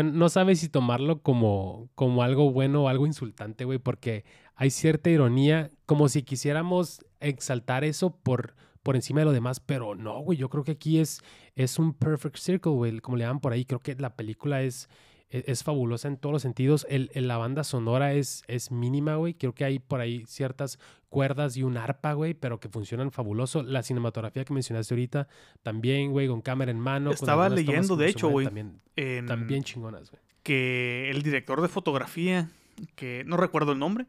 no 0.05 0.29
sabe 0.29 0.55
si 0.57 0.69
tomarlo 0.69 1.23
como, 1.23 1.89
como 1.95 2.23
algo 2.23 2.51
bueno 2.53 2.85
o 2.85 2.89
algo 2.89 3.07
insultante, 3.07 3.65
güey, 3.65 3.79
porque 3.79 4.25
hay 4.55 4.71
cierta 4.71 5.11
ironía, 5.11 5.71
como 5.87 6.09
si 6.09 6.23
quisiéramos 6.23 7.05
exaltar 7.21 7.85
eso 7.85 8.11
por, 8.23 8.55
por 8.87 8.95
encima 8.95 9.21
de 9.21 9.25
lo 9.27 9.33
demás, 9.33 9.59
pero 9.59 9.97
no, 9.97 10.21
güey, 10.21 10.39
yo 10.39 10.49
creo 10.49 10.63
que 10.63 10.71
aquí 10.73 11.01
es, 11.01 11.21
es 11.57 11.79
un 11.81 11.93
perfect 11.93 12.37
circle, 12.37 12.71
güey, 12.73 13.01
como 13.01 13.17
le 13.17 13.25
llaman 13.25 13.41
por 13.41 13.53
ahí, 13.53 13.65
creo 13.65 13.81
que 13.81 13.97
la 13.97 14.15
película 14.15 14.63
es, 14.63 14.89
es, 15.29 15.43
es 15.49 15.65
fabulosa 15.65 16.07
en 16.07 16.17
todos 16.19 16.33
los 16.33 16.43
sentidos, 16.43 16.87
el, 16.89 17.11
el- 17.15 17.27
la 17.27 17.37
banda 17.37 17.65
sonora 17.65 18.13
es, 18.13 18.45
es 18.47 18.71
mínima, 18.71 19.17
güey, 19.17 19.35
creo 19.35 19.53
que 19.55 19.65
hay 19.65 19.81
por 19.81 20.01
ahí 20.01 20.23
ciertas 20.27 20.79
cuerdas 21.09 21.57
y 21.57 21.65
un 21.65 21.77
arpa, 21.77 22.13
güey, 22.13 22.35
pero 22.35 22.61
que 22.61 22.69
funcionan 22.69 23.11
fabuloso, 23.11 23.65
la 23.65 23.83
cinematografía 23.83 24.45
que 24.45 24.55
mencionaste 24.55 24.95
ahorita, 24.95 25.27
también, 25.65 26.13
güey, 26.13 26.29
con 26.29 26.41
cámara 26.43 26.71
en 26.71 26.79
mano. 26.79 27.11
Estaba 27.11 27.49
leyendo, 27.49 27.97
de 27.97 28.09
hecho, 28.09 28.29
güey, 28.29 28.47
También, 28.47 28.81
En- 28.95 29.27
también 29.27 29.65
chingonas, 29.65 30.11
güey. 30.13 30.23
que 30.45 31.11
el 31.11 31.23
director 31.23 31.61
de 31.61 31.69
fotografía, 31.69 32.51
que 32.95 33.25
no 33.27 33.37
recuerdo 33.37 33.73
el 33.73 33.81
nombre, 33.81 34.07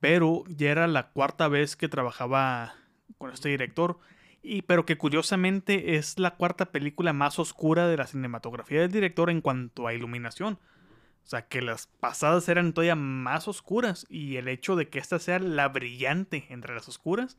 pero 0.00 0.44
ya 0.48 0.70
era 0.70 0.86
la 0.86 1.10
cuarta 1.10 1.48
vez 1.48 1.76
que 1.76 1.88
trabajaba 1.88 2.74
con 3.18 3.32
este 3.32 3.48
director, 3.48 3.98
y, 4.42 4.62
pero 4.62 4.86
que 4.86 4.96
curiosamente 4.96 5.96
es 5.96 6.18
la 6.18 6.36
cuarta 6.36 6.66
película 6.66 7.12
más 7.12 7.38
oscura 7.38 7.88
de 7.88 7.96
la 7.96 8.06
cinematografía 8.06 8.80
del 8.80 8.92
director 8.92 9.30
en 9.30 9.40
cuanto 9.40 9.86
a 9.86 9.94
iluminación. 9.94 10.58
O 11.24 11.28
sea, 11.28 11.46
que 11.46 11.60
las 11.60 11.88
pasadas 11.88 12.48
eran 12.48 12.72
todavía 12.72 12.94
más 12.94 13.48
oscuras 13.48 14.06
y 14.08 14.36
el 14.36 14.48
hecho 14.48 14.76
de 14.76 14.88
que 14.88 14.98
esta 14.98 15.18
sea 15.18 15.38
la 15.38 15.68
brillante 15.68 16.46
entre 16.48 16.74
las 16.74 16.88
oscuras, 16.88 17.36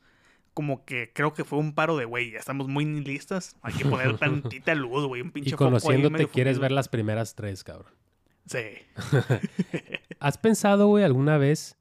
como 0.54 0.84
que 0.84 1.10
creo 1.12 1.32
que 1.34 1.44
fue 1.44 1.58
un 1.58 1.74
paro 1.74 1.96
de, 1.96 2.04
güey, 2.04 2.30
ya 2.30 2.38
estamos 2.38 2.68
muy 2.68 2.84
listas, 2.84 3.56
hay 3.62 3.74
que 3.74 3.84
poner 3.86 4.16
tantita 4.18 4.74
luz, 4.76 5.06
güey, 5.06 5.22
un 5.22 5.32
pinche 5.32 5.50
Y 5.50 5.52
conociéndote 5.54 6.28
quieres 6.28 6.56
fundido". 6.56 6.60
ver 6.60 6.72
las 6.72 6.88
primeras 6.88 7.34
tres, 7.34 7.64
cabrón. 7.64 7.92
Sí. 8.46 8.58
¿Has 10.20 10.38
pensado, 10.38 10.86
güey, 10.86 11.02
alguna 11.02 11.38
vez 11.38 11.76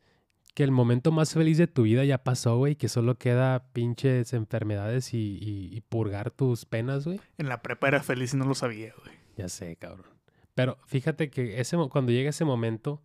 que 0.60 0.66
el 0.66 0.72
momento 0.72 1.14
más 1.14 1.34
feliz 1.34 1.58
de 1.58 1.68
tu 1.68 1.84
vida 1.84 2.04
ya 2.04 2.18
pasó, 2.22 2.58
güey? 2.58 2.76
Que 2.76 2.90
solo 2.90 3.18
queda 3.18 3.72
pinches 3.72 4.34
enfermedades 4.34 5.14
y, 5.14 5.38
y- 5.42 5.70
y 5.74 5.80
purgar 5.80 6.32
tus 6.32 6.66
penas, 6.66 7.06
güey. 7.06 7.22
En 7.38 7.48
la 7.48 7.62
prepa 7.62 7.88
era 7.88 8.04
feliz 8.04 8.34
y 8.34 8.38
no 8.38 8.44
lo 8.44 8.54
sabía, 8.56 8.94
güey. 9.02 9.16
Ya 9.38 9.48
sé, 9.48 9.78
cabrón. 9.78 10.08
Pero 10.56 10.78
fíjate 10.86 11.30
que 11.30 11.62
ese, 11.62 11.78
cuando 11.90 12.12
llega 12.12 12.32
ese 12.32 12.44
momento... 12.44 13.02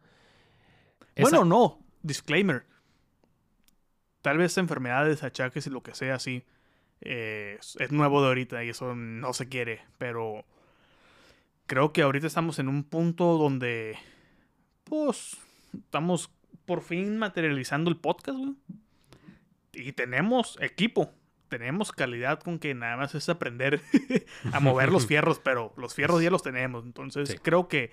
esa- 1.14 1.30
Bueno, 1.30 1.44
no. 1.44 1.78
Disclaimer. 2.02 2.64
Tal 4.20 4.38
vez 4.38 4.58
enfermedades, 4.58 5.22
achaques 5.22 5.64
y 5.68 5.70
lo 5.70 5.80
que 5.84 5.94
sea 5.94 6.16
así. 6.16 6.42
eh, 7.02 7.58
es 7.78 7.92
nuevo 7.92 8.20
de 8.20 8.26
ahorita 8.28 8.64
y 8.64 8.70
eso 8.70 8.96
no 8.96 9.32
se 9.32 9.48
quiere. 9.48 9.82
Pero 9.98 10.44
creo 11.66 11.92
que 11.92 12.02
ahorita 12.02 12.26
estamos 12.26 12.58
en 12.58 12.66
un 12.66 12.82
punto 12.82 13.38
donde. 13.38 13.96
Pues. 14.82 15.36
Estamos 15.72 16.30
por 16.66 16.82
fin 16.82 17.16
materializando 17.18 17.90
el 17.90 17.96
podcast, 17.96 18.38
güey. 18.38 18.54
Y 19.72 19.92
tenemos 19.92 20.56
equipo. 20.60 21.12
Tenemos 21.48 21.92
calidad 21.92 22.40
con 22.40 22.58
que 22.58 22.74
nada 22.74 22.96
más 22.96 23.14
es 23.14 23.28
aprender 23.28 23.80
a 24.52 24.60
mover 24.60 24.90
los 24.90 25.06
fierros, 25.08 25.38
pero 25.40 25.72
los 25.76 25.94
fierros 25.94 26.22
ya 26.22 26.30
los 26.30 26.42
tenemos. 26.42 26.84
Entonces 26.84 27.28
Sí. 27.28 27.38
creo 27.38 27.68
que 27.68 27.92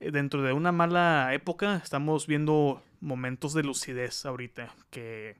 eh, 0.00 0.10
dentro 0.10 0.42
de 0.42 0.52
una 0.52 0.72
mala 0.72 1.32
época 1.34 1.76
estamos 1.76 2.26
viendo 2.26 2.82
momentos 3.00 3.52
de 3.54 3.62
lucidez 3.62 4.24
ahorita 4.26 4.74
que 4.90 5.36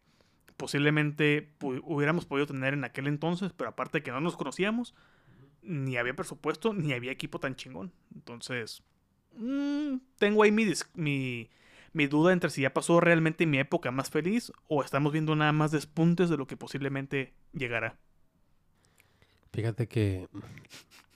posiblemente 0.56 1.48
pu- 1.58 1.80
hubiéramos 1.84 2.26
podido 2.26 2.46
tener 2.46 2.74
en 2.74 2.84
aquel 2.84 3.06
entonces, 3.08 3.52
pero 3.56 3.70
aparte 3.70 3.98
de 3.98 4.02
que 4.04 4.12
no 4.12 4.20
nos 4.20 4.36
conocíamos, 4.36 4.94
ni 5.62 5.96
había 5.96 6.14
presupuesto, 6.14 6.72
ni 6.74 6.92
había 6.92 7.10
equipo 7.12 7.40
tan 7.40 7.56
chingón. 7.56 7.92
Entonces, 8.14 8.82
mm, 9.36 9.96
tengo 10.18 10.42
ahí 10.44 10.52
mi, 10.52 11.50
mi 11.92 12.06
duda 12.06 12.32
entre 12.32 12.50
si 12.50 12.62
ya 12.62 12.72
pasó 12.72 13.00
realmente 13.00 13.46
mi 13.46 13.58
época 13.58 13.90
más 13.90 14.10
feliz 14.10 14.52
o 14.68 14.82
estamos 14.82 15.12
viendo 15.12 15.34
nada 15.36 15.52
más 15.52 15.70
despuntes 15.70 16.30
de 16.30 16.36
lo 16.36 16.46
que 16.46 16.56
posiblemente 16.56 17.34
llegará. 17.52 17.98
Fíjate 19.52 19.86
que... 19.86 20.28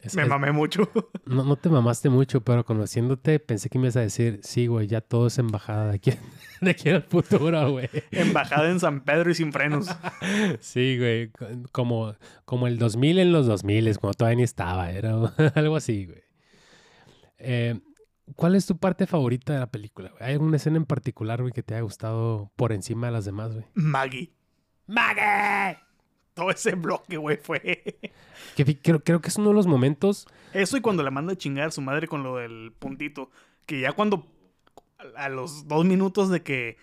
es- 0.03 0.15
Me 0.15 0.27
mamé 0.27 0.53
mucho. 0.53 0.91
no, 1.25 1.43
no 1.45 1.57
te 1.57 1.71
mamaste 1.71 2.11
mucho, 2.11 2.43
pero 2.43 2.65
conociéndote 2.65 3.39
pensé 3.41 3.71
que 3.71 3.79
me 3.79 3.85
ibas 3.87 3.97
a 3.97 4.01
decir, 4.03 4.41
sí, 4.43 4.67
güey, 4.67 4.87
ya 4.87 5.01
todo 5.01 5.29
es 5.29 5.39
embajada 5.39 5.89
de 5.89 5.97
aquí, 5.97 6.13
de 6.61 6.71
aquí 6.71 6.91
al 6.91 7.03
futuro, 7.03 7.71
güey. 7.71 7.89
Embajada 8.11 8.71
en 8.71 8.79
San 8.81 9.01
Pedro 9.05 9.31
y 9.31 9.35
sin 9.35 9.53
frenos. 9.53 9.89
Sí, 10.61 10.99
güey, 10.99 11.31
co- 11.31 11.47
como, 11.73 12.15
como 12.45 12.67
el 12.67 12.79
2000 12.79 13.19
en 13.19 13.33
los 13.33 13.47
2000, 13.47 13.99
cuando 13.99 14.15
todavía 14.19 14.37
ni 14.37 14.43
estaba, 14.43 14.91
era 14.91 15.15
algo 15.55 15.77
así, 15.77 16.05
güey. 16.07 16.23
Eh, 17.39 17.81
¿Cuál 18.35 18.57
es 18.57 18.67
tu 18.67 18.77
parte 18.77 19.07
favorita 19.07 19.53
de 19.53 19.61
la 19.61 19.71
película? 19.71 20.11
güey? 20.11 20.23
¿Hay 20.23 20.33
alguna 20.35 20.57
escena 20.57 20.77
en 20.77 20.85
particular, 20.85 21.41
güey, 21.41 21.53
que 21.53 21.63
te 21.63 21.75
haya 21.75 21.83
gustado 21.83 22.51
por 22.57 22.73
encima 22.73 23.07
de 23.07 23.13
las 23.13 23.25
demás, 23.25 23.53
güey? 23.53 23.65
Maggie. 23.75 24.33
¡Maggie! 24.87 25.79
todo 26.35 26.51
ese 26.51 26.75
bloque, 26.75 27.17
güey, 27.17 27.39
fue. 27.39 27.61
Que 28.57 28.79
creo, 28.79 29.03
creo 29.03 29.21
que 29.23 29.29
es 29.29 29.37
uno 29.37 29.49
de 29.51 29.55
los 29.55 29.67
momentos. 29.67 30.27
Eso 30.53 30.77
y 30.77 30.81
cuando 30.83 31.03
la 31.03 31.11
manda 31.11 31.33
a 31.33 31.37
chingar 31.37 31.69
a 31.69 31.71
su 31.71 31.81
madre 31.81 32.09
con 32.09 32.23
lo 32.23 32.37
del 32.37 32.73
puntito. 32.79 33.31
Que 33.65 33.81
ya 33.81 33.93
cuando. 33.93 34.27
A 35.17 35.29
los 35.31 35.67
dos 35.69 35.85
minutos 35.87 36.29
de 36.29 36.43
que. 36.43 36.77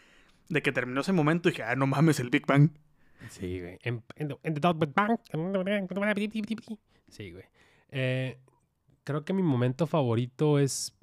De 0.50 0.62
que 0.64 0.72
terminó 0.72 1.02
ese 1.02 1.14
momento, 1.14 1.50
dije, 1.50 1.64
ah, 1.64 1.76
no 1.76 1.86
mames, 1.88 2.20
el 2.20 2.30
Big 2.30 2.46
Bang. 2.48 2.72
Sí, 3.30 3.60
güey. 3.62 3.78
En, 3.84 4.04
en, 4.16 4.28
the- 4.30 4.38
en 4.44 4.54
the 4.56 4.60
dog 4.60 4.78
Big 4.80 4.94
Bang. 4.94 5.18
Sí, 7.10 7.32
güey. 7.32 7.44
Eh, 7.90 8.38
creo 9.04 9.24
que 9.24 9.34
mi 9.34 9.44
momento 9.44 9.88
favorito 9.88 10.60
es 10.60 10.94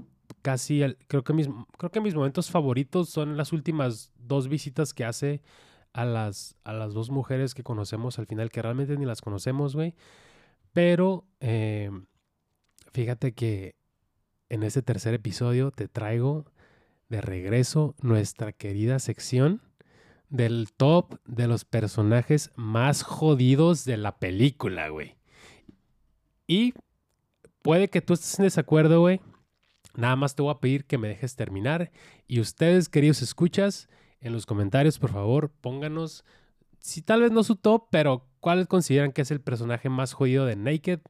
casi 0.43 0.83
el. 0.83 0.97
Creo 1.07 1.25
que 1.25 1.33
mis, 1.33 1.49
creo 1.79 1.91
que 1.91 2.01
mis 2.01 2.15
momentos 2.15 2.51
favoritos 2.51 3.09
son 3.09 3.37
las 3.37 3.53
últimas 3.53 4.13
dos 4.19 4.49
visitas 4.49 4.95
que 4.95 5.05
hace 5.05 5.43
a 5.93 6.05
las, 6.05 6.57
a 6.65 6.73
las 6.73 6.95
dos 6.95 7.11
mujeres 7.11 7.55
que 7.55 7.63
conocemos 7.63 8.19
al 8.19 8.27
final, 8.27 8.51
que 8.51 8.63
realmente 8.63 8.97
ni 8.97 9.05
las 9.05 9.21
conocemos, 9.21 9.75
güey. 9.75 9.95
Pero 10.73 11.25
eh, 11.41 11.91
fíjate 12.93 13.33
que 13.33 13.75
en 14.49 14.63
este 14.63 14.83
tercer 14.83 15.15
episodio 15.15 15.71
te 15.71 15.89
traigo 15.89 16.47
de 17.09 17.21
regreso 17.21 17.95
nuestra 18.01 18.53
querida 18.53 18.99
sección 18.99 19.61
del 20.29 20.69
top 20.77 21.19
de 21.27 21.49
los 21.49 21.65
personajes 21.65 22.53
más 22.55 23.03
jodidos 23.03 23.85
de 23.85 23.97
la 23.97 24.19
película, 24.19 24.89
güey. 24.89 25.17
Y 26.47 26.73
puede 27.63 27.89
que 27.89 28.01
tú 28.01 28.15
estés 28.15 28.39
en 28.39 28.45
desacuerdo, 28.45 29.01
güey. 29.01 29.21
Nada 29.97 30.17
más 30.17 30.35
te 30.35 30.43
voy 30.43 30.53
a 30.53 30.61
pedir 30.61 30.85
que 30.85 30.99
me 30.99 31.09
dejes 31.09 31.37
terminar. 31.37 31.91
Y 32.27 32.41
ustedes, 32.41 32.89
queridos 32.89 33.23
escuchas, 33.23 33.89
en 34.21 34.33
los 34.33 34.47
comentarios, 34.47 34.99
por 34.99 35.11
favor, 35.11 35.51
pónganos, 35.61 36.25
si 36.79 37.03
tal 37.03 37.23
vez 37.23 37.33
no 37.33 37.43
su 37.43 37.57
top, 37.57 37.89
pero 37.91 38.27
cuál 38.41 38.69
consideran 38.69 39.13
que 39.13 39.23
es 39.23 39.31
el 39.31 39.41
personaje 39.41 39.89
más 39.89 40.13
jodido 40.13 40.47
de 40.47 40.57
Naked 40.57 41.01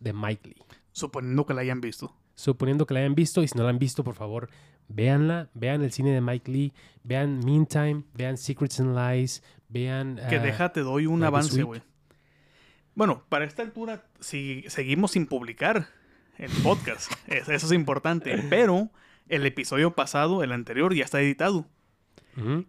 de 0.00 0.12
Mike 0.12 0.48
Lee. 0.48 0.62
Suponiendo 0.92 1.46
que 1.46 1.54
la 1.54 1.62
hayan 1.62 1.80
visto. 1.80 2.14
Suponiendo 2.34 2.86
que 2.86 2.94
la 2.94 3.00
hayan 3.00 3.14
visto, 3.14 3.42
y 3.42 3.48
si 3.48 3.56
no 3.56 3.64
la 3.64 3.70
han 3.70 3.78
visto, 3.78 4.04
por 4.04 4.14
favor, 4.14 4.48
véanla, 4.88 5.50
vean 5.54 5.82
el 5.82 5.92
cine 5.92 6.10
de 6.10 6.20
Mike 6.20 6.50
Lee, 6.50 6.72
vean 7.04 7.40
Meantime, 7.44 8.04
vean 8.14 8.36
Secrets 8.36 8.80
and 8.80 8.96
Lies, 8.96 9.42
vean... 9.68 10.16
Que 10.28 10.36
ah, 10.36 10.42
deja, 10.42 10.72
te 10.72 10.80
doy 10.80 11.06
un 11.06 11.22
avance, 11.24 11.62
güey. 11.62 11.82
Bueno, 12.94 13.24
para 13.28 13.44
esta 13.44 13.62
altura, 13.62 14.06
si 14.20 14.64
seguimos 14.68 15.12
sin 15.12 15.26
publicar 15.26 15.88
el 16.38 16.50
podcast, 16.62 17.12
es- 17.28 17.48
eso 17.48 17.66
es 17.66 17.72
importante. 17.72 18.36
Pero 18.50 18.90
el 19.28 19.46
episodio 19.46 19.94
pasado, 19.94 20.42
el 20.42 20.52
anterior, 20.52 20.94
ya 20.94 21.04
está 21.04 21.20
editado. 21.20 21.66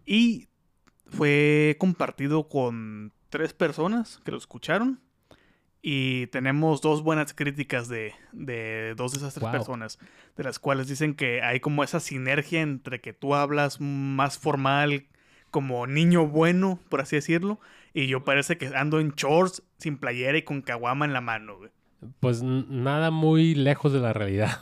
Y 0.06 0.48
fue 1.08 1.76
compartido 1.80 2.48
con 2.50 3.14
tres 3.30 3.54
personas 3.54 4.20
que 4.26 4.32
lo 4.32 4.38
escucharon. 4.38 5.00
Y 5.86 6.28
tenemos 6.28 6.80
dos 6.82 7.04
buenas 7.04 7.34
críticas 7.34 7.90
de, 7.90 8.14
de 8.32 8.94
dos 8.96 9.12
de 9.12 9.18
esas 9.18 9.34
tres 9.34 9.44
Wow. 9.44 9.52
personas. 9.52 10.00
De 10.38 10.44
las 10.44 10.58
cuales 10.60 10.88
dicen 10.88 11.14
que 11.14 11.42
hay 11.42 11.60
como 11.60 11.84
esa 11.84 12.00
sinergia 12.00 12.62
entre 12.62 13.02
que 13.02 13.12
tú 13.14 13.36
hablas 13.36 13.82
más 13.82 14.38
formal, 14.40 15.08
como 15.52 15.86
niño 15.86 16.26
bueno, 16.26 16.80
por 16.90 17.02
así 17.02 17.18
decirlo. 17.18 17.60
Y 17.94 18.08
yo 18.08 18.24
parece 18.24 18.58
que 18.58 18.68
ando 18.76 19.00
en 19.02 19.12
shorts, 19.12 19.62
sin 19.78 19.98
playera 19.98 20.38
y 20.38 20.44
con 20.44 20.62
caguama 20.62 21.04
en 21.06 21.12
la 21.14 21.22
mano, 21.22 21.58
güey. 21.58 21.70
Pues 22.20 22.44
nada 22.44 23.12
muy 23.12 23.56
lejos 23.56 23.94
de 23.94 24.00
la 24.00 24.14
realidad. 24.14 24.60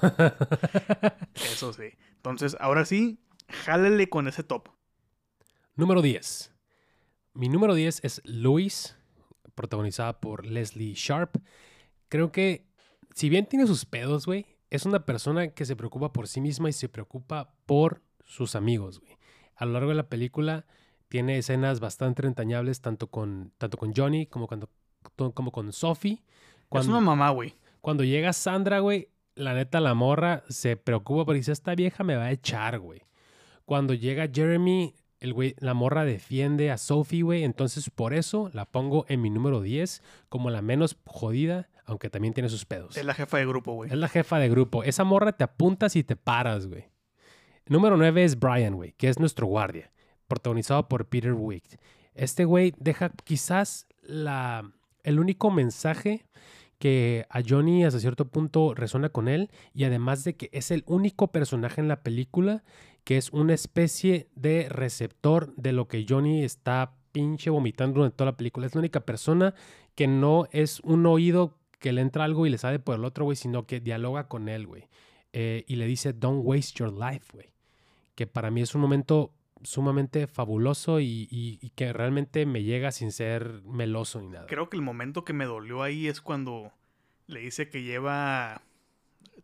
Eso 1.35 1.73
sí. 1.73 1.89
Entonces, 2.15 2.55
ahora 2.59 2.85
sí, 2.85 3.19
jálele 3.47 4.09
con 4.09 4.27
ese 4.27 4.43
top. 4.43 4.69
número 5.75 6.01
10. 6.01 6.53
Mi 7.33 7.49
número 7.49 7.73
10 7.73 8.03
es 8.03 8.21
Louis, 8.25 8.97
protagonizada 9.55 10.19
por 10.19 10.45
Leslie 10.45 10.93
Sharp. 10.95 11.37
Creo 12.09 12.31
que, 12.31 12.67
si 13.15 13.29
bien 13.29 13.45
tiene 13.45 13.67
sus 13.67 13.85
pedos, 13.85 14.25
güey, 14.25 14.45
es 14.69 14.85
una 14.85 15.05
persona 15.05 15.49
que 15.49 15.65
se 15.65 15.75
preocupa 15.75 16.13
por 16.13 16.27
sí 16.27 16.41
misma 16.41 16.69
y 16.69 16.73
se 16.73 16.89
preocupa 16.89 17.53
por 17.65 18.01
sus 18.25 18.55
amigos, 18.55 18.99
güey. 18.99 19.17
A 19.55 19.65
lo 19.65 19.73
largo 19.73 19.89
de 19.89 19.95
la 19.95 20.09
película 20.09 20.65
tiene 21.07 21.37
escenas 21.37 21.79
bastante 21.79 22.25
entrañables 22.25 22.81
tanto 22.81 23.07
con, 23.07 23.51
tanto 23.57 23.77
con 23.77 23.93
Johnny 23.93 24.25
como, 24.27 24.47
cuando, 24.47 24.69
como 25.33 25.51
con 25.51 25.73
Sophie. 25.73 26.23
Es 26.71 26.87
una 26.87 27.01
mamá, 27.01 27.29
güey. 27.31 27.55
Cuando 27.81 28.03
llega 28.03 28.33
Sandra, 28.33 28.79
güey, 28.79 29.09
la 29.35 29.53
neta, 29.53 29.79
la 29.79 29.93
morra 29.93 30.43
se 30.49 30.77
preocupa 30.77 31.25
porque 31.25 31.39
dice, 31.39 31.51
esta 31.51 31.75
vieja 31.75 32.03
me 32.03 32.15
va 32.15 32.25
a 32.25 32.31
echar, 32.31 32.79
güey. 32.79 33.01
Cuando 33.65 33.93
llega 33.93 34.29
Jeremy, 34.31 34.93
el 35.19 35.33
güey, 35.33 35.55
la 35.59 35.73
morra 35.73 36.03
defiende 36.03 36.71
a 36.71 36.77
Sophie, 36.77 37.23
güey. 37.23 37.43
Entonces, 37.43 37.89
por 37.89 38.13
eso 38.13 38.49
la 38.53 38.65
pongo 38.65 39.05
en 39.07 39.21
mi 39.21 39.29
número 39.29 39.61
10 39.61 40.01
como 40.29 40.49
la 40.49 40.61
menos 40.61 40.97
jodida, 41.05 41.69
aunque 41.85 42.09
también 42.09 42.33
tiene 42.33 42.49
sus 42.49 42.65
pedos. 42.65 42.97
Es 42.97 43.05
la 43.05 43.13
jefa 43.13 43.37
de 43.37 43.45
grupo, 43.45 43.73
güey. 43.73 43.89
Es 43.89 43.97
la 43.97 44.07
jefa 44.07 44.39
de 44.39 44.49
grupo. 44.49 44.83
Esa 44.83 45.03
morra 45.03 45.31
te 45.33 45.43
apuntas 45.43 45.95
y 45.95 46.03
te 46.03 46.15
paras, 46.15 46.67
güey. 46.67 46.85
Número 47.67 47.95
9 47.97 48.23
es 48.23 48.39
Brian, 48.39 48.75
güey, 48.75 48.93
que 48.93 49.07
es 49.07 49.19
nuestro 49.19 49.47
guardia, 49.47 49.91
protagonizado 50.27 50.87
por 50.87 51.05
Peter 51.07 51.33
Wick. 51.33 51.79
Este 52.13 52.43
güey 52.43 52.73
deja 52.77 53.11
quizás 53.23 53.87
la, 54.01 54.69
el 55.03 55.19
único 55.19 55.51
mensaje 55.51 56.25
que 56.81 57.27
a 57.29 57.41
Johnny 57.47 57.85
hasta 57.85 57.99
cierto 57.99 58.25
punto 58.25 58.73
resuena 58.73 59.09
con 59.09 59.27
él 59.27 59.51
y 59.71 59.83
además 59.83 60.23
de 60.23 60.35
que 60.35 60.49
es 60.51 60.71
el 60.71 60.83
único 60.87 61.27
personaje 61.27 61.79
en 61.79 61.87
la 61.87 62.01
película 62.01 62.63
que 63.03 63.17
es 63.17 63.29
una 63.29 63.53
especie 63.53 64.29
de 64.33 64.67
receptor 64.67 65.53
de 65.57 65.73
lo 65.73 65.87
que 65.87 66.07
Johnny 66.09 66.43
está 66.43 66.95
pinche 67.11 67.51
vomitando 67.51 67.99
durante 67.99 68.17
toda 68.17 68.31
la 68.31 68.37
película. 68.37 68.65
Es 68.65 68.73
la 68.73 68.79
única 68.79 69.01
persona 69.01 69.53
que 69.93 70.07
no 70.07 70.47
es 70.51 70.79
un 70.79 71.05
oído 71.05 71.59
que 71.77 71.91
le 71.91 72.01
entra 72.01 72.23
algo 72.23 72.47
y 72.47 72.49
le 72.49 72.57
sale 72.57 72.79
por 72.79 72.95
el 72.95 73.05
otro, 73.05 73.25
güey, 73.25 73.35
sino 73.35 73.67
que 73.67 73.79
dialoga 73.79 74.27
con 74.27 74.49
él, 74.49 74.65
güey. 74.65 74.87
Eh, 75.33 75.63
y 75.67 75.75
le 75.75 75.85
dice, 75.85 76.13
don't 76.13 76.41
waste 76.43 76.79
your 76.79 76.91
life, 76.91 77.27
güey. 77.31 77.53
Que 78.15 78.25
para 78.25 78.49
mí 78.49 78.61
es 78.61 78.73
un 78.73 78.81
momento 78.81 79.35
sumamente 79.63 80.27
fabuloso 80.27 80.99
y, 80.99 81.27
y- 81.31 81.59
y 81.61 81.69
que 81.71 81.93
realmente 81.93 82.45
me 82.45 82.63
llega 82.63 82.91
sin 82.91 83.11
ser 83.11 83.61
meloso 83.63 84.21
ni 84.21 84.27
nada. 84.29 84.47
Creo 84.47 84.69
que 84.69 84.77
el 84.77 84.83
momento 84.83 85.23
que 85.25 85.33
me 85.33 85.45
dolió 85.45 85.83
ahí 85.83 86.07
es 86.07 86.21
cuando 86.21 86.71
le 87.27 87.39
dice 87.41 87.69
que 87.69 87.83
lleva 87.83 88.61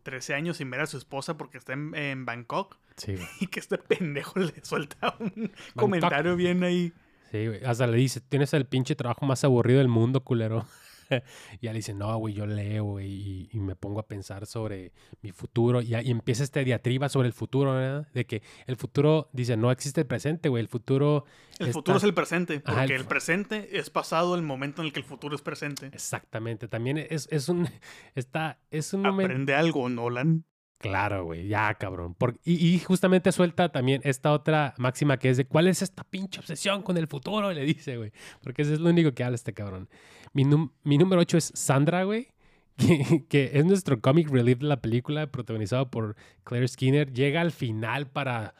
13 0.02 0.34
años 0.34 0.56
sin 0.58 0.70
ver 0.70 0.80
a 0.80 0.86
su 0.86 0.96
esposa 0.98 1.36
porque 1.36 1.58
está 1.58 1.72
en, 1.72 1.94
en 1.94 2.24
Bangkok 2.24 2.76
Sí, 2.96 3.14
güey. 3.14 3.26
y 3.40 3.46
que 3.46 3.60
este 3.60 3.78
pendejo 3.78 4.38
le 4.40 4.52
suelta 4.64 5.16
un 5.20 5.52
comentario 5.76 6.34
bien 6.36 6.64
ahí. 6.64 6.92
Sí, 7.30 7.46
güey. 7.46 7.64
Hasta 7.64 7.86
le 7.86 7.96
dice, 7.98 8.20
tienes 8.20 8.52
el 8.54 8.64
pinche 8.66 8.94
trabajo 8.96 9.24
más 9.26 9.44
aburrido 9.44 9.78
del 9.78 9.88
mundo, 9.88 10.24
culero. 10.24 10.66
y 11.60 11.66
ella 11.66 11.72
le 11.72 11.78
dice, 11.78 11.94
no, 11.94 12.16
güey, 12.18 12.34
yo 12.34 12.46
leo, 12.46 12.84
güey, 12.84 13.08
y, 13.10 13.48
y 13.52 13.60
me 13.60 13.76
pongo 13.76 14.00
a 14.00 14.06
pensar 14.06 14.46
sobre 14.46 14.92
mi 15.22 15.32
futuro. 15.32 15.80
Y, 15.82 15.94
y 15.94 16.10
empieza 16.10 16.44
esta 16.44 16.60
diatriba 16.60 17.08
sobre 17.08 17.28
el 17.28 17.32
futuro, 17.34 17.74
¿verdad? 17.74 18.06
De 18.12 18.26
que 18.26 18.42
el 18.66 18.76
futuro, 18.76 19.28
dice, 19.32 19.56
no 19.56 19.70
existe 19.70 20.00
el 20.02 20.06
presente, 20.06 20.48
güey. 20.48 20.60
El 20.62 20.68
futuro... 20.68 21.24
El 21.58 21.68
está- 21.68 21.78
futuro 21.78 21.98
es 21.98 22.04
el 22.04 22.14
presente, 22.14 22.60
porque 22.60 22.70
Ajá, 22.80 22.84
el 22.84 23.04
presente 23.04 23.78
es 23.78 23.90
pasado 23.90 24.34
el 24.36 24.42
momento 24.42 24.82
en 24.82 24.86
el 24.86 24.92
que 24.92 25.00
el 25.00 25.06
futuro 25.06 25.34
es 25.34 25.42
presente. 25.42 25.86
Exactamente. 25.86 26.68
También 26.68 26.98
es, 26.98 27.28
es 27.30 27.48
un... 27.48 27.68
Está, 28.14 28.60
es 28.70 28.92
un 28.92 29.02
momento... 29.02 29.24
Aprende 29.32 29.54
algo, 29.54 29.88
Nolan. 29.88 30.44
Claro, 30.78 31.24
güey, 31.24 31.48
ya, 31.48 31.74
cabrón. 31.74 32.14
Por- 32.14 32.38
y, 32.44 32.54
y 32.74 32.78
justamente 32.78 33.32
suelta 33.32 33.70
también 33.70 34.00
esta 34.04 34.32
otra 34.32 34.74
máxima 34.78 35.18
que 35.18 35.28
es 35.30 35.36
de 35.36 35.44
¿cuál 35.44 35.66
es 35.66 35.82
esta 35.82 36.04
pinche 36.04 36.38
obsesión 36.38 36.82
con 36.82 36.96
el 36.96 37.08
futuro? 37.08 37.52
Le 37.52 37.64
dice, 37.64 37.96
güey. 37.96 38.12
Porque 38.42 38.62
ese 38.62 38.74
es 38.74 38.80
lo 38.80 38.90
único 38.90 39.12
que 39.12 39.24
habla 39.24 39.34
este 39.34 39.52
cabrón. 39.54 39.88
Mi, 40.32 40.44
mi 40.84 40.98
número 40.98 41.20
8 41.22 41.36
es 41.38 41.52
Sandra, 41.54 42.04
güey. 42.04 42.28
Que, 42.78 43.24
que 43.28 43.50
es 43.54 43.64
nuestro 43.64 44.00
comic 44.00 44.30
relief 44.30 44.58
de 44.60 44.66
la 44.66 44.80
película, 44.80 45.26
protagonizado 45.26 45.90
por 45.90 46.14
Claire 46.44 46.68
Skinner. 46.68 47.12
Llega 47.12 47.40
al 47.40 47.50
final 47.50 48.06
para 48.06 48.54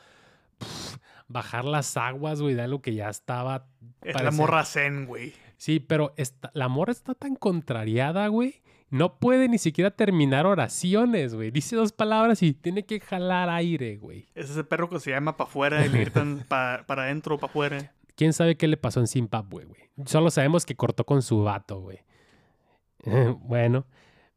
bajar 1.28 1.64
las 1.64 1.96
aguas, 1.96 2.40
güey, 2.42 2.54
de 2.54 2.62
algo 2.62 2.82
que 2.82 2.94
ya 2.94 3.08
estaba. 3.10 3.66
Es 4.02 4.20
la 4.20 4.32
morra 4.32 4.64
zen, 4.64 5.06
güey. 5.06 5.34
Sí, 5.56 5.78
pero 5.80 6.14
esta- 6.16 6.50
la 6.54 6.66
morra 6.68 6.90
está 6.92 7.14
tan 7.14 7.36
contrariada, 7.36 8.26
güey. 8.28 8.60
No 8.90 9.18
puede 9.18 9.48
ni 9.48 9.58
siquiera 9.58 9.90
terminar 9.90 10.46
oraciones, 10.46 11.34
güey. 11.34 11.50
Dice 11.50 11.76
dos 11.76 11.92
palabras 11.92 12.42
y 12.42 12.54
tiene 12.54 12.84
que 12.86 13.00
jalar 13.00 13.50
aire, 13.50 13.96
güey. 13.98 14.26
Es 14.34 14.48
ese 14.50 14.64
perro 14.64 14.88
que 14.88 14.98
se 15.00 15.10
llama 15.10 15.36
para 15.36 15.48
afuera 15.48 15.84
y 15.84 15.88
le 15.90 16.00
gritan 16.00 16.44
pa- 16.48 16.84
para 16.86 17.02
adentro 17.04 17.34
o 17.34 17.38
para 17.38 17.50
afuera. 17.50 17.92
¿Quién 18.14 18.32
sabe 18.32 18.56
qué 18.56 18.66
le 18.66 18.76
pasó 18.76 19.00
en 19.00 19.06
Zimbabue, 19.06 19.64
güey? 19.66 19.80
Solo 20.06 20.30
sabemos 20.30 20.64
que 20.66 20.74
cortó 20.74 21.04
con 21.04 21.22
su 21.22 21.42
vato, 21.42 21.80
güey. 21.80 21.98
bueno, 23.40 23.86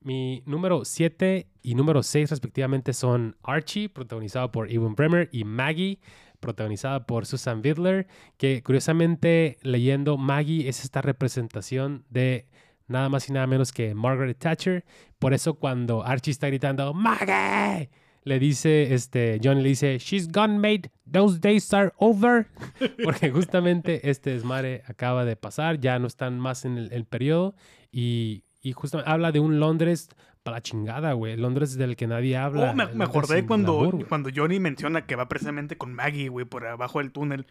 mi 0.02 0.44
número 0.46 0.84
7 0.86 1.48
y 1.62 1.76
número 1.76 2.04
6 2.04 2.30
respectivamente 2.30 2.94
son 2.94 3.36
Archie, 3.44 3.90
protagonizado 3.90 4.52
por 4.52 4.72
Ewan 4.72 4.96
Bremer, 4.96 5.30
y 5.32 5.44
Maggie, 5.46 6.00
protagonizada 6.40 7.06
por 7.06 7.26
Susan 7.26 7.62
Vidler, 7.62 8.08
que 8.38 8.64
curiosamente 8.64 9.58
leyendo 9.62 10.18
Maggie 10.18 10.68
es 10.68 10.84
esta 10.84 11.02
representación 11.02 12.04
de 12.10 12.48
nada 12.92 13.10
más 13.10 13.28
y 13.30 13.34
nada 13.34 13.48
menos 13.48 13.72
que 13.72 13.96
Margaret 13.96 14.38
Thatcher. 14.38 14.86
Por 15.20 15.34
eso 15.34 15.56
cuando 15.56 16.06
Archie 16.06 16.32
está 16.32 16.48
gritando 16.48 16.94
¡Maggie! 16.94 17.90
le 18.24 18.40
dice, 18.40 18.94
este, 18.94 19.40
Johnny 19.44 19.64
le 19.64 19.70
dice, 19.70 19.98
she's 19.98 20.32
gone, 20.32 20.60
mate, 20.60 20.92
those 21.12 21.40
days 21.40 21.74
are 21.74 21.92
over. 21.98 22.48
Porque 23.04 23.32
justamente 23.32 24.10
este 24.10 24.32
desmadre 24.32 24.84
acaba 24.86 25.26
de 25.26 25.36
pasar, 25.36 25.80
ya 25.80 25.98
no 25.98 26.08
están 26.08 26.40
más 26.40 26.66
en 26.66 26.78
el, 26.78 26.94
el 26.94 27.06
periodo. 27.06 27.56
Y, 27.92 28.44
y 28.62 28.74
justo 28.74 29.02
habla 29.06 29.32
de 29.32 29.40
un 29.40 29.60
Londres 29.60 30.10
para 30.44 30.58
la 30.58 30.62
chingada, 30.62 31.14
güey. 31.14 31.38
Londres 31.38 31.78
del 31.78 31.96
que 31.96 32.08
nadie 32.08 32.38
habla. 32.38 32.72
Oh, 32.72 32.74
me, 32.74 33.04
acordé 33.04 33.46
cuando, 33.46 33.92
cuando 34.08 34.30
Johnny 34.34 34.60
menciona 34.60 35.06
que 35.06 35.16
va 35.16 35.28
precisamente 35.28 35.78
con 35.78 35.94
Maggie, 35.94 36.30
güey, 36.30 36.46
por 36.46 36.66
abajo 36.66 37.00
del 37.00 37.12
túnel. 37.12 37.46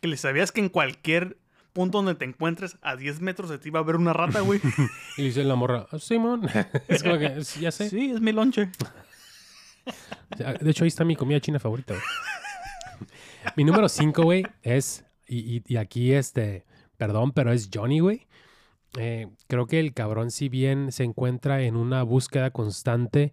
Que 0.00 0.08
le 0.08 0.16
sabías 0.16 0.52
que 0.52 0.60
en 0.60 0.68
cualquier 0.68 1.36
punto 1.72 1.98
donde 1.98 2.14
te 2.14 2.24
encuentres, 2.24 2.76
a 2.82 2.96
10 2.96 3.20
metros 3.20 3.48
de 3.50 3.58
ti 3.58 3.70
va 3.70 3.80
a 3.80 3.82
haber 3.82 3.96
una 3.96 4.12
rata, 4.12 4.40
güey. 4.40 4.60
Y 5.16 5.24
dice 5.24 5.44
la 5.44 5.54
morra, 5.54 5.86
"Ah, 5.90 5.98
Simón. 5.98 6.46
es 6.88 7.02
como 7.02 7.18
que, 7.18 7.44
"Sí, 7.44 7.60
ya 7.60 7.70
sé. 7.70 7.88
sí, 7.90 8.10
es 8.12 8.20
mi 8.20 8.32
lonche. 8.32 8.70
De 10.60 10.70
hecho, 10.70 10.84
ahí 10.84 10.88
está 10.88 11.04
mi 11.04 11.16
comida 11.16 11.40
china 11.40 11.58
favorita, 11.58 11.94
güey. 11.94 12.04
mi 13.56 13.64
número 13.64 13.88
5, 13.88 14.22
güey, 14.22 14.44
es. 14.62 15.04
Y, 15.26 15.56
y- 15.56 15.62
y 15.66 15.76
aquí, 15.76 16.12
este. 16.12 16.64
Perdón, 16.96 17.32
pero 17.32 17.52
es 17.52 17.70
Johnny, 17.72 18.00
güey. 18.00 18.26
Eh, 18.98 19.28
creo 19.48 19.66
que 19.66 19.80
el 19.80 19.94
cabrón, 19.94 20.30
si 20.30 20.48
bien 20.48 20.92
se 20.92 21.04
encuentra 21.04 21.62
en 21.62 21.76
una 21.76 22.02
búsqueda 22.02 22.50
constante, 22.50 23.32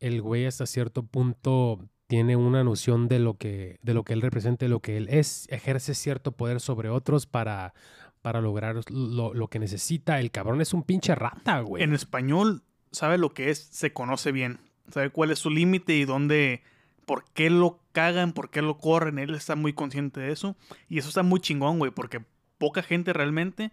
el 0.00 0.20
güey 0.20 0.46
hasta 0.46 0.66
cierto 0.66 1.04
punto 1.04 1.88
tiene 2.10 2.34
una 2.34 2.64
noción 2.64 3.06
de 3.06 3.20
lo 3.20 3.34
que, 3.34 3.78
de 3.82 3.94
lo 3.94 4.02
que 4.02 4.14
él 4.14 4.20
representa, 4.20 4.64
de 4.64 4.68
lo 4.68 4.80
que 4.80 4.96
él 4.96 5.06
es, 5.10 5.46
ejerce 5.48 5.94
cierto 5.94 6.32
poder 6.32 6.58
sobre 6.58 6.88
otros 6.88 7.26
para, 7.26 7.72
para 8.20 8.40
lograr 8.40 8.80
lo, 8.90 9.32
lo 9.32 9.46
que 9.46 9.60
necesita. 9.60 10.18
El 10.18 10.32
cabrón 10.32 10.60
es 10.60 10.74
un 10.74 10.82
pinche 10.82 11.14
rata, 11.14 11.60
güey. 11.60 11.84
En 11.84 11.94
español, 11.94 12.64
sabe 12.90 13.16
lo 13.16 13.32
que 13.32 13.50
es, 13.50 13.60
se 13.70 13.92
conoce 13.92 14.32
bien. 14.32 14.58
Sabe 14.92 15.10
cuál 15.10 15.30
es 15.30 15.38
su 15.38 15.50
límite 15.50 15.94
y 15.94 16.04
dónde, 16.04 16.64
por 17.06 17.22
qué 17.32 17.48
lo 17.48 17.78
cagan, 17.92 18.32
por 18.32 18.50
qué 18.50 18.60
lo 18.60 18.76
corren. 18.76 19.20
Él 19.20 19.32
está 19.36 19.54
muy 19.54 19.72
consciente 19.72 20.18
de 20.18 20.32
eso. 20.32 20.56
Y 20.88 20.98
eso 20.98 21.10
está 21.10 21.22
muy 21.22 21.38
chingón, 21.38 21.78
güey, 21.78 21.92
porque 21.92 22.24
poca 22.58 22.82
gente 22.82 23.12
realmente 23.12 23.70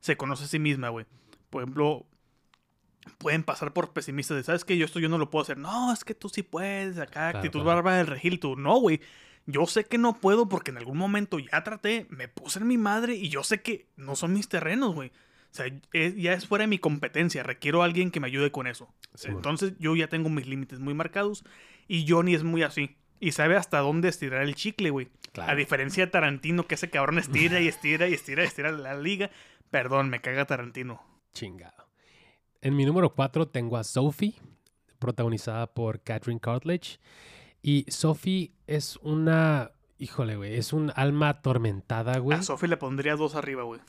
se 0.00 0.16
conoce 0.16 0.44
a 0.44 0.48
sí 0.48 0.58
misma, 0.58 0.88
güey. 0.88 1.04
Por 1.50 1.64
ejemplo, 1.64 2.06
pueden 3.18 3.42
pasar 3.42 3.72
por 3.72 3.92
pesimistas 3.92 4.36
de, 4.36 4.42
¿sabes 4.42 4.64
qué? 4.64 4.76
Yo 4.76 4.84
esto 4.84 4.98
yo 5.00 5.08
no 5.08 5.18
lo 5.18 5.30
puedo 5.30 5.42
hacer. 5.42 5.58
No, 5.58 5.92
es 5.92 6.04
que 6.04 6.14
tú 6.14 6.28
sí 6.28 6.42
puedes, 6.42 6.98
acá, 6.98 7.10
Claro, 7.30 7.38
actitud 7.38 7.62
claro. 7.62 7.76
barba 7.76 7.96
del 7.96 8.06
regil, 8.06 8.38
tú. 8.40 8.56
No, 8.56 8.78
güey. 8.78 9.00
Yo 9.46 9.66
sé 9.66 9.84
que 9.84 9.96
no 9.96 10.20
puedo 10.20 10.48
porque 10.48 10.70
en 10.70 10.76
algún 10.76 10.98
momento 10.98 11.38
ya 11.38 11.64
traté, 11.64 12.06
me 12.10 12.28
puse 12.28 12.58
en 12.58 12.66
mi 12.66 12.76
madre 12.76 13.14
y 13.14 13.30
yo 13.30 13.42
sé 13.42 13.62
que 13.62 13.86
no 13.96 14.14
son 14.14 14.34
mis 14.34 14.48
terrenos, 14.48 14.94
güey. 14.94 15.08
O 15.08 15.54
sea, 15.54 15.66
es- 15.94 16.16
ya 16.16 16.34
es 16.34 16.46
fuera 16.46 16.64
de 16.64 16.68
mi 16.68 16.78
competencia. 16.78 17.42
Requiero 17.42 17.80
a 17.82 17.86
alguien 17.86 18.10
que 18.10 18.20
me 18.20 18.26
ayude 18.26 18.52
con 18.52 18.66
eso. 18.66 18.92
Sí, 19.14 19.28
bueno. 19.28 19.38
Entonces 19.38 19.72
yo 19.78 19.96
ya 19.96 20.08
tengo 20.08 20.28
mis 20.28 20.46
límites 20.46 20.80
muy 20.80 20.92
marcados 20.92 21.44
y 21.86 22.06
Johnny 22.06 22.34
es 22.34 22.42
muy 22.44 22.62
así. 22.62 22.96
Y 23.20 23.32
sabe 23.32 23.56
hasta 23.56 23.78
dónde 23.78 24.08
estirar 24.08 24.42
el 24.42 24.54
chicle, 24.54 24.90
güey. 24.90 25.08
Claro. 25.32 25.50
A 25.52 25.54
diferencia 25.54 26.04
de 26.04 26.12
Tarantino, 26.12 26.66
que 26.66 26.74
ese 26.74 26.90
cabrón 26.90 27.18
estira 27.18 27.58
y 27.60 27.68
estira 27.68 28.06
y 28.06 28.12
estira 28.14 28.42
y 28.44 28.46
estira 28.46 28.70
la 28.70 28.94
liga. 28.98 29.30
Perdón, 29.70 30.10
me 30.10 30.20
caga 30.20 30.44
Tarantino. 30.44 31.02
Chingado. 31.32 31.77
En 32.60 32.76
mi 32.76 32.84
número 32.84 33.14
4 33.14 33.48
tengo 33.48 33.76
a 33.76 33.84
Sophie, 33.84 34.34
protagonizada 34.98 35.66
por 35.72 36.00
Catherine 36.00 36.40
Cartledge. 36.40 36.98
Y 37.62 37.84
Sophie 37.88 38.52
es 38.66 38.96
una. 39.02 39.72
Híjole, 39.98 40.36
güey. 40.36 40.54
Es 40.56 40.72
un 40.72 40.92
alma 40.94 41.28
atormentada, 41.30 42.18
güey. 42.18 42.38
A 42.38 42.42
Sophie 42.42 42.68
le 42.68 42.76
pondría 42.76 43.16
dos 43.16 43.34
arriba, 43.34 43.64
güey. 43.64 43.80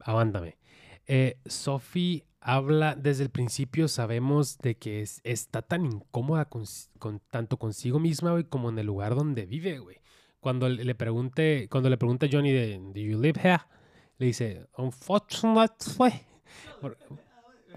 Aguántame. 0.00 0.56
Eh, 1.06 1.38
Sophie 1.46 2.24
habla 2.40 2.94
desde 2.94 3.24
el 3.24 3.30
principio, 3.30 3.86
sabemos 3.88 4.58
de 4.58 4.76
que 4.76 5.02
es- 5.02 5.20
está 5.24 5.60
tan 5.62 5.84
incómoda 5.84 6.46
con, 6.46 6.64
con- 6.98 7.20
tanto 7.30 7.58
consigo 7.58 7.98
misma, 7.98 8.30
güey, 8.32 8.44
como 8.44 8.70
en 8.70 8.78
el 8.78 8.86
lugar 8.86 9.14
donde 9.14 9.46
vive, 9.46 9.78
güey. 9.78 9.98
Cuando 10.40 10.68
le 10.68 10.84
le 10.84 10.94
pregunte, 10.94 11.68
cuando 11.70 11.90
le 11.90 11.98
pregunta 11.98 12.26
a 12.26 12.28
Johnny 12.32 12.50
de 12.52 12.78
Do 12.78 13.00
you 13.00 13.20
live 13.20 13.38
here? 13.42 13.60
Le 14.18 14.26
dice, 14.26 14.66
Unfortunately. 14.76 16.22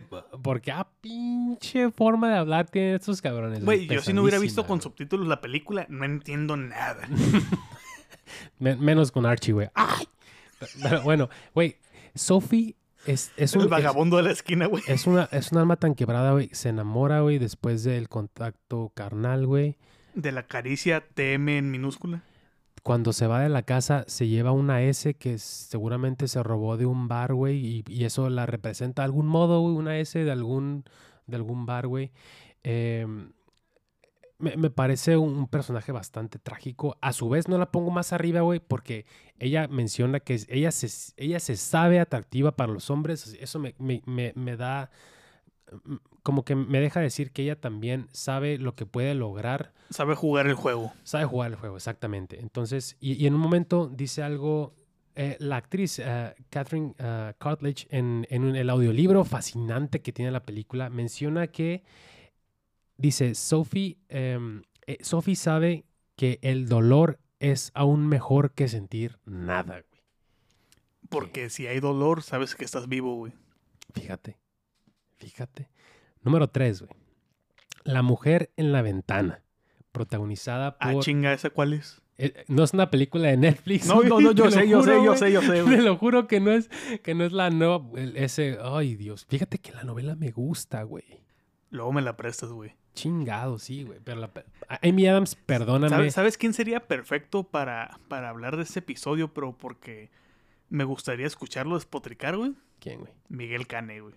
Por- 0.10 0.28
porque 0.42 0.72
a 0.72 0.88
pinche 1.02 1.92
forma 1.92 2.30
de 2.32 2.38
hablar 2.38 2.68
tienen 2.70 2.96
estos 2.96 3.22
cabrones. 3.22 3.64
Güey, 3.64 3.88
yo 3.88 4.02
si 4.02 4.14
no 4.14 4.22
hubiera 4.22 4.40
visto 4.40 4.66
con 4.66 4.82
subtítulos 4.82 5.28
la 5.28 5.42
película, 5.42 5.86
no 5.90 6.06
entiendo 6.06 6.58
nada. 6.58 7.08
Men- 8.60 8.80
menos 8.80 9.12
con 9.12 9.26
Archie, 9.26 9.54
güey. 9.54 9.70
¡Ay! 9.74 10.08
Pero 10.82 11.02
bueno, 11.02 11.30
güey, 11.54 11.78
Sophie 12.16 12.76
es, 13.06 13.32
es 13.38 13.54
un 13.54 13.62
El 13.62 13.66
es- 13.68 13.72
vagabundo 13.72 14.18
de 14.18 14.24
la 14.24 14.32
esquina, 14.32 14.66
güey. 14.68 14.84
Es 14.88 15.08
una, 15.08 15.28
es 15.32 15.52
un 15.52 15.58
alma 15.58 15.76
tan 15.76 15.94
quebrada, 15.96 16.32
güey. 16.32 16.50
Se 16.54 16.70
enamora, 16.70 17.20
güey, 17.22 17.38
después 17.38 17.84
del 17.84 18.08
contacto 18.10 18.92
carnal, 18.96 19.46
güey. 19.46 19.76
De 20.16 20.32
la 20.32 20.44
caricia 20.44 21.02
TM 21.14 21.58
en 21.58 21.72
minúscula. 21.72 22.24
Cuando 22.84 23.14
se 23.14 23.28
va 23.28 23.40
de 23.42 23.50
la 23.50 23.64
casa, 23.64 24.04
se 24.08 24.28
lleva 24.28 24.52
una 24.52 24.82
S 24.84 25.14
que 25.16 25.38
seguramente 25.38 26.28
se 26.28 26.44
robó 26.44 26.76
de 26.78 26.86
un 26.86 27.08
bar, 27.08 27.34
güey. 27.34 27.84
Y, 27.88 28.04
eso 28.06 28.30
la 28.30 28.46
representa 28.46 29.02
de 29.04 29.06
algún 29.06 29.28
modo, 29.28 29.62
güey. 29.62 29.76
Una 29.76 29.98
S 30.00 30.22
de 30.24 30.32
algún, 30.32 30.84
de 31.28 31.38
algún 31.38 31.66
bar, 31.66 31.88
güey. 31.88 32.12
Em, 32.64 33.32
me, 34.40 34.58
me 34.58 34.70
parece 34.70 35.16
un, 35.18 35.48
personaje 35.48 35.92
bastante 35.94 36.40
trágico. 36.40 36.98
A 37.02 37.14
su 37.14 37.30
vez, 37.30 37.48
no 37.48 37.58
la 37.58 37.72
pongo 37.72 37.92
más 37.92 38.12
arriba, 38.14 38.42
güey, 38.42 38.60
porque 38.60 39.06
ella 39.40 39.68
menciona 39.70 40.20
que 40.20 40.42
ella, 40.50 40.72
se, 40.72 40.90
ella 41.18 41.40
se 41.40 41.56
sabe 41.56 42.00
atractiva 42.00 42.56
para 42.56 42.74
los 42.74 42.90
hombres. 42.90 43.38
Eso 43.40 43.60
me- 43.60 43.76
me- 43.80 44.34
me 44.36 44.58
da. 44.58 44.92
Como 46.24 46.44
que 46.46 46.56
me 46.56 46.80
deja 46.80 47.00
decir 47.00 47.32
que 47.32 47.44
ella 47.44 47.60
también 47.60 48.08
sabe 48.12 48.58
lo 48.58 48.76
que 48.76 48.86
puede 48.86 49.14
lograr 49.16 49.74
Sabe 49.90 50.16
jugar 50.16 50.48
el 50.48 50.56
juego. 50.56 50.92
Sabe 51.04 51.26
jugar 51.26 51.52
el 51.52 51.58
juego, 51.58 51.76
exactamente. 51.78 52.40
Entonces, 52.40 52.98
y, 53.00 53.14
y 53.14 53.28
en 53.28 53.36
un 53.36 53.42
momento 53.42 53.88
dice 53.88 54.24
algo, 54.24 54.74
eh, 55.16 55.36
la 55.40 55.58
actriz 55.58 56.00
eh, 56.00 56.34
Catherine 56.50 56.96
eh, 56.98 57.34
Cartledge 57.38 57.86
en, 57.92 58.26
en 58.30 58.44
un- 58.44 58.56
el 58.56 58.70
audiolibro 58.70 59.24
fascinante 59.26 60.02
que 60.02 60.12
tiene 60.12 60.32
la 60.32 60.44
película, 60.44 60.90
menciona 60.90 61.48
que, 61.48 61.84
dice, 62.98 63.36
Sophie, 63.36 63.98
em, 64.10 64.64
eh, 64.88 64.98
Sophie 65.02 65.36
sabe 65.36 65.86
que 66.16 66.40
el 66.42 66.68
dolor 66.68 67.20
es 67.40 67.72
aún 67.74 68.08
mejor 68.08 68.54
que 68.54 68.68
sentir 68.68 69.20
nada, 69.26 69.84
güey. 69.90 70.02
Porque 71.10 71.50
si 71.50 71.68
hay 71.68 71.80
dolor, 71.80 72.24
sabes 72.24 72.56
que 72.56 72.66
estás 72.66 72.88
vivo, 72.88 73.16
güey. 73.16 73.34
Fíjate, 73.94 74.38
fíjate. 75.24 75.70
Número 76.22 76.50
tres, 76.50 76.82
güey. 76.82 76.92
La 77.84 78.02
mujer 78.02 78.52
en 78.58 78.72
la 78.72 78.82
ventana, 78.82 79.42
protagonizada 79.92 80.78
por... 80.78 80.90
Ah, 80.90 81.00
chinga, 81.00 81.34
¿esa 81.34 81.50
cuál 81.50 81.74
es? 81.74 82.02
Eh, 82.18 82.46
no 82.48 82.64
es 82.64 82.74
una 82.74 82.90
película 82.92 83.28
de 83.30 83.38
Netflix. 83.38 83.88
No, 83.88 84.02
no, 84.04 84.20
no, 84.22 84.32
yo 84.32 84.44
te 84.50 84.52
sé, 84.52 84.68
yo 84.70 84.84
sé, 84.84 85.04
yo 85.04 85.16
sé, 85.18 85.32
yo 85.32 85.42
sé, 85.42 85.48
Te 85.54 85.62
güey. 85.64 85.78
lo 85.82 85.98
juro 85.98 86.28
que 86.28 86.40
no 86.40 86.52
es, 86.52 86.70
que 87.04 87.14
no 87.16 87.26
es 87.26 87.32
la 87.34 87.50
nueva. 87.50 87.84
el- 87.96 88.16
Ese. 88.16 88.58
Ay, 88.62 88.96
Dios. 88.96 89.26
Fíjate 89.30 89.58
que 89.58 89.72
la 89.74 89.84
novela 89.84 90.16
me 90.16 90.32
gusta, 90.32 90.84
güey. 90.84 91.04
Luego 91.72 91.92
me 91.92 92.02
la 92.02 92.16
prestas, 92.16 92.52
güey. 92.52 92.76
Chingado, 92.94 93.58
sí, 93.58 93.84
güey. 93.84 94.00
Pero 94.04 94.20
la, 94.22 94.32
pe- 94.32 94.46
Amy 94.84 95.08
Adams, 95.08 95.36
perdóname. 95.36 95.90
¿Sabes, 95.90 96.14
¿Sabes 96.14 96.38
quién 96.38 96.54
sería 96.54 96.82
perfecto 96.88 97.44
para, 97.44 98.00
para 98.08 98.30
hablar 98.30 98.56
de 98.58 98.64
este 98.64 98.80
episodio? 98.80 99.34
Pero 99.34 99.58
porque 99.58 100.12
me 100.70 100.84
gustaría 100.84 101.26
escucharlo 101.26 101.74
despotricar, 101.76 102.38
güey. 102.38 102.54
¿Quién, 102.80 103.00
güey? 103.00 103.12
Miguel 103.30 103.66
Cane, 103.66 104.00
güey. 104.02 104.14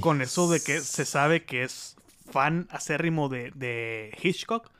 Con 0.00 0.22
eso 0.22 0.50
de 0.50 0.60
que 0.60 0.80
se 0.80 1.04
sabe 1.04 1.44
que 1.44 1.62
es 1.62 1.96
fan 2.30 2.68
acérrimo 2.70 3.28
de, 3.28 3.52
de 3.54 4.16
Hitchcock. 4.22 4.70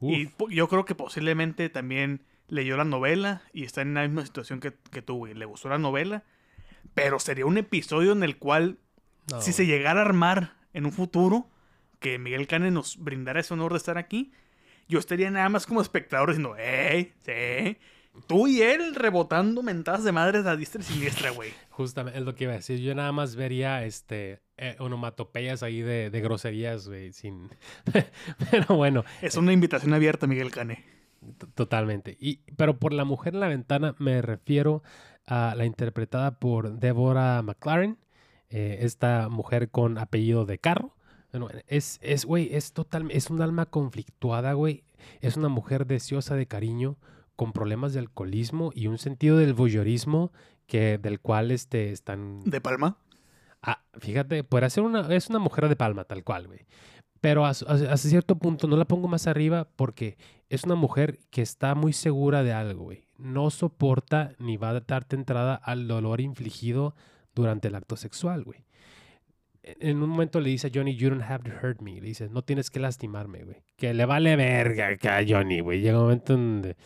Y 0.00 0.26
Uf, 0.26 0.50
yo 0.50 0.68
creo 0.68 0.84
que 0.84 0.94
posiblemente 0.94 1.68
también 1.68 2.22
leyó 2.48 2.76
la 2.76 2.84
novela 2.84 3.42
y 3.52 3.64
está 3.64 3.82
en 3.82 3.94
la 3.94 4.02
misma 4.02 4.24
situación 4.26 4.60
que, 4.60 4.72
que 4.90 5.02
tú, 5.02 5.18
güey. 5.18 5.34
Le 5.34 5.44
gustó 5.44 5.68
la 5.68 5.78
novela. 5.78 6.24
Pero 6.94 7.18
sería 7.18 7.46
un 7.46 7.56
episodio 7.56 8.12
en 8.12 8.22
el 8.22 8.36
cual, 8.36 8.78
no, 9.30 9.40
si 9.40 9.52
se 9.52 9.66
llegara 9.66 10.00
a 10.00 10.04
armar 10.04 10.56
en 10.74 10.84
un 10.84 10.92
futuro, 10.92 11.48
que 12.00 12.18
Miguel 12.18 12.46
Cane 12.46 12.70
nos 12.70 12.98
brindara 12.98 13.40
ese 13.40 13.54
honor 13.54 13.72
de 13.72 13.78
estar 13.78 13.96
aquí, 13.96 14.32
yo 14.88 14.98
estaría 14.98 15.30
nada 15.30 15.48
más 15.48 15.66
como 15.66 15.80
espectador 15.80 16.30
diciendo, 16.30 16.56
¡Ey! 16.56 17.12
¡Sí! 17.24 17.78
Tú 18.26 18.46
y 18.46 18.60
él 18.60 18.94
rebotando 18.94 19.62
mentadas 19.62 20.04
de 20.04 20.12
madres 20.12 20.44
a 20.46 20.54
diestra 20.56 20.82
y 20.82 20.84
siniestra, 20.84 21.30
güey. 21.30 21.50
Justamente 21.70 22.18
es 22.18 22.24
lo 22.24 22.34
que 22.34 22.44
iba 22.44 22.52
a 22.52 22.56
decir. 22.56 22.78
Yo 22.78 22.94
nada 22.94 23.10
más 23.10 23.36
vería 23.36 23.84
este 23.84 24.40
eh, 24.58 24.76
onomatopeyas 24.78 25.62
ahí 25.62 25.80
de, 25.80 26.10
de 26.10 26.20
groserías, 26.20 26.88
güey. 26.88 27.12
Sin. 27.12 27.48
Pero 28.50 28.76
bueno, 28.76 29.04
Es 29.22 29.36
una 29.36 29.52
invitación 29.52 29.94
abierta, 29.94 30.26
Miguel 30.26 30.50
Cane. 30.50 30.84
Totalmente. 31.54 32.16
Y, 32.20 32.40
pero 32.56 32.78
por 32.78 32.92
la 32.92 33.04
mujer 33.04 33.34
en 33.34 33.40
la 33.40 33.48
ventana 33.48 33.94
me 33.98 34.20
refiero 34.22 34.82
a 35.26 35.54
la 35.56 35.64
interpretada 35.64 36.38
por 36.38 36.78
Deborah 36.80 37.42
McLaren, 37.42 37.98
eh, 38.50 38.78
esta 38.80 39.28
mujer 39.28 39.70
con 39.70 39.98
apellido 39.98 40.44
de 40.44 40.58
carro. 40.58 40.96
Bueno, 41.30 41.48
es, 41.68 41.98
es, 42.02 42.24
güey, 42.24 42.54
es 42.54 42.72
total, 42.72 43.10
es 43.10 43.30
un 43.30 43.40
alma 43.40 43.66
conflictuada, 43.66 44.52
güey. 44.52 44.84
Es 45.20 45.36
una 45.36 45.48
mujer 45.48 45.86
deseosa 45.86 46.34
de 46.34 46.46
cariño, 46.46 46.96
con 47.36 47.52
problemas 47.52 47.92
de 47.92 48.00
alcoholismo 48.00 48.70
y 48.74 48.86
un 48.86 48.98
sentido 48.98 49.36
del 49.38 49.54
voyeurismo 49.54 50.32
que, 50.66 50.98
del 50.98 51.20
cual 51.20 51.50
este, 51.50 51.92
están 51.92 52.40
¿De 52.44 52.60
Palma? 52.60 52.98
Ah, 53.62 53.82
fíjate, 53.98 54.42
puede 54.44 54.68
ser 54.70 54.82
una, 54.82 55.14
es 55.14 55.30
una 55.30 55.38
mujer 55.38 55.68
de 55.68 55.76
palma, 55.76 56.04
tal 56.04 56.24
cual, 56.24 56.48
güey. 56.48 56.66
Pero 57.20 57.46
hasta 57.46 57.96
cierto 57.96 58.36
punto 58.36 58.66
no 58.66 58.76
la 58.76 58.84
pongo 58.84 59.06
más 59.06 59.28
arriba 59.28 59.68
porque 59.76 60.16
es 60.48 60.64
una 60.64 60.74
mujer 60.74 61.20
que 61.30 61.40
está 61.40 61.76
muy 61.76 61.92
segura 61.92 62.42
de 62.42 62.52
algo, 62.52 62.82
güey. 62.84 63.06
No 63.16 63.50
soporta 63.50 64.32
ni 64.40 64.56
va 64.56 64.70
a 64.70 64.80
darte 64.80 65.14
entrada 65.14 65.54
al 65.54 65.86
dolor 65.86 66.20
infligido 66.20 66.96
durante 67.32 67.68
el 67.68 67.76
acto 67.76 67.96
sexual, 67.96 68.42
güey. 68.42 68.64
E, 69.62 69.76
en 69.78 70.02
un 70.02 70.08
momento 70.08 70.40
le 70.40 70.50
dice 70.50 70.66
a 70.66 70.70
Johnny, 70.74 70.96
you 70.96 71.10
don't 71.10 71.22
have 71.22 71.44
to 71.44 71.52
hurt 71.62 71.80
me. 71.80 72.00
Le 72.00 72.08
dice, 72.08 72.28
no 72.28 72.42
tienes 72.42 72.70
que 72.70 72.80
lastimarme, 72.80 73.44
güey. 73.44 73.62
Que 73.76 73.94
le 73.94 74.04
vale 74.04 74.34
verga 74.34 74.88
acá 74.88 75.18
a 75.18 75.24
Johnny, 75.24 75.60
güey. 75.60 75.80
Llega 75.80 75.98
un 75.98 76.04
momento 76.04 76.32
donde... 76.32 76.76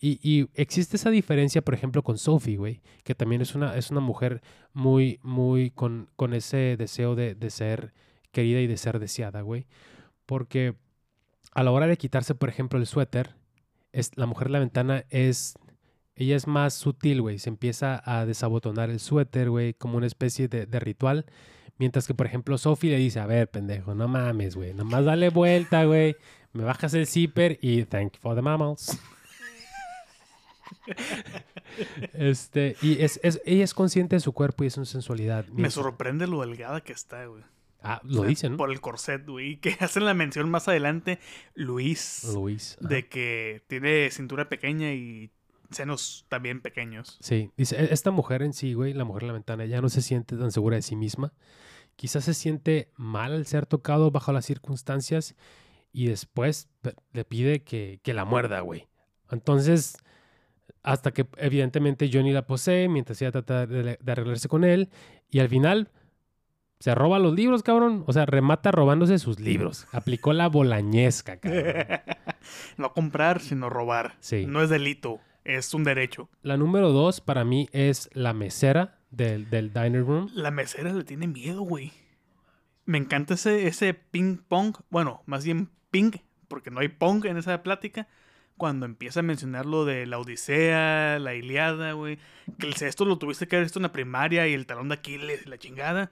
y, 0.00 0.48
existe 0.54 0.96
esa 0.96 1.10
diferencia, 1.10 1.62
por 1.62 1.74
ejemplo, 1.74 2.02
con 2.02 2.18
Sophie, 2.18 2.56
güey, 2.56 2.82
que 3.04 3.14
también 3.14 3.40
es 3.40 3.54
una, 3.54 3.76
es 3.76 3.90
una 3.90 4.00
mujer 4.00 4.42
muy, 4.72 5.20
muy 5.22 5.70
con, 5.70 6.08
con 6.16 6.34
ese 6.34 6.76
deseo 6.76 7.14
de, 7.14 7.34
de 7.34 7.50
ser 7.50 7.92
querida 8.32 8.60
y 8.60 8.66
de 8.66 8.76
ser 8.76 8.98
deseada, 8.98 9.42
güey. 9.42 9.66
Porque 10.26 10.74
a 11.52 11.62
la 11.62 11.70
hora 11.70 11.86
de 11.86 11.96
quitarse, 11.96 12.34
por 12.34 12.48
ejemplo, 12.48 12.78
el 12.78 12.86
suéter, 12.86 13.36
es, 13.92 14.10
la 14.16 14.26
mujer 14.26 14.48
de 14.48 14.52
la 14.52 14.58
ventana 14.60 15.04
es 15.10 15.54
ella 16.18 16.34
es 16.34 16.48
más 16.48 16.74
sutil, 16.74 17.22
güey. 17.22 17.38
Se 17.38 17.48
empieza 17.48 18.02
a 18.04 18.26
desabotonar 18.26 18.90
el 18.90 18.98
suéter, 18.98 19.50
güey, 19.50 19.74
como 19.74 19.96
una 19.96 20.06
especie 20.06 20.48
de, 20.48 20.66
ritual. 20.80 21.26
Mientras 21.78 22.08
que, 22.08 22.14
por 22.14 22.26
ejemplo, 22.26 22.58
Sophie 22.58 22.90
le 22.90 22.96
dice, 22.96 23.20
a 23.20 23.26
ver, 23.26 23.48
pendejo, 23.48 23.94
no 23.94 24.08
mames, 24.08 24.56
güey. 24.56 24.74
Nomás 24.74 25.04
dale 25.04 25.30
vuelta, 25.30 25.84
güey. 25.84 26.16
Me 26.52 26.64
bajas 26.64 26.92
el 26.94 27.06
zipper 27.06 27.58
y 27.62 27.84
thank 27.84 28.14
you 28.14 28.20
for 28.20 28.34
the 28.34 28.42
mammals. 28.42 28.98
Este, 32.12 32.76
y 32.82 33.02
es, 33.02 33.20
ella 33.22 33.64
es 33.64 33.74
consciente 33.74 34.16
de 34.16 34.20
su 34.20 34.32
cuerpo 34.32 34.64
y 34.64 34.68
es 34.68 34.74
su 34.74 34.84
sensualidad. 34.84 35.46
Me 35.48 35.70
sorprende 35.70 36.26
lo 36.26 36.40
delgada 36.40 36.80
que 36.80 36.92
está, 36.92 37.26
güey. 37.26 37.42
Ah, 37.82 38.00
lo 38.04 38.24
dicen. 38.24 38.56
Por 38.56 38.70
el 38.70 38.80
corset, 38.80 39.26
güey. 39.26 39.56
Que 39.56 39.76
hacen 39.80 40.04
la 40.04 40.14
mención 40.14 40.50
más 40.50 40.68
adelante, 40.68 41.18
Luis. 41.54 42.24
Luis. 42.34 42.76
De 42.80 43.08
que 43.08 43.62
tiene 43.68 44.10
cintura 44.10 44.48
pequeña 44.48 44.92
y 44.92 45.30
senos 45.70 46.26
también 46.28 46.60
pequeños. 46.60 47.18
Sí, 47.20 47.50
dice, 47.56 47.76
e-, 47.76 47.92
esta 47.92 48.10
mujer 48.10 48.42
en 48.42 48.52
sí, 48.52 48.74
güey, 48.74 48.94
la 48.94 49.04
mujer 49.04 49.24
en 49.24 49.28
la 49.28 49.34
ventana, 49.34 49.64
ya 49.66 49.80
no 49.80 49.88
se 49.88 50.02
siente 50.02 50.36
tan 50.36 50.50
segura 50.50 50.76
de 50.76 50.82
sí 50.82 50.96
misma. 50.96 51.32
Quizás 51.96 52.24
se 52.24 52.34
siente 52.34 52.90
mal 52.96 53.32
al 53.32 53.46
ser 53.46 53.66
tocado 53.66 54.10
bajo 54.10 54.32
las 54.32 54.46
circunstancias 54.46 55.34
y 55.92 56.06
después 56.06 56.68
le 57.12 57.24
pide 57.24 57.64
que, 57.64 58.00
que 58.02 58.14
la 58.14 58.24
muerda, 58.24 58.60
güey. 58.60 58.86
Entonces, 59.30 59.96
hasta 60.82 61.12
que 61.12 61.26
evidentemente 61.36 62.10
Johnny 62.12 62.32
la 62.32 62.46
posee 62.46 62.88
mientras 62.88 63.20
ella 63.20 63.32
trata 63.32 63.66
de, 63.66 63.98
de, 64.00 64.12
arreglarse 64.12 64.48
con 64.48 64.64
él 64.64 64.88
y 65.28 65.40
al 65.40 65.48
final 65.48 65.90
se 66.80 66.94
roba 66.94 67.18
los 67.18 67.34
libros, 67.34 67.62
cabrón. 67.62 68.04
O 68.06 68.12
sea, 68.12 68.24
remata 68.24 68.70
robándose 68.70 69.18
sus 69.18 69.40
libros. 69.40 69.86
Aplicó 69.92 70.32
la 70.32 70.48
bolañesca, 70.48 71.38
cabrón. 71.38 71.64
no 72.76 72.92
comprar, 72.92 73.40
sino 73.40 73.68
robar. 73.68 74.14
Sí. 74.20 74.46
No 74.46 74.62
es 74.62 74.70
delito 74.70 75.20
es 75.48 75.72
un 75.74 75.82
derecho. 75.82 76.28
La 76.42 76.56
número 76.56 76.92
dos 76.92 77.20
para 77.20 77.44
mí 77.44 77.68
es 77.72 78.10
la 78.12 78.34
mesera 78.34 78.98
del, 79.10 79.48
del 79.50 79.72
diner 79.72 80.04
room. 80.04 80.30
La 80.34 80.50
mesera 80.50 80.92
le 80.92 81.04
tiene 81.04 81.26
miedo, 81.26 81.62
güey. 81.62 81.92
Me 82.84 82.98
encanta 82.98 83.34
ese, 83.34 83.66
ese 83.66 83.94
ping 83.94 84.36
pong. 84.36 84.76
Bueno, 84.90 85.22
más 85.26 85.44
bien 85.44 85.70
ping, 85.90 86.12
porque 86.48 86.70
no 86.70 86.80
hay 86.80 86.88
pong 86.88 87.24
en 87.24 87.38
esa 87.38 87.62
plática. 87.62 88.08
Cuando 88.58 88.84
empieza 88.84 89.20
a 89.20 89.22
mencionar 89.22 89.64
lo 89.64 89.86
de 89.86 90.04
la 90.04 90.18
Odisea, 90.18 91.18
la 91.18 91.34
Iliada, 91.34 91.92
güey. 91.92 92.18
Que 92.58 92.68
esto 92.68 93.04
lo 93.06 93.18
tuviste 93.18 93.48
que 93.48 93.56
haber 93.56 93.64
visto 93.64 93.78
en 93.78 93.84
la 93.84 93.92
primaria 93.92 94.46
y 94.46 94.52
el 94.52 94.66
talón 94.66 94.88
de 94.88 94.96
Aquiles 94.96 95.46
y 95.46 95.48
la 95.48 95.56
chingada. 95.56 96.10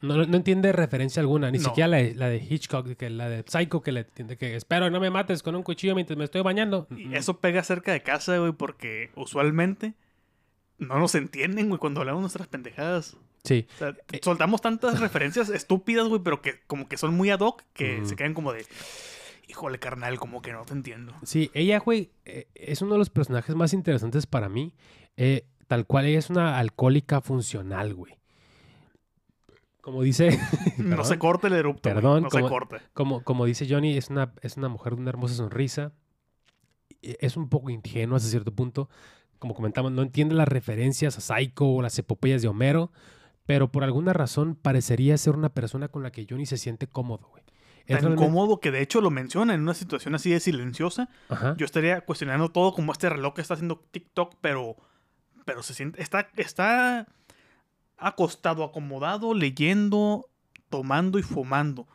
No, 0.00 0.24
no 0.24 0.36
entiende 0.36 0.72
referencia 0.72 1.20
alguna, 1.20 1.50
ni 1.50 1.58
siquiera 1.58 1.88
la, 1.88 2.00
la, 2.14 2.28
de 2.28 2.38
Hitchcock, 2.38 2.96
que 2.96 3.10
la 3.10 3.28
de 3.28 3.44
Psycho, 3.46 3.80
que 3.80 3.92
le 3.92 4.00
entiende 4.00 4.36
que 4.36 4.56
espero 4.56 4.90
no 4.90 4.98
me 4.98 5.10
mates 5.10 5.42
con 5.42 5.54
un 5.54 5.62
cuchillo 5.62 5.94
mientras 5.94 6.16
me 6.16 6.24
estoy 6.24 6.42
bañando. 6.42 6.88
Y 6.96 7.14
eso 7.14 7.38
pega 7.38 7.62
cerca 7.62 7.92
de 7.92 8.02
casa, 8.02 8.38
güey, 8.38 8.52
porque 8.52 9.10
usualmente 9.14 9.94
no 10.78 10.98
nos 10.98 11.14
entienden, 11.14 11.68
güey, 11.68 11.78
cuando 11.78 12.00
hablamos 12.00 12.22
nuestras 12.22 12.48
pendejadas. 12.48 13.16
Sí. 13.44 13.66
O 13.76 13.78
sea, 13.78 13.94
eh, 14.12 14.20
soltamos 14.22 14.60
tantas 14.60 15.00
referencias 15.00 15.48
estúpidas, 15.48 16.08
güey, 16.08 16.22
pero 16.22 16.42
que 16.42 16.60
como 16.66 16.88
que 16.88 16.96
son 16.96 17.14
muy 17.14 17.30
ad 17.30 17.40
hoc, 17.40 17.62
que 17.72 18.04
se 18.04 18.16
quedan 18.16 18.34
como 18.34 18.52
de... 18.52 18.66
Híjole, 19.48 19.78
carnal, 19.78 20.18
como 20.18 20.42
que 20.42 20.52
no 20.52 20.62
te 20.64 20.74
entiendo. 20.74 21.14
Sí, 21.22 21.50
ella, 21.54 21.78
güey, 21.78 22.12
eh, 22.26 22.48
es 22.54 22.82
uno 22.82 22.92
de 22.92 22.98
los 22.98 23.08
personajes 23.08 23.56
más 23.56 23.72
interesantes 23.72 24.26
para 24.26 24.50
mí. 24.50 24.74
Eh, 25.16 25.46
tal 25.66 25.86
cual, 25.86 26.04
ella 26.04 26.18
es 26.18 26.28
una 26.28 26.58
alcohólica 26.58 27.22
funcional, 27.22 27.94
güey. 27.94 28.18
Como 29.80 30.02
dice. 30.02 30.38
no 30.76 31.02
se 31.02 31.18
corte 31.18 31.46
el 31.46 31.54
erupto. 31.54 31.88
Perdón. 31.88 32.24
No 32.24 32.28
como, 32.28 32.46
se 32.46 32.52
corte. 32.52 32.76
Como, 32.92 33.24
como 33.24 33.46
dice 33.46 33.66
Johnny, 33.68 33.96
es 33.96 34.10
una, 34.10 34.34
es 34.42 34.58
una 34.58 34.68
mujer 34.68 34.94
de 34.94 35.00
una 35.00 35.08
hermosa 35.08 35.34
sonrisa. 35.34 35.92
E, 37.00 37.16
es 37.20 37.38
un 37.38 37.48
poco 37.48 37.70
ingenua 37.70 38.18
hasta 38.18 38.28
cierto 38.28 38.54
punto. 38.54 38.90
Como 39.38 39.54
comentamos, 39.54 39.92
no 39.92 40.02
entiende 40.02 40.34
las 40.34 40.48
referencias 40.48 41.16
a 41.16 41.20
Psycho 41.22 41.64
o 41.66 41.80
las 41.80 41.98
epopeyas 41.98 42.42
de 42.42 42.48
Homero. 42.48 42.92
Pero 43.46 43.72
por 43.72 43.82
alguna 43.82 44.12
razón 44.12 44.56
parecería 44.56 45.16
ser 45.16 45.36
una 45.36 45.48
persona 45.54 45.88
con 45.88 46.02
la 46.02 46.10
que 46.10 46.26
Johnny 46.28 46.44
se 46.44 46.58
siente 46.58 46.86
cómodo, 46.86 47.28
güey. 47.30 47.47
Tan 47.86 48.16
cómodo 48.16 48.60
que 48.60 48.70
de 48.70 48.82
hecho 48.82 49.00
lo 49.00 49.10
menciona 49.10 49.54
en 49.54 49.62
una 49.62 49.74
situación 49.74 50.14
así 50.14 50.30
de 50.30 50.40
silenciosa. 50.40 51.08
Yo 51.56 51.64
estaría 51.64 52.00
cuestionando 52.02 52.50
todo 52.50 52.72
como 52.72 52.92
este 52.92 53.08
reloj 53.08 53.34
que 53.34 53.40
está 53.40 53.54
haciendo 53.54 53.84
TikTok, 53.90 54.36
pero, 54.40 54.76
pero 55.44 55.62
se 55.62 55.74
siente, 55.74 56.02
está, 56.02 56.28
está 56.36 57.06
acostado, 57.96 58.64
acomodado, 58.64 59.34
leyendo, 59.34 60.28
tomando 60.70 61.18
y 61.18 61.22
fumando. 61.22 61.86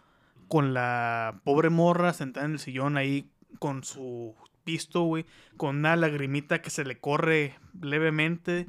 Con 0.47 0.73
la 0.73 1.41
pobre 1.43 1.69
morra 1.69 2.13
sentada 2.13 2.45
en 2.45 2.53
el 2.53 2.59
sillón 2.59 2.97
ahí 2.97 3.31
con 3.59 3.83
su 3.83 4.35
pisto, 4.63 5.03
güey. 5.03 5.25
Con 5.57 5.77
una 5.77 5.95
lagrimita 5.95 6.61
que 6.61 6.69
se 6.69 6.83
le 6.83 6.99
corre 6.99 7.55
levemente. 7.81 8.67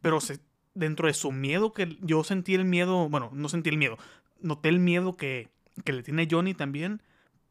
Pero 0.00 0.20
se, 0.20 0.40
dentro 0.74 1.08
de 1.08 1.14
su 1.14 1.32
miedo, 1.32 1.72
que 1.72 1.98
yo 2.00 2.24
sentí 2.24 2.54
el 2.54 2.64
miedo, 2.64 3.08
bueno, 3.08 3.30
no 3.32 3.48
sentí 3.48 3.70
el 3.70 3.78
miedo. 3.78 3.98
Noté 4.40 4.68
el 4.68 4.78
miedo 4.78 5.16
que, 5.16 5.48
que 5.84 5.92
le 5.92 6.02
tiene 6.02 6.28
Johnny 6.30 6.54
también. 6.54 7.02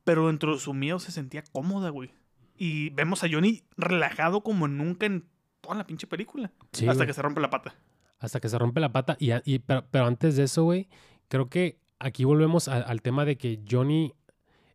Pero 0.03 0.27
dentro 0.27 0.53
de 0.53 0.59
su 0.59 0.73
miedo 0.73 0.99
se 0.99 1.11
sentía 1.11 1.43
cómoda, 1.51 1.89
güey. 1.89 2.11
Y 2.57 2.91
vemos 2.91 3.23
a 3.23 3.27
Johnny 3.29 3.63
relajado 3.75 4.41
como 4.41 4.67
nunca 4.67 5.05
en 5.05 5.25
toda 5.61 5.75
la 5.75 5.85
pinche 5.85 6.07
película. 6.07 6.51
hasta 6.87 7.05
que 7.05 7.13
se 7.13 7.21
rompe 7.21 7.41
la 7.41 7.49
pata 7.49 7.75
hasta 8.19 8.39
que 8.39 8.49
se 8.49 8.57
rompe 8.57 8.79
la 8.79 8.91
pata. 8.91 9.17
Y, 9.19 9.59
pero, 9.59 10.05
antes 10.05 10.35
de 10.35 10.43
eso, 10.43 10.63
güey, 10.63 10.89
creo 11.27 11.49
que 11.49 11.79
aquí 11.99 12.23
volvemos 12.23 12.67
al 12.67 13.01
tema 13.01 13.25
de 13.25 13.37
que 13.37 13.61
Johnny 13.69 14.13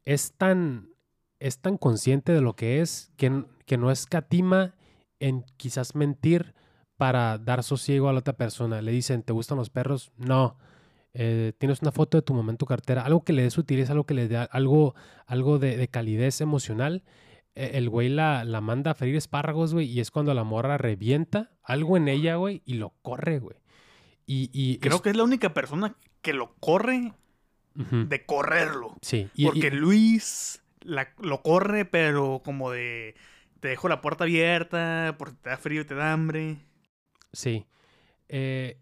es 0.04 0.32
tan, 0.32 0.90
es 1.38 1.58
tan 1.60 1.76
consciente 1.76 2.32
de 2.32 2.40
lo 2.40 2.54
que 2.54 2.80
es 2.80 3.12
que, 3.16 3.44
que 3.66 3.78
no 3.78 3.90
escatima 3.90 4.74
en 5.20 5.44
quizás 5.56 5.94
mentir 5.94 6.54
para 6.96 7.38
dar 7.38 7.62
sosiego 7.62 8.08
a 8.08 8.12
la 8.12 8.20
otra 8.20 8.36
persona. 8.36 8.82
Le 8.82 8.92
dicen, 8.92 9.22
¿te 9.22 9.32
gustan 9.32 9.58
los 9.58 9.70
perros? 9.70 10.12
No. 10.16 10.56
Eh, 11.14 11.52
tienes 11.58 11.82
una 11.82 11.92
foto 11.92 12.18
de 12.18 12.22
tu 12.22 12.32
momento 12.32 12.64
cartera, 12.64 13.02
algo 13.02 13.22
que 13.22 13.32
le 13.32 13.42
dé 13.42 13.50
sutileza, 13.50 13.92
algo 13.92 14.04
que 14.04 14.14
le 14.14 14.28
dé 14.28 14.48
algo, 14.50 14.94
algo 15.26 15.58
de, 15.58 15.76
de 15.76 15.88
calidez 15.88 16.40
emocional 16.40 17.02
e, 17.54 17.78
el 17.78 17.88
güey 17.88 18.08
la, 18.08 18.44
la 18.44 18.60
manda 18.60 18.92
a 18.92 18.94
freír 18.94 19.16
espárragos, 19.16 19.74
güey, 19.74 19.86
y 19.86 20.00
es 20.00 20.10
cuando 20.10 20.32
la 20.34 20.44
morra 20.44 20.78
revienta 20.78 21.50
algo 21.62 21.96
en 21.96 22.08
ella, 22.08 22.36
güey, 22.36 22.62
y 22.64 22.74
lo 22.74 22.94
corre, 23.02 23.38
güey. 23.38 23.56
Y, 24.26 24.50
y 24.52 24.78
Creo 24.78 25.02
que 25.02 25.10
es 25.10 25.16
la 25.16 25.24
única 25.24 25.52
persona 25.52 25.96
que 26.22 26.32
lo 26.32 26.54
corre 26.60 27.12
de 27.74 28.26
correrlo. 28.26 28.96
Sí. 29.00 29.28
Porque 29.42 29.70
Luis 29.70 30.62
lo 30.84 31.42
corre, 31.42 31.84
pero 31.84 32.42
como 32.44 32.70
de 32.70 33.14
te 33.60 33.68
dejo 33.68 33.88
la 33.88 34.00
puerta 34.00 34.24
abierta 34.24 35.14
porque 35.18 35.36
te 35.40 35.50
da 35.50 35.56
frío 35.56 35.80
y 35.82 35.84
te 35.84 35.94
da 35.94 36.12
hambre. 36.12 36.58
Sí. 37.32 37.66
Eh, 38.28 38.78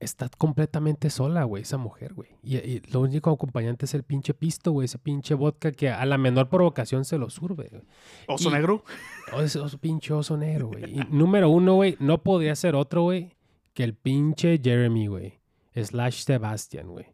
está 0.00 0.30
completamente 0.30 1.10
sola, 1.10 1.44
güey, 1.44 1.62
esa 1.62 1.76
mujer, 1.76 2.14
güey. 2.14 2.30
Y, 2.42 2.80
lo 2.90 3.00
único 3.00 3.30
acompañante 3.30 3.84
es 3.84 3.94
el 3.94 4.02
pinche 4.02 4.32
pisto, 4.32 4.72
güey, 4.72 4.86
ese 4.86 4.98
pinche 4.98 5.34
vodka 5.34 5.72
que 5.72 5.90
a 5.90 6.04
la 6.06 6.18
menor 6.18 6.48
provocación 6.48 7.04
se 7.04 7.18
lo 7.18 7.28
surbe. 7.28 7.82
¿Oso 8.26 8.50
negro? 8.50 8.82
Ese 9.38 9.60
oso, 9.60 9.78
pinche 9.78 10.12
oso 10.12 10.36
negro, 10.36 10.68
güey. 10.68 10.98
Y 10.98 11.00
número 11.10 11.50
uno, 11.50 11.74
güey, 11.76 11.96
no 12.00 12.22
podría 12.22 12.56
ser 12.56 12.74
otro, 12.74 13.02
güey, 13.02 13.36
que 13.74 13.84
el 13.84 13.94
pinche 13.94 14.58
Jeremy, 14.62 15.06
güey. 15.06 15.40
Slash 15.76 16.24
Sebastian, 16.24 16.88
güey. 16.88 17.06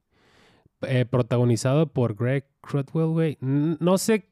Eh, 0.83 1.05
protagonizado 1.05 1.93
por 1.93 2.15
Greg 2.15 2.47
Crutwell, 2.61 3.09
güey. 3.09 3.39
No 3.41 3.99
sé, 3.99 4.31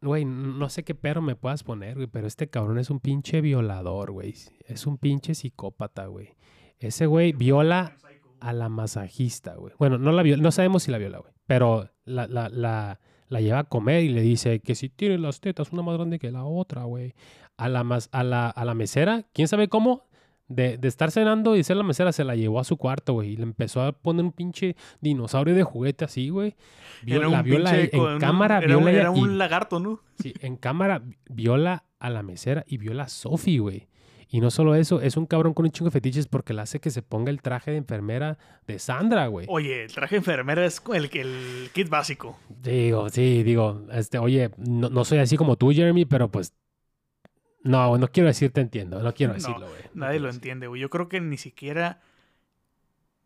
güey, 0.00 0.24
no 0.24 0.68
sé 0.70 0.82
qué 0.82 0.94
pero 0.94 1.22
me 1.22 1.36
puedas 1.36 1.62
poner, 1.62 1.94
güey, 1.94 2.06
pero 2.08 2.26
este 2.26 2.48
cabrón 2.48 2.78
es 2.78 2.90
un 2.90 2.98
pinche 2.98 3.40
violador, 3.40 4.10
güey. 4.10 4.34
Es 4.66 4.86
un 4.86 4.98
pinche 4.98 5.34
psicópata, 5.34 6.06
güey. 6.06 6.34
Ese 6.80 7.06
güey 7.06 7.32
viola 7.32 7.96
a 8.40 8.52
la 8.52 8.68
masajista, 8.68 9.54
güey. 9.56 9.74
Bueno, 9.78 9.98
no 9.98 10.12
la 10.12 10.22
viola, 10.22 10.42
no 10.42 10.50
sabemos 10.52 10.82
si 10.84 10.90
la 10.90 10.98
viola, 10.98 11.18
güey. 11.18 11.32
Pero 11.46 11.90
la, 12.04 12.26
la, 12.28 12.48
la, 12.48 13.00
la, 13.28 13.40
lleva 13.40 13.60
a 13.60 13.64
comer 13.64 14.04
y 14.04 14.08
le 14.10 14.20
dice 14.22 14.60
que 14.60 14.74
si 14.74 14.88
tiene 14.88 15.18
las 15.18 15.40
tetas 15.40 15.72
una 15.72 15.82
más 15.82 15.96
grande 15.96 16.18
que 16.18 16.30
la 16.30 16.44
otra, 16.44 16.84
güey. 16.84 17.14
A 17.56 17.68
la, 17.68 17.80
a, 18.12 18.22
la, 18.22 18.48
a 18.50 18.64
la 18.64 18.74
mesera, 18.74 19.24
quién 19.32 19.48
sabe 19.48 19.68
cómo, 19.68 20.06
De, 20.46 20.78
de 20.78 20.88
estar 20.88 21.10
cenando 21.10 21.56
y 21.56 21.64
ser 21.64 21.76
la 21.76 21.82
mesera, 21.82 22.12
se 22.12 22.22
la 22.24 22.36
llevó 22.36 22.60
a 22.60 22.64
su 22.64 22.76
cuarto, 22.76 23.14
güey. 23.14 23.30
Y 23.32 23.36
le 23.36 23.42
empezó 23.42 23.82
a 23.82 23.90
poner 23.92 24.24
un 24.24 24.32
pinche 24.32 24.76
dinosaurio 25.00 25.54
de 25.56 25.62
juguete 25.64 26.04
así, 26.04 26.28
güey. 26.30 26.54
Vio- 27.02 27.16
Era 27.16 27.28
un 27.28 27.42
viola 27.42 27.72
pinche 27.72 27.96
en 27.96 28.18
cámara, 28.20 28.58
Era, 28.58 28.66
viola 28.68 28.90
era 28.92 29.12
y- 29.14 29.20
un 29.20 29.36
lagarto, 29.36 29.80
¿no? 29.80 30.00
Sí, 30.22 30.32
en 30.40 30.56
cámara 30.56 31.02
viola 31.28 31.84
a 31.98 32.08
la 32.10 32.22
mesera 32.22 32.64
y 32.68 32.78
viola 32.78 33.02
a 33.02 33.08
Sophie, 33.08 33.58
güey. 33.58 33.87
Y 34.30 34.40
no 34.40 34.50
solo 34.50 34.74
eso, 34.74 35.00
es 35.00 35.16
un 35.16 35.24
cabrón 35.24 35.54
con 35.54 35.64
un 35.64 35.72
chingo 35.72 35.86
de 35.86 35.92
fetiches 35.92 36.26
porque 36.26 36.52
le 36.52 36.60
hace 36.60 36.80
que 36.80 36.90
se 36.90 37.00
ponga 37.00 37.30
el 37.30 37.40
traje 37.40 37.70
de 37.70 37.78
enfermera 37.78 38.38
de 38.66 38.78
Sandra, 38.78 39.26
güey. 39.28 39.46
Oye, 39.48 39.84
el 39.84 39.92
traje 39.92 40.16
de 40.16 40.18
enfermera 40.18 40.66
es 40.66 40.82
el, 40.92 41.10
el 41.14 41.70
kit 41.72 41.88
básico. 41.88 42.38
Digo, 42.48 43.08
sí, 43.08 43.42
digo, 43.42 43.86
este, 43.90 44.18
oye, 44.18 44.50
no, 44.58 44.90
no 44.90 45.04
soy 45.06 45.18
así 45.18 45.36
como 45.38 45.56
tú, 45.56 45.70
Jeremy, 45.72 46.04
pero 46.04 46.30
pues. 46.30 46.54
No, 47.64 47.96
no 47.98 48.08
quiero 48.08 48.28
decir 48.28 48.52
te 48.52 48.60
entiendo, 48.60 49.02
no 49.02 49.14
quiero 49.14 49.34
decirlo, 49.34 49.66
güey. 49.68 49.82
No 49.94 50.06
Nadie 50.06 50.20
lo 50.20 50.26
decir. 50.26 50.38
entiende, 50.38 50.66
güey. 50.68 50.80
Yo 50.80 50.90
creo 50.90 51.08
que 51.08 51.20
ni 51.20 51.36
siquiera 51.38 52.00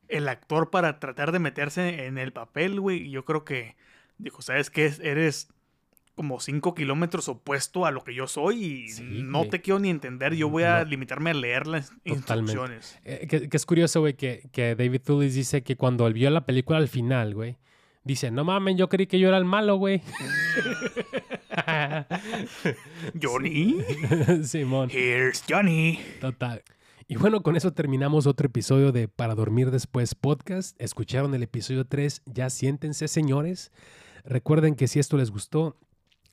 el 0.08 0.28
actor 0.28 0.70
para 0.70 1.00
tratar 1.00 1.32
de 1.32 1.38
meterse 1.38 2.06
en 2.06 2.18
el 2.18 2.32
papel, 2.32 2.80
güey, 2.80 3.10
yo 3.10 3.24
creo 3.24 3.44
que 3.44 3.76
dijo, 4.18 4.42
¿sabes 4.42 4.70
qué? 4.70 4.92
Eres 5.02 5.48
como 6.14 6.40
cinco 6.40 6.74
kilómetros 6.74 7.28
opuesto 7.28 7.86
a 7.86 7.90
lo 7.90 8.04
que 8.04 8.14
yo 8.14 8.26
soy 8.26 8.64
y 8.64 8.88
Sí, 8.88 9.02
no 9.22 9.38
güey. 9.38 9.50
te 9.50 9.60
quiero 9.60 9.78
ni 9.80 9.88
entender. 9.90 10.34
Yo 10.34 10.48
voy 10.50 10.64
a 10.64 10.80
No. 10.80 10.84
limitarme 10.90 11.30
a 11.30 11.34
leer 11.34 11.66
las 11.66 11.88
Totalmente. 12.04 12.52
instrucciones. 12.52 12.98
Eh, 13.04 13.26
que, 13.28 13.48
que 13.48 13.56
es 13.56 13.66
curioso, 13.66 14.00
güey, 14.00 14.14
que, 14.14 14.48
que 14.52 14.74
David 14.74 15.00
Thewlis 15.02 15.34
dice 15.34 15.62
que 15.62 15.76
cuando 15.76 16.06
él 16.06 16.14
vio 16.14 16.30
la 16.30 16.44
película 16.44 16.78
al 16.78 16.88
final, 16.88 17.34
güey, 17.34 17.56
dice, 18.04 18.30
no 18.30 18.44
mames, 18.44 18.76
yo 18.76 18.88
creí 18.88 19.06
que 19.06 19.18
yo 19.18 19.28
era 19.28 19.38
el 19.38 19.44
malo, 19.44 19.76
güey. 19.76 20.02
Johnny, 23.22 23.76
Simón. 24.44 24.90
here's 24.90 25.42
Johnny. 25.48 25.98
Total. 26.20 26.62
Y 27.08 27.16
bueno, 27.16 27.42
con 27.42 27.56
eso 27.56 27.72
terminamos 27.72 28.26
otro 28.26 28.46
episodio 28.46 28.92
de 28.92 29.08
Para 29.08 29.34
Dormir 29.34 29.70
Después 29.70 30.14
podcast. 30.14 30.80
Escucharon 30.80 31.34
el 31.34 31.42
episodio 31.42 31.84
3, 31.86 32.22
ya 32.26 32.48
siéntense 32.48 33.08
señores. 33.08 33.70
Recuerden 34.24 34.76
que 34.76 34.88
si 34.88 34.98
esto 34.98 35.16
les 35.16 35.30
gustó, 35.30 35.76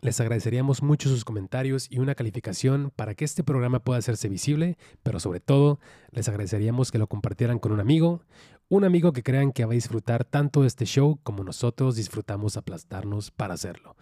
les 0.01 0.19
agradeceríamos 0.19 0.81
mucho 0.81 1.09
sus 1.09 1.25
comentarios 1.25 1.87
y 1.89 1.99
una 1.99 2.15
calificación 2.15 2.91
para 2.95 3.15
que 3.15 3.25
este 3.25 3.43
programa 3.43 3.79
pueda 3.79 3.99
hacerse 3.99 4.29
visible, 4.29 4.77
pero 5.03 5.19
sobre 5.19 5.39
todo 5.39 5.79
les 6.11 6.27
agradeceríamos 6.29 6.91
que 6.91 6.97
lo 6.97 7.07
compartieran 7.07 7.59
con 7.59 7.71
un 7.71 7.79
amigo, 7.79 8.21
un 8.69 8.85
amigo 8.85 9.13
que 9.13 9.23
crean 9.23 9.51
que 9.51 9.65
va 9.65 9.71
a 9.71 9.73
disfrutar 9.73 10.25
tanto 10.25 10.63
este 10.63 10.85
show 10.85 11.19
como 11.23 11.43
nosotros 11.43 11.95
disfrutamos 11.95 12.55
aplastarnos 12.55 13.31
para 13.31 13.55
hacerlo. 13.55 13.95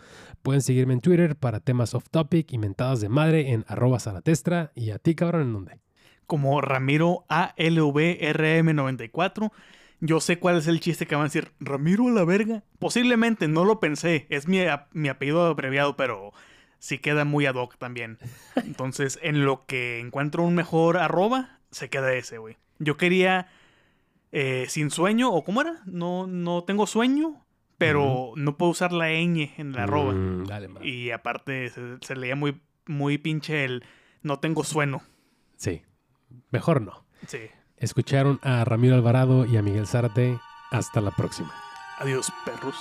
Pueden 0.43 0.61
seguirme 0.61 0.93
en 0.93 1.01
Twitter 1.01 1.35
para 1.35 1.61
temas 1.61 1.95
off 1.95 2.09
topic 2.11 2.51
y 2.51 2.57
mentadas 2.57 3.01
de 3.01 3.09
madre 3.09 3.51
en 3.51 3.65
arroba 3.67 3.99
salatestra 3.99 4.71
y 4.75 4.91
a 4.91 4.99
ti 4.99 5.15
cabrón 5.15 5.41
en 5.43 5.53
dónde. 5.53 5.79
Como 6.27 6.61
Ramiro 6.61 7.25
ALVRM94. 7.29 9.51
Yo 9.99 10.19
sé 10.21 10.37
cuál 10.39 10.57
es 10.57 10.67
el 10.67 10.79
chiste 10.79 11.07
que 11.07 11.15
van 11.15 11.23
a 11.23 11.27
decir. 11.27 11.51
Ramiro 11.59 12.07
a 12.07 12.11
la 12.11 12.23
verga. 12.23 12.63
Posiblemente, 12.79 13.47
no 13.47 13.65
lo 13.65 13.79
pensé. 13.79 14.27
Es 14.29 14.47
mi, 14.47 14.61
ap- 14.61 14.89
mi 14.93 15.09
apellido 15.09 15.45
abreviado, 15.45 15.95
pero 15.95 16.31
sí 16.79 16.99
queda 16.99 17.25
muy 17.25 17.45
ad 17.47 17.55
hoc 17.55 17.77
también. 17.77 18.19
Entonces, 18.55 19.17
en 19.23 19.43
lo 19.45 19.65
que 19.65 19.99
encuentro 19.99 20.43
un 20.43 20.53
mejor 20.55 20.97
arroba, 20.97 21.59
se 21.71 21.89
queda 21.89 22.13
ese, 22.13 22.37
güey. 22.37 22.57
Yo 22.79 22.95
quería 22.97 23.47
eh, 24.31 24.65
sin 24.69 24.91
sueño, 24.91 25.31
o 25.33 25.43
cómo 25.43 25.61
era, 25.61 25.81
no, 25.85 26.27
no 26.27 26.63
tengo 26.63 26.85
sueño, 26.85 27.43
pero 27.79 28.33
no 28.35 28.57
puedo 28.57 28.71
usar 28.71 28.91
la 28.93 29.07
ñ 29.09 29.51
en 29.57 29.71
la 29.73 29.83
arroba. 29.83 30.13
Mm, 30.13 30.45
dale. 30.45 30.69
Y 30.83 31.09
aparte 31.11 31.69
se, 31.69 31.97
se 32.01 32.15
leía 32.15 32.35
muy, 32.35 32.61
muy 32.85 33.17
pinche 33.17 33.63
el 33.65 33.83
no 34.21 34.39
tengo 34.39 34.63
sueno. 34.63 35.01
Sí, 35.55 35.81
mejor 36.51 36.81
no. 36.81 37.03
Sí. 37.25 37.39
Escucharon 37.77 38.39
a 38.41 38.63
Ramiro 38.65 38.95
Alvarado 38.95 39.45
y 39.45 39.57
a 39.57 39.61
Miguel 39.61 39.87
Zárate. 39.87 40.39
Hasta 40.71 40.99
la 40.99 41.11
próxima. 41.11 41.53
Adiós, 41.99 42.31
perros. 42.43 42.75